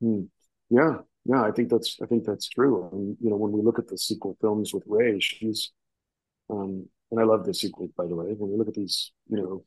Hmm. 0.00 0.22
Yeah, 0.70 0.98
yeah, 1.24 1.42
I 1.42 1.50
think 1.50 1.68
that's 1.68 1.98
I 2.02 2.06
think 2.06 2.24
that's 2.24 2.48
true. 2.48 2.88
And 2.90 3.16
you 3.20 3.30
know, 3.30 3.36
when 3.36 3.52
we 3.52 3.62
look 3.62 3.78
at 3.78 3.88
the 3.88 3.98
sequel 3.98 4.36
films 4.40 4.72
with 4.72 4.84
Rey, 4.86 5.20
she's 5.20 5.72
um 6.50 6.88
and 7.10 7.20
I 7.20 7.24
love 7.24 7.44
the 7.44 7.54
sequel 7.54 7.88
by 7.96 8.06
the 8.06 8.14
way. 8.14 8.26
When 8.32 8.50
we 8.50 8.56
look 8.56 8.68
at 8.68 8.74
these, 8.74 9.12
you 9.28 9.36
know, 9.36 9.64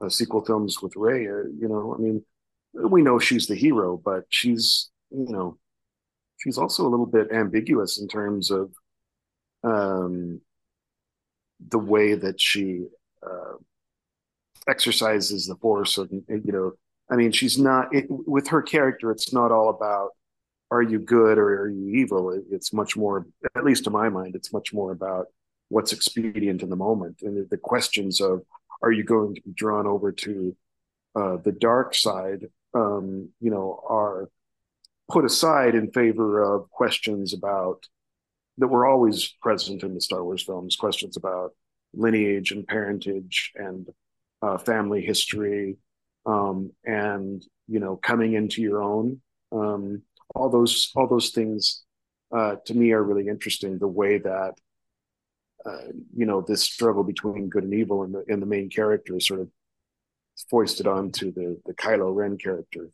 uh, 0.00 0.08
sequel 0.08 0.44
films 0.44 0.82
with 0.82 0.96
Rey, 0.96 1.26
uh, 1.26 1.48
you 1.58 1.68
know, 1.68 1.94
I 1.96 2.00
mean, 2.00 2.24
we 2.72 3.02
know 3.02 3.18
she's 3.18 3.46
the 3.46 3.54
hero, 3.54 4.00
but 4.02 4.24
she's 4.28 4.90
you 5.10 5.32
know, 5.32 5.58
she's 6.38 6.58
also 6.58 6.86
a 6.86 6.90
little 6.90 7.06
bit 7.06 7.32
ambiguous 7.32 8.00
in 8.00 8.08
terms 8.08 8.50
of 8.50 8.72
um, 9.62 10.40
the 11.68 11.78
way 11.78 12.14
that 12.14 12.40
she 12.40 12.86
uh, 13.24 13.54
exercises 14.68 15.46
the 15.46 15.56
force. 15.56 15.98
And 15.98 16.24
you 16.28 16.52
know, 16.52 16.72
I 17.10 17.16
mean, 17.16 17.32
she's 17.32 17.58
not 17.58 17.94
it, 17.94 18.06
with 18.08 18.48
her 18.48 18.62
character. 18.62 19.10
It's 19.10 19.32
not 19.32 19.52
all 19.52 19.70
about 19.70 20.10
are 20.70 20.82
you 20.82 20.98
good 20.98 21.38
or 21.38 21.62
are 21.62 21.70
you 21.70 21.88
evil. 21.90 22.30
It, 22.30 22.44
it's 22.50 22.72
much 22.72 22.96
more, 22.96 23.26
at 23.54 23.64
least 23.64 23.84
to 23.84 23.90
my 23.90 24.08
mind, 24.08 24.34
it's 24.34 24.52
much 24.52 24.72
more 24.72 24.92
about 24.92 25.26
what's 25.68 25.92
expedient 25.92 26.62
in 26.62 26.70
the 26.70 26.76
moment 26.76 27.22
and 27.22 27.48
the, 27.48 27.56
questions 27.56 28.20
of 28.20 28.42
are 28.82 28.92
you 28.92 29.02
going 29.02 29.34
to 29.34 29.40
be 29.42 29.52
drawn 29.52 29.86
over 29.86 30.12
to 30.12 30.56
uh, 31.14 31.36
the 31.38 31.52
dark 31.52 31.94
side 31.94 32.46
um, 32.74 33.28
you 33.40 33.50
know, 33.50 33.80
are 33.88 34.28
put 35.10 35.24
aside 35.24 35.74
in 35.74 35.90
favor 35.92 36.42
of 36.42 36.70
questions 36.70 37.32
about 37.32 37.84
that 38.58 38.68
were 38.68 38.86
always 38.86 39.34
present 39.42 39.82
in 39.82 39.94
the 39.94 40.00
Star 40.00 40.22
Wars 40.22 40.42
films, 40.42 40.76
questions 40.76 41.16
about 41.16 41.52
lineage 41.92 42.52
and 42.52 42.66
parentage 42.66 43.52
and 43.56 43.88
uh, 44.42 44.58
family 44.58 45.02
history, 45.02 45.76
um, 46.26 46.72
and 46.84 47.44
you 47.68 47.80
know, 47.80 47.96
coming 47.96 48.34
into 48.34 48.60
your 48.60 48.82
own. 48.82 49.20
Um, 49.52 50.02
all 50.34 50.50
those 50.50 50.90
all 50.96 51.06
those 51.06 51.30
things 51.30 51.84
uh, 52.34 52.56
to 52.66 52.74
me 52.74 52.92
are 52.92 53.02
really 53.02 53.28
interesting. 53.28 53.78
The 53.78 53.88
way 53.88 54.18
that 54.18 54.54
uh, 55.66 55.92
you 56.14 56.26
know 56.26 56.40
this 56.40 56.62
struggle 56.62 57.04
between 57.04 57.48
good 57.48 57.64
and 57.64 57.74
evil 57.74 58.02
and 58.02 58.14
the 58.14 58.24
and 58.28 58.40
the 58.42 58.46
main 58.46 58.68
character 58.68 59.16
is 59.16 59.26
sort 59.26 59.40
of 59.40 59.48
foisted 60.50 60.86
onto 60.86 61.32
the 61.32 61.60
the 61.66 61.74
Kylo 61.74 62.14
Ren 62.14 62.36
character 62.36 62.90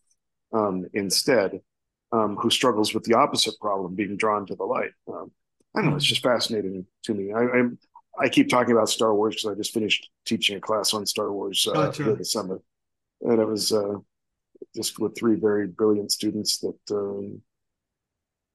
um, 0.52 0.86
instead, 0.92 1.60
um, 2.12 2.36
who 2.36 2.50
struggles 2.50 2.94
with 2.94 3.04
the 3.04 3.14
opposite 3.14 3.58
problem, 3.60 3.94
being 3.94 4.16
drawn 4.16 4.46
to 4.46 4.54
the 4.54 4.64
light. 4.64 4.92
Um, 5.08 5.30
I 5.74 5.80
don't 5.80 5.90
know. 5.90 5.96
It's 5.96 6.04
just 6.04 6.22
fascinating 6.22 6.86
to 7.04 7.14
me. 7.14 7.32
I, 7.32 7.40
I'm, 7.40 7.78
I 8.18 8.28
keep 8.28 8.48
talking 8.48 8.72
about 8.72 8.88
Star 8.88 9.14
Wars 9.14 9.36
because 9.36 9.52
I 9.52 9.54
just 9.54 9.72
finished 9.72 10.10
teaching 10.24 10.56
a 10.56 10.60
class 10.60 10.92
on 10.92 11.06
Star 11.06 11.32
Wars 11.32 11.66
uh, 11.68 11.72
gotcha. 11.72 12.14
this 12.16 12.32
summer, 12.32 12.60
and 13.22 13.40
it 13.40 13.46
was 13.46 13.72
uh, 13.72 13.94
just 14.74 14.98
with 14.98 15.16
three 15.16 15.36
very 15.36 15.66
brilliant 15.66 16.10
students 16.10 16.58
that 16.58 16.78
um, 16.90 17.40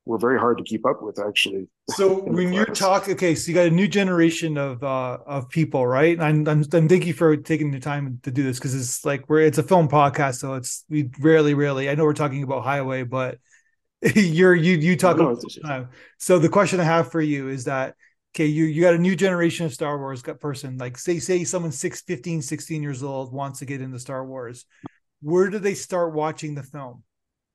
were 0.05 0.17
very 0.19 0.39
hard 0.39 0.57
to 0.57 0.63
keep 0.63 0.85
up 0.85 1.01
with 1.01 1.19
actually. 1.19 1.67
So 1.89 2.19
when 2.23 2.53
you're 2.53 2.65
talking 2.65 3.13
okay 3.15 3.35
so 3.35 3.49
you 3.49 3.55
got 3.55 3.67
a 3.67 3.71
new 3.71 3.87
generation 3.87 4.57
of 4.57 4.83
uh 4.83 5.17
of 5.25 5.49
people 5.49 5.85
right? 5.85 6.19
And 6.19 6.47
i'm 6.47 6.63
i'm 6.73 6.87
thank 6.87 7.05
you 7.05 7.13
for 7.13 7.35
taking 7.37 7.71
the 7.71 7.79
time 7.79 8.19
to 8.23 8.31
do 8.31 8.43
this 8.43 8.59
because 8.59 8.75
it's 8.75 9.05
like 9.05 9.27
we're 9.29 9.41
it's 9.41 9.57
a 9.57 9.63
film 9.63 9.87
podcast 9.87 10.35
so 10.35 10.53
it's 10.53 10.85
we 10.89 11.09
rarely 11.19 11.53
rarely 11.53 11.89
i 11.89 11.95
know 11.95 12.03
we're 12.03 12.13
talking 12.13 12.43
about 12.43 12.63
highway 12.63 13.03
but 13.03 13.39
you're 14.15 14.53
you 14.53 14.77
you 14.77 14.95
talk 14.95 15.17
no, 15.17 15.87
so 16.17 16.37
the 16.37 16.49
question 16.49 16.79
i 16.79 16.83
have 16.83 17.11
for 17.11 17.21
you 17.21 17.49
is 17.49 17.65
that 17.65 17.95
okay 18.35 18.45
you 18.45 18.65
you 18.65 18.81
got 18.81 18.93
a 18.93 18.99
new 18.99 19.15
generation 19.15 19.65
of 19.65 19.73
star 19.73 19.97
wars 19.97 20.21
got 20.21 20.39
person 20.39 20.77
like 20.77 20.97
say 20.97 21.19
say 21.19 21.43
someone 21.43 21.71
6 21.71 22.01
15 22.01 22.41
16 22.41 22.83
years 22.83 23.01
old 23.01 23.33
wants 23.33 23.59
to 23.59 23.65
get 23.65 23.81
into 23.81 23.99
star 23.99 24.25
wars. 24.25 24.65
Where 25.21 25.49
do 25.49 25.57
they 25.57 25.73
start 25.73 26.13
watching 26.13 26.53
the 26.53 26.63
film 26.63 27.03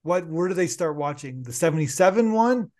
what 0.03 0.27
where 0.27 0.49
do 0.49 0.55
they 0.55 0.67
start 0.67 0.97
watching? 0.97 1.43
The 1.43 1.53
77 1.53 2.33
one? 2.33 2.71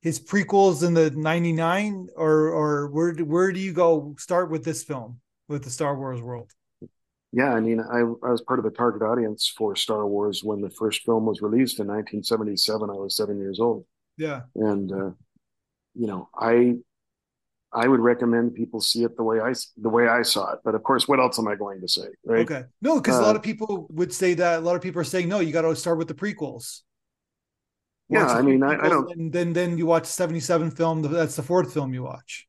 His 0.00 0.20
prequels 0.20 0.86
in 0.86 0.94
the 0.94 1.10
99 1.10 2.08
or 2.14 2.48
or 2.50 2.88
where 2.88 3.12
where 3.14 3.52
do 3.52 3.60
you 3.60 3.72
go 3.72 4.14
start 4.18 4.50
with 4.50 4.64
this 4.64 4.84
film 4.84 5.20
with 5.48 5.64
the 5.64 5.70
star 5.70 5.96
wars 5.96 6.22
world? 6.22 6.52
Yeah 7.32 7.52
i 7.52 7.60
mean 7.60 7.80
I, 7.80 7.98
I 7.98 8.30
was 8.30 8.42
part 8.42 8.58
of 8.58 8.64
the 8.64 8.70
target 8.70 9.02
audience 9.02 9.52
for 9.56 9.76
star 9.76 10.06
wars 10.06 10.42
when 10.42 10.60
the 10.60 10.70
first 10.70 11.02
film 11.02 11.26
was 11.26 11.42
released 11.42 11.80
in 11.80 11.88
1977 11.88 12.88
i 12.88 12.92
was 12.92 13.16
seven 13.16 13.38
years 13.38 13.58
old. 13.60 13.84
Yeah. 14.16 14.42
And 14.54 14.92
uh, 14.92 15.10
you 15.94 16.06
know 16.06 16.28
i 16.38 16.76
I 17.72 17.86
would 17.86 18.00
recommend 18.00 18.54
people 18.54 18.80
see 18.80 19.04
it 19.04 19.16
the 19.16 19.22
way 19.22 19.40
I 19.40 19.52
the 19.76 19.88
way 19.88 20.08
I 20.08 20.22
saw 20.22 20.52
it. 20.52 20.60
But 20.64 20.74
of 20.74 20.82
course, 20.82 21.06
what 21.06 21.20
else 21.20 21.38
am 21.38 21.48
I 21.48 21.54
going 21.54 21.80
to 21.80 21.88
say? 21.88 22.06
Right? 22.24 22.40
Okay. 22.40 22.64
No, 22.80 22.96
because 22.96 23.16
uh, 23.16 23.22
a 23.22 23.26
lot 23.26 23.36
of 23.36 23.42
people 23.42 23.86
would 23.90 24.12
say 24.12 24.34
that. 24.34 24.60
A 24.60 24.62
lot 24.62 24.76
of 24.76 24.82
people 24.82 25.00
are 25.00 25.04
saying 25.04 25.28
no. 25.28 25.40
You 25.40 25.52
got 25.52 25.62
to 25.62 25.76
start 25.76 25.98
with 25.98 26.08
the 26.08 26.14
prequels. 26.14 26.82
Watch 28.10 28.20
yeah, 28.20 28.26
I 28.28 28.40
mean, 28.40 28.62
I, 28.62 28.86
I, 28.86 28.88
don't. 28.88 29.10
And 29.12 29.30
then 29.30 29.52
then 29.52 29.76
you 29.76 29.84
watch 29.84 30.06
seventy 30.06 30.40
seven 30.40 30.70
film. 30.70 31.02
That's 31.02 31.36
the 31.36 31.42
fourth 31.42 31.74
film 31.74 31.92
you 31.92 32.04
watch. 32.04 32.46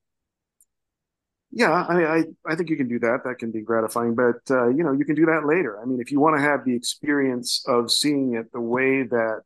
Yeah, 1.51 1.71
I, 1.71 2.17
I 2.17 2.23
I 2.47 2.55
think 2.55 2.69
you 2.69 2.77
can 2.77 2.87
do 2.87 2.99
that. 2.99 3.23
That 3.25 3.39
can 3.39 3.51
be 3.51 3.61
gratifying, 3.61 4.15
but 4.15 4.39
uh, 4.49 4.69
you 4.69 4.83
know, 4.83 4.93
you 4.93 5.03
can 5.03 5.15
do 5.15 5.25
that 5.25 5.45
later. 5.45 5.81
I 5.81 5.85
mean, 5.85 5.99
if 5.99 6.13
you 6.13 6.21
want 6.21 6.37
to 6.37 6.41
have 6.41 6.63
the 6.63 6.75
experience 6.75 7.65
of 7.67 7.91
seeing 7.91 8.35
it 8.35 8.53
the 8.53 8.61
way 8.61 9.03
that 9.03 9.41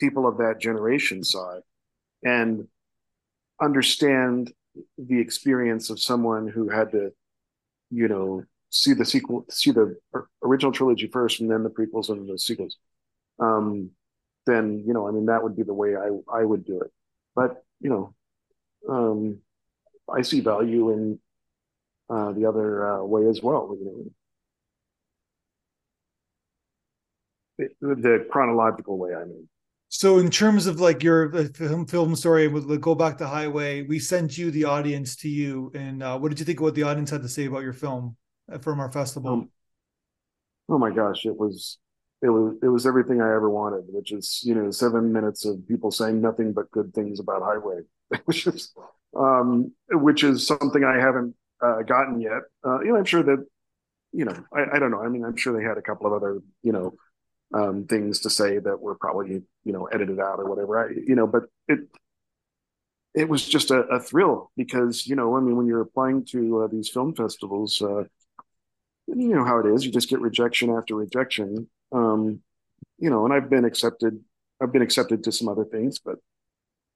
people 0.00 0.26
of 0.26 0.38
that 0.38 0.58
generation 0.58 1.22
saw 1.22 1.58
it, 1.58 1.64
and 2.24 2.66
understand 3.60 4.50
the 4.98 5.20
experience 5.20 5.90
of 5.90 6.00
someone 6.00 6.48
who 6.48 6.68
had 6.68 6.90
to, 6.92 7.12
you 7.90 8.08
know, 8.08 8.44
see 8.70 8.92
the 8.92 9.04
sequel, 9.04 9.46
see 9.50 9.70
the 9.70 9.96
original 10.42 10.72
trilogy 10.72 11.08
first, 11.08 11.40
and 11.40 11.50
then 11.50 11.62
the 11.62 11.70
prequels 11.70 12.08
and 12.08 12.28
the 12.28 12.38
sequels. 12.38 12.76
Um, 13.38 13.90
then 14.46 14.84
you 14.86 14.92
know, 14.94 15.08
I 15.08 15.12
mean, 15.12 15.26
that 15.26 15.42
would 15.42 15.56
be 15.56 15.62
the 15.62 15.74
way 15.74 15.96
I 15.96 16.08
I 16.32 16.44
would 16.44 16.64
do 16.64 16.80
it. 16.80 16.90
But 17.34 17.64
you 17.80 17.90
know, 17.90 18.14
um, 18.88 19.38
I 20.12 20.22
see 20.22 20.40
value 20.40 20.90
in 20.90 21.18
uh, 22.10 22.32
the 22.32 22.46
other 22.46 22.86
uh, 22.86 23.04
way 23.04 23.26
as 23.28 23.42
well. 23.42 23.76
You 23.78 24.12
know, 27.58 27.68
the, 27.80 27.94
the 27.94 28.26
chronological 28.30 28.98
way. 28.98 29.14
I 29.14 29.24
mean. 29.24 29.48
So, 29.96 30.18
in 30.18 30.28
terms 30.28 30.66
of 30.66 30.80
like 30.80 31.04
your 31.04 31.30
film, 31.50 31.86
film 31.86 32.16
story, 32.16 32.48
we'll 32.48 32.78
go 32.78 32.96
back 32.96 33.16
to 33.18 33.28
Highway. 33.28 33.82
We 33.82 34.00
sent 34.00 34.36
you 34.36 34.50
the 34.50 34.64
audience 34.64 35.14
to 35.18 35.28
you, 35.28 35.70
and 35.72 36.02
uh, 36.02 36.18
what 36.18 36.30
did 36.30 36.40
you 36.40 36.44
think 36.44 36.58
of 36.58 36.64
what 36.64 36.74
the 36.74 36.82
audience 36.82 37.10
had 37.10 37.22
to 37.22 37.28
say 37.28 37.44
about 37.44 37.62
your 37.62 37.72
film 37.72 38.16
uh, 38.52 38.58
from 38.58 38.80
our 38.80 38.90
festival? 38.90 39.32
Um, 39.32 39.50
oh 40.68 40.78
my 40.78 40.90
gosh, 40.90 41.24
it 41.26 41.36
was 41.38 41.78
it 42.22 42.28
was 42.28 42.56
it 42.60 42.66
was 42.66 42.86
everything 42.88 43.22
I 43.22 43.32
ever 43.32 43.48
wanted, 43.48 43.84
which 43.86 44.10
is 44.10 44.42
you 44.44 44.56
know 44.56 44.72
seven 44.72 45.12
minutes 45.12 45.44
of 45.44 45.64
people 45.68 45.92
saying 45.92 46.20
nothing 46.20 46.52
but 46.52 46.68
good 46.72 46.92
things 46.92 47.20
about 47.20 47.42
Highway, 47.42 47.82
which 48.24 48.48
is 48.48 48.74
um, 49.16 49.70
which 49.90 50.24
is 50.24 50.44
something 50.44 50.82
I 50.82 50.98
haven't 50.98 51.36
uh, 51.62 51.82
gotten 51.82 52.20
yet. 52.20 52.42
Uh, 52.66 52.80
you 52.80 52.88
know, 52.88 52.96
I'm 52.96 53.04
sure 53.04 53.22
that 53.22 53.46
you 54.10 54.24
know 54.24 54.44
I, 54.52 54.74
I 54.74 54.78
don't 54.80 54.90
know. 54.90 55.04
I 55.04 55.08
mean, 55.08 55.24
I'm 55.24 55.36
sure 55.36 55.56
they 55.56 55.64
had 55.64 55.78
a 55.78 55.82
couple 55.82 56.08
of 56.08 56.14
other 56.14 56.40
you 56.64 56.72
know 56.72 56.96
um, 57.54 57.86
things 57.86 58.20
to 58.20 58.30
say 58.30 58.58
that 58.58 58.80
were 58.80 58.96
probably 58.96 59.42
you 59.64 59.72
know 59.72 59.86
edited 59.86 60.20
out 60.20 60.40
or 60.40 60.48
whatever. 60.48 60.86
I, 60.86 60.92
you 60.92 61.14
know, 61.14 61.26
but 61.26 61.44
it 61.68 61.80
it 63.14 63.28
was 63.28 63.46
just 63.46 63.70
a, 63.70 63.80
a 63.82 64.00
thrill 64.00 64.50
because 64.56 65.06
you 65.06 65.16
know 65.16 65.36
I 65.36 65.40
mean 65.40 65.56
when 65.56 65.66
you're 65.66 65.80
applying 65.80 66.24
to 66.26 66.62
uh, 66.62 66.66
these 66.66 66.88
film 66.88 67.14
festivals, 67.14 67.80
uh, 67.80 68.04
you 69.06 69.34
know 69.34 69.44
how 69.44 69.60
it 69.60 69.66
is. 69.66 69.84
You 69.84 69.92
just 69.92 70.08
get 70.08 70.20
rejection 70.20 70.70
after 70.70 70.96
rejection. 70.96 71.68
Um, 71.92 72.40
you 72.98 73.10
know, 73.10 73.24
and 73.24 73.32
I've 73.32 73.50
been 73.50 73.64
accepted. 73.64 74.20
I've 74.60 74.72
been 74.72 74.82
accepted 74.82 75.24
to 75.24 75.32
some 75.32 75.48
other 75.48 75.64
things, 75.64 75.98
but 75.98 76.16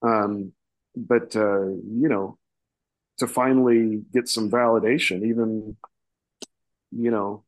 um, 0.02 0.52
but 0.96 1.36
uh, 1.36 1.66
you 1.66 2.08
know, 2.08 2.38
to 3.18 3.26
finally 3.28 4.02
get 4.12 4.28
some 4.28 4.50
validation, 4.50 5.24
even 5.26 5.76
you 6.90 7.10
know, 7.10 7.44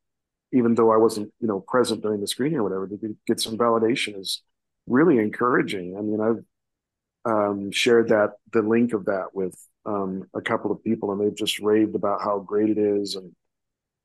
even 0.51 0.75
though 0.75 0.91
I 0.91 0.97
wasn't, 0.97 1.33
you 1.39 1.47
know, 1.47 1.61
present 1.61 2.01
during 2.01 2.21
the 2.21 2.27
screening 2.27 2.59
or 2.59 2.63
whatever, 2.63 2.87
to 2.87 3.17
get 3.27 3.39
some 3.39 3.57
validation 3.57 4.19
is 4.19 4.41
really 4.87 5.17
encouraging. 5.17 5.97
I 5.97 6.01
mean, 6.01 6.19
I've 6.19 7.31
um, 7.31 7.71
shared 7.71 8.09
that 8.09 8.31
the 8.51 8.61
link 8.61 8.93
of 8.93 9.05
that 9.05 9.27
with 9.33 9.55
um, 9.85 10.27
a 10.33 10.41
couple 10.41 10.71
of 10.71 10.83
people, 10.83 11.11
and 11.11 11.21
they've 11.21 11.35
just 11.35 11.59
raved 11.59 11.95
about 11.95 12.21
how 12.21 12.39
great 12.39 12.69
it 12.69 12.77
is, 12.77 13.15
and 13.15 13.31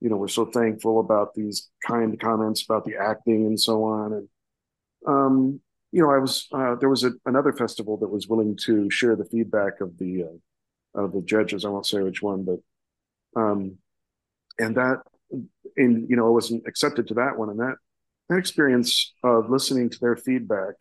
you 0.01 0.11
know, 0.11 0.17
we're 0.17 0.29
so 0.29 0.45
thankful 0.47 1.01
about 1.01 1.35
these 1.35 1.71
kind 1.87 2.19
comments 2.21 2.63
about 2.65 2.85
the 2.85 2.97
acting 2.97 3.47
and 3.47 3.59
so 3.59 3.85
on. 3.85 4.13
And 4.13 4.29
um, 5.07 5.61
you 5.93 6.03
know, 6.03 6.11
I 6.11 6.19
was 6.19 6.47
uh, 6.53 6.75
there 6.77 6.89
was 6.89 7.05
a, 7.05 7.13
another 7.25 7.53
festival 7.53 7.97
that 7.99 8.09
was 8.09 8.29
willing 8.29 8.57
to 8.67 8.91
share 8.91 9.17
the 9.17 9.25
feedback 9.25 9.81
of 9.81 9.97
the 9.99 10.25
uh, 10.25 11.03
of 11.03 11.13
the 11.13 11.23
judges. 11.23 11.65
I 11.65 11.71
won't 11.71 11.87
say 11.87 12.03
which 12.03 12.23
one, 12.23 12.45
but 12.45 13.41
um, 13.41 13.79
and 14.59 14.77
that 14.77 15.03
and 15.31 16.09
you 16.09 16.17
know, 16.17 16.27
I 16.27 16.31
wasn't 16.31 16.67
accepted 16.67 17.09
to 17.09 17.15
that 17.15 17.39
one, 17.39 17.51
and 17.51 17.61
that 17.61 17.77
that 18.29 18.39
experience 18.39 19.13
of 19.23 19.51
listening 19.51 19.91
to 19.91 19.99
their 20.01 20.17
feedback, 20.17 20.75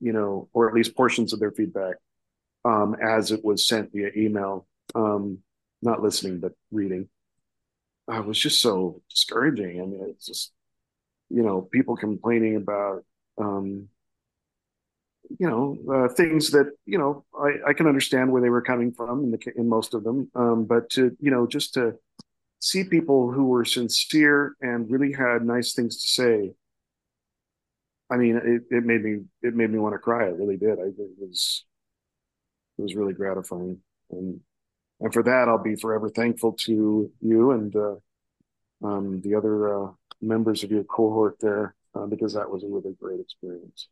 you 0.00 0.12
know, 0.12 0.48
or 0.52 0.68
at 0.68 0.74
least 0.74 0.96
portions 0.96 1.32
of 1.32 1.40
their 1.40 1.52
feedback, 1.52 1.96
um, 2.64 2.94
as 3.02 3.32
it 3.32 3.44
was 3.44 3.66
sent 3.66 3.92
via 3.92 4.10
email, 4.16 4.66
um, 4.94 5.38
not 5.80 6.02
listening 6.02 6.40
but 6.40 6.52
reading, 6.70 7.08
uh, 8.08 8.22
was 8.22 8.38
just 8.38 8.60
so 8.60 9.00
discouraging. 9.10 9.80
I 9.80 9.84
mean, 9.84 10.06
it's 10.10 10.26
just 10.26 10.52
you 11.30 11.42
know 11.42 11.62
people 11.62 11.96
complaining 11.96 12.56
about 12.56 13.04
um, 13.38 13.88
you 15.38 15.48
know 15.48 15.78
uh, 15.92 16.08
things 16.08 16.50
that 16.50 16.70
you 16.84 16.98
know 16.98 17.24
I, 17.38 17.70
I 17.70 17.72
can 17.72 17.86
understand 17.86 18.30
where 18.30 18.42
they 18.42 18.50
were 18.50 18.62
coming 18.62 18.92
from 18.92 19.24
in 19.24 19.30
the 19.30 19.52
in 19.56 19.68
most 19.68 19.94
of 19.94 20.04
them, 20.04 20.30
um, 20.34 20.64
but 20.64 20.90
to 20.90 21.16
you 21.20 21.30
know 21.30 21.46
just 21.46 21.74
to 21.74 21.94
see 22.62 22.84
people 22.84 23.32
who 23.32 23.46
were 23.46 23.64
sincere 23.64 24.54
and 24.60 24.88
really 24.88 25.12
had 25.12 25.44
nice 25.44 25.74
things 25.74 26.00
to 26.00 26.08
say. 26.08 26.52
I 28.08 28.16
mean, 28.16 28.36
it, 28.36 28.74
it 28.74 28.84
made 28.84 29.02
me 29.02 29.24
it 29.42 29.54
made 29.54 29.70
me 29.70 29.80
want 29.80 29.94
to 29.94 29.98
cry. 29.98 30.28
It 30.28 30.36
really 30.36 30.56
did. 30.56 30.78
I, 30.78 30.84
it 30.84 30.94
was 31.18 31.64
it 32.78 32.82
was 32.82 32.94
really 32.94 33.14
gratifying, 33.14 33.78
and 34.10 34.40
and 35.00 35.12
for 35.12 35.24
that, 35.24 35.48
I'll 35.48 35.62
be 35.62 35.74
forever 35.74 36.08
thankful 36.08 36.52
to 36.52 37.10
you 37.20 37.50
and 37.50 37.74
uh, 37.74 37.94
um, 38.84 39.20
the 39.22 39.34
other 39.34 39.84
uh, 39.84 39.90
members 40.20 40.62
of 40.62 40.70
your 40.70 40.84
cohort 40.84 41.38
there 41.40 41.74
uh, 41.96 42.06
because 42.06 42.34
that 42.34 42.48
was 42.48 42.62
a 42.62 42.68
really 42.68 42.94
great 43.00 43.18
experience. 43.18 43.88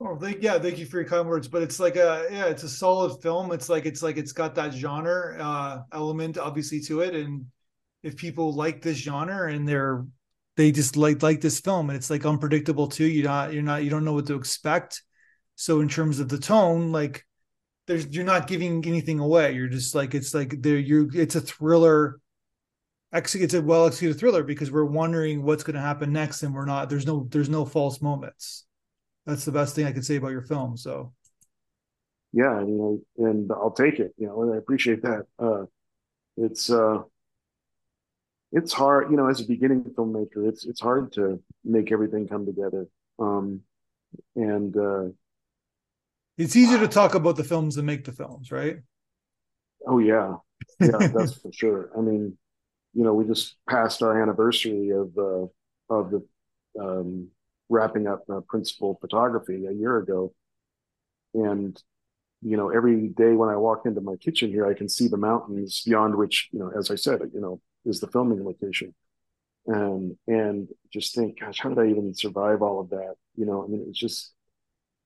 Oh, 0.00 0.16
thank 0.16 0.42
yeah, 0.42 0.60
thank 0.60 0.78
you 0.78 0.86
for 0.86 0.98
your 0.98 1.08
kind 1.08 1.26
words. 1.26 1.48
But 1.48 1.62
it's 1.62 1.80
like 1.80 1.96
a 1.96 2.28
yeah, 2.30 2.46
it's 2.46 2.62
a 2.62 2.68
solid 2.68 3.20
film. 3.20 3.50
It's 3.50 3.68
like 3.68 3.84
it's 3.84 4.02
like 4.02 4.16
it's 4.16 4.32
got 4.32 4.54
that 4.54 4.72
genre 4.72 5.36
uh, 5.40 5.82
element 5.92 6.38
obviously 6.38 6.80
to 6.82 7.00
it, 7.00 7.16
and 7.16 7.46
if 8.04 8.16
people 8.16 8.52
like 8.52 8.82
this 8.82 8.98
genre 8.98 9.50
and 9.50 9.66
they're 9.66 10.04
they 10.56 10.70
just 10.70 10.96
like 10.96 11.22
like 11.22 11.40
this 11.40 11.58
film 11.58 11.90
and 11.90 11.96
it's 11.96 12.10
like 12.10 12.24
unpredictable 12.24 12.86
too 12.86 13.06
you're 13.06 13.24
not 13.24 13.52
you're 13.52 13.62
not 13.62 13.82
you 13.82 13.90
don't 13.90 14.04
know 14.04 14.12
what 14.12 14.26
to 14.26 14.36
expect. 14.36 15.02
So 15.56 15.80
in 15.80 15.88
terms 15.88 16.20
of 16.20 16.28
the 16.28 16.38
tone 16.38 16.92
like 16.92 17.24
there's 17.86 18.06
you're 18.08 18.24
not 18.24 18.46
giving 18.46 18.84
anything 18.86 19.18
away. 19.18 19.52
You're 19.52 19.68
just 19.68 19.94
like 19.94 20.14
it's 20.14 20.34
like 20.34 20.62
there 20.62 20.76
you 20.78 21.10
it's 21.14 21.34
a 21.34 21.40
thriller 21.40 22.20
actually 23.12 23.42
it's 23.42 23.54
a 23.54 23.62
well 23.62 23.86
executed 23.86 24.18
thriller 24.18 24.44
because 24.44 24.70
we're 24.70 24.84
wondering 24.84 25.42
what's 25.42 25.64
going 25.64 25.74
to 25.74 25.80
happen 25.80 26.12
next 26.12 26.42
and 26.42 26.54
we're 26.54 26.64
not 26.66 26.90
there's 26.90 27.06
no 27.06 27.26
there's 27.30 27.48
no 27.48 27.64
false 27.64 28.00
moments. 28.02 28.66
That's 29.26 29.46
the 29.46 29.52
best 29.52 29.74
thing 29.74 29.86
i 29.86 29.92
could 29.92 30.04
say 30.04 30.16
about 30.16 30.32
your 30.32 30.42
film 30.42 30.76
so. 30.76 31.14
Yeah 32.32 32.62
know 32.66 33.00
and 33.16 33.50
i'll 33.50 33.70
take 33.70 33.98
it 33.98 34.14
you 34.18 34.26
know 34.26 34.42
and 34.42 34.54
i 34.54 34.58
appreciate 34.58 35.02
that. 35.02 35.26
Uh 35.38 35.64
it's 36.36 36.70
uh 36.70 37.02
it's 38.54 38.72
hard, 38.72 39.10
you 39.10 39.16
know, 39.16 39.28
as 39.28 39.40
a 39.40 39.46
beginning 39.46 39.82
filmmaker, 39.82 40.48
it's 40.48 40.64
it's 40.64 40.80
hard 40.80 41.12
to 41.12 41.42
make 41.64 41.90
everything 41.90 42.28
come 42.28 42.46
together. 42.46 42.86
Um, 43.18 43.60
and 44.36 44.76
uh, 44.76 45.08
it's 46.38 46.54
easier 46.54 46.78
to 46.78 46.88
talk 46.88 47.16
about 47.16 47.36
the 47.36 47.42
films 47.44 47.74
than 47.74 47.84
make 47.84 48.04
the 48.04 48.12
films, 48.12 48.52
right? 48.52 48.78
Oh 49.86 49.98
yeah, 49.98 50.36
yeah, 50.80 51.08
that's 51.14 51.34
for 51.34 51.52
sure. 51.52 51.90
I 51.98 52.00
mean, 52.00 52.38
you 52.94 53.02
know, 53.02 53.12
we 53.12 53.26
just 53.26 53.56
passed 53.68 54.02
our 54.04 54.22
anniversary 54.22 54.90
of 54.90 55.10
uh, 55.18 55.46
of 55.92 56.12
the 56.12 56.26
um, 56.80 57.28
wrapping 57.68 58.06
up 58.06 58.22
uh, 58.32 58.40
principal 58.46 58.98
photography 59.00 59.66
a 59.66 59.72
year 59.72 59.98
ago, 59.98 60.32
and 61.34 61.82
you 62.40 62.56
know, 62.56 62.68
every 62.68 63.08
day 63.08 63.32
when 63.32 63.48
I 63.48 63.56
walk 63.56 63.84
into 63.84 64.00
my 64.00 64.14
kitchen 64.16 64.50
here, 64.50 64.66
I 64.66 64.74
can 64.74 64.88
see 64.88 65.08
the 65.08 65.16
mountains 65.16 65.82
beyond 65.84 66.14
which, 66.14 66.50
you 66.52 66.58
know, 66.58 66.70
as 66.78 66.90
I 66.90 66.94
said, 66.94 67.20
you 67.32 67.40
know, 67.40 67.60
is 67.84 68.00
the 68.00 68.08
filming 68.08 68.44
location. 68.44 68.94
Um, 69.72 70.16
and 70.26 70.68
just 70.92 71.14
think, 71.14 71.40
gosh, 71.40 71.58
how 71.58 71.70
did 71.70 71.78
I 71.78 71.88
even 71.88 72.14
survive 72.14 72.62
all 72.62 72.80
of 72.80 72.90
that? 72.90 73.14
You 73.36 73.46
know, 73.46 73.64
I 73.64 73.66
mean, 73.66 73.80
it 73.80 73.88
was 73.88 73.98
just, 73.98 74.32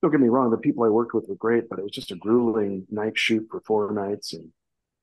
don't 0.02 0.10
get 0.10 0.20
me 0.20 0.28
wrong, 0.28 0.50
the 0.50 0.58
people 0.58 0.84
I 0.84 0.88
worked 0.88 1.14
with 1.14 1.28
were 1.28 1.36
great, 1.36 1.68
but 1.68 1.78
it 1.78 1.82
was 1.82 1.92
just 1.92 2.10
a 2.10 2.16
grueling 2.16 2.86
night 2.90 3.16
shoot 3.16 3.46
for 3.50 3.60
four 3.60 3.92
nights. 3.92 4.32
And 4.32 4.50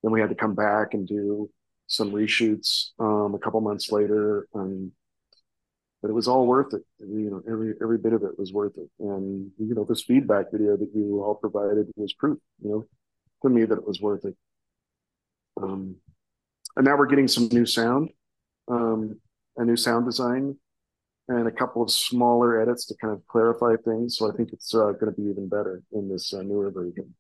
then 0.04 0.12
we 0.12 0.20
had 0.20 0.30
to 0.30 0.36
come 0.36 0.56
back 0.56 0.94
and 0.94 1.08
do 1.08 1.50
some 1.88 2.12
reshoots 2.12 2.90
um, 3.00 3.34
a 3.36 3.40
couple 3.40 3.62
months 3.62 3.92
later. 3.92 4.48
Um, 4.54 4.92
but 6.02 6.10
it 6.10 6.14
was 6.14 6.28
all 6.28 6.46
worth 6.46 6.74
it. 6.76 6.84
You 7.00 7.32
know, 7.32 7.42
every 7.52 7.74
every 7.82 7.98
bit 7.98 8.14
of 8.14 8.22
it 8.22 8.38
was 8.38 8.54
worth 8.54 8.78
it. 8.78 8.88
And 9.00 9.50
you 9.58 9.74
know, 9.74 9.86
this 9.86 10.04
feedback 10.04 10.52
video 10.52 10.78
that 10.78 10.92
you 10.94 11.24
all 11.24 11.34
provided 11.34 11.88
was 11.96 12.14
proof. 12.14 12.38
You 12.62 12.70
know, 12.70 12.86
to 13.42 13.50
me 13.50 13.66
that 13.66 13.80
it 13.80 13.88
was 13.88 14.00
worth 14.00 14.24
it. 14.24 14.36
Um, 15.60 15.96
and 16.76 16.86
now 16.86 16.98
we're 16.98 17.08
getting 17.08 17.28
some 17.28 17.48
new 17.52 17.66
sound, 17.66 18.10
um, 18.68 19.20
a 19.58 19.66
new 19.66 19.76
sound 19.76 20.06
design, 20.06 20.58
and 21.28 21.48
a 21.48 21.52
couple 21.52 21.82
of 21.82 21.92
smaller 21.92 22.62
edits 22.62 22.86
to 22.88 22.96
kind 23.02 23.14
of 23.14 23.26
clarify 23.28 23.76
things. 23.84 24.18
So 24.18 24.32
I 24.32 24.36
think 24.36 24.54
it's 24.54 24.74
uh, 24.74 24.92
going 24.92 25.14
to 25.14 25.22
be 25.22 25.30
even 25.30 25.48
better 25.48 25.82
in 25.92 26.10
this 26.10 26.34
uh, 26.34 26.42
newer 26.42 26.72
version. 26.72 27.14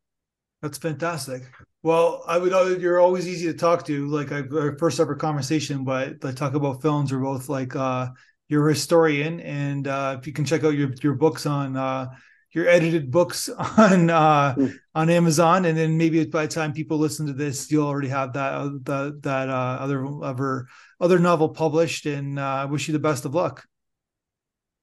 That's 0.61 0.77
fantastic. 0.77 1.43
Well, 1.83 2.23
I 2.27 2.37
would. 2.37 2.53
Uh, 2.53 2.77
you're 2.79 2.99
always 2.99 3.27
easy 3.27 3.45
to 3.47 3.53
talk 3.53 3.85
to. 3.85 4.07
Like 4.07 4.31
our 4.31 4.77
first 4.79 4.99
ever 4.99 5.15
conversation, 5.15 5.83
but 5.83 6.23
I 6.23 6.31
talk 6.31 6.55
about 6.55 6.81
films. 6.81 7.13
We're 7.13 7.19
both 7.19 7.49
like 7.49 7.75
uh, 7.75 8.09
you're 8.47 8.67
a 8.67 8.73
historian, 8.73 9.41
and 9.41 9.87
uh, 9.87 10.17
if 10.19 10.25
you 10.25 10.33
can 10.33 10.45
check 10.45 10.63
out 10.63 10.73
your 10.73 10.91
your 11.03 11.13
books 11.13 11.45
on 11.45 11.77
uh, 11.77 12.07
your 12.55 12.69
edited 12.69 13.11
books 13.11 13.49
on 13.77 14.09
uh, 14.09 14.55
mm. 14.55 14.73
on 14.95 15.09
Amazon, 15.09 15.65
and 15.65 15.77
then 15.77 15.97
maybe 15.97 16.25
by 16.25 16.43
the 16.43 16.51
time 16.51 16.73
people 16.73 16.97
listen 16.97 17.27
to 17.27 17.33
this, 17.33 17.69
you'll 17.69 17.85
already 17.85 18.07
have 18.07 18.33
that 18.33 18.53
uh, 18.53 18.69
that 18.83 19.21
that 19.21 19.49
uh, 19.49 19.77
other 19.79 20.07
other 20.23 20.67
other 20.99 21.19
novel 21.19 21.49
published. 21.49 22.05
And 22.05 22.39
uh, 22.39 22.43
I 22.43 22.65
wish 22.65 22.87
you 22.87 22.93
the 22.93 22.99
best 22.99 23.25
of 23.25 23.35
luck. 23.35 23.67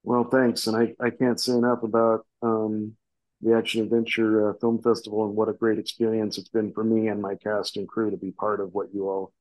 Well, 0.03 0.23
thanks, 0.25 0.67
and 0.67 0.77
I 0.77 0.93
I 1.03 1.09
can't 1.09 1.39
say 1.39 1.53
enough 1.53 1.81
about 1.81 2.25
um, 2.43 2.95
the 3.41 3.57
Action 3.57 3.81
Adventure 3.81 4.51
uh, 4.51 4.53
Film 4.61 4.81
Festival 4.81 5.25
and 5.25 5.35
what 5.35 5.49
a 5.49 5.53
great 5.53 5.79
experience 5.79 6.37
it's 6.37 6.49
been 6.49 6.71
for 6.71 6.83
me 6.83 7.07
and 7.07 7.21
my 7.21 7.35
cast 7.35 7.75
and 7.75 7.87
crew 7.87 8.11
to 8.11 8.17
be 8.17 8.31
part 8.31 8.61
of 8.61 8.73
what 8.73 8.93
you 8.93 9.09
all, 9.09 9.33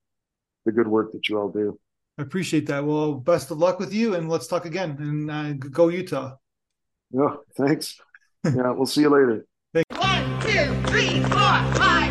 the 0.65 0.73
good 0.73 0.89
work 0.89 1.13
that 1.13 1.29
you 1.29 1.39
all 1.39 1.51
do. 1.51 1.79
I 2.19 2.23
appreciate 2.23 2.67
that. 2.67 2.85
Well, 2.85 3.15
best 3.15 3.51
of 3.51 3.59
luck 3.59 3.79
with 3.79 3.93
you, 3.93 4.15
and 4.15 4.31
let's 4.31 4.47
talk 4.47 4.65
again. 4.65 4.97
And 4.99 5.31
uh, 5.31 5.53
go 5.53 5.89
Utah. 5.89 6.37
Yeah, 7.11 7.37
thanks 7.59 8.01
yeah, 8.45 8.71
we'll 8.73 8.87
see 8.87 9.03
you 9.03 9.11
later. 9.11 9.47
One, 9.97 10.41
two, 10.41 10.91
three, 10.91 11.21
four, 11.23 11.31
five. 11.75 12.02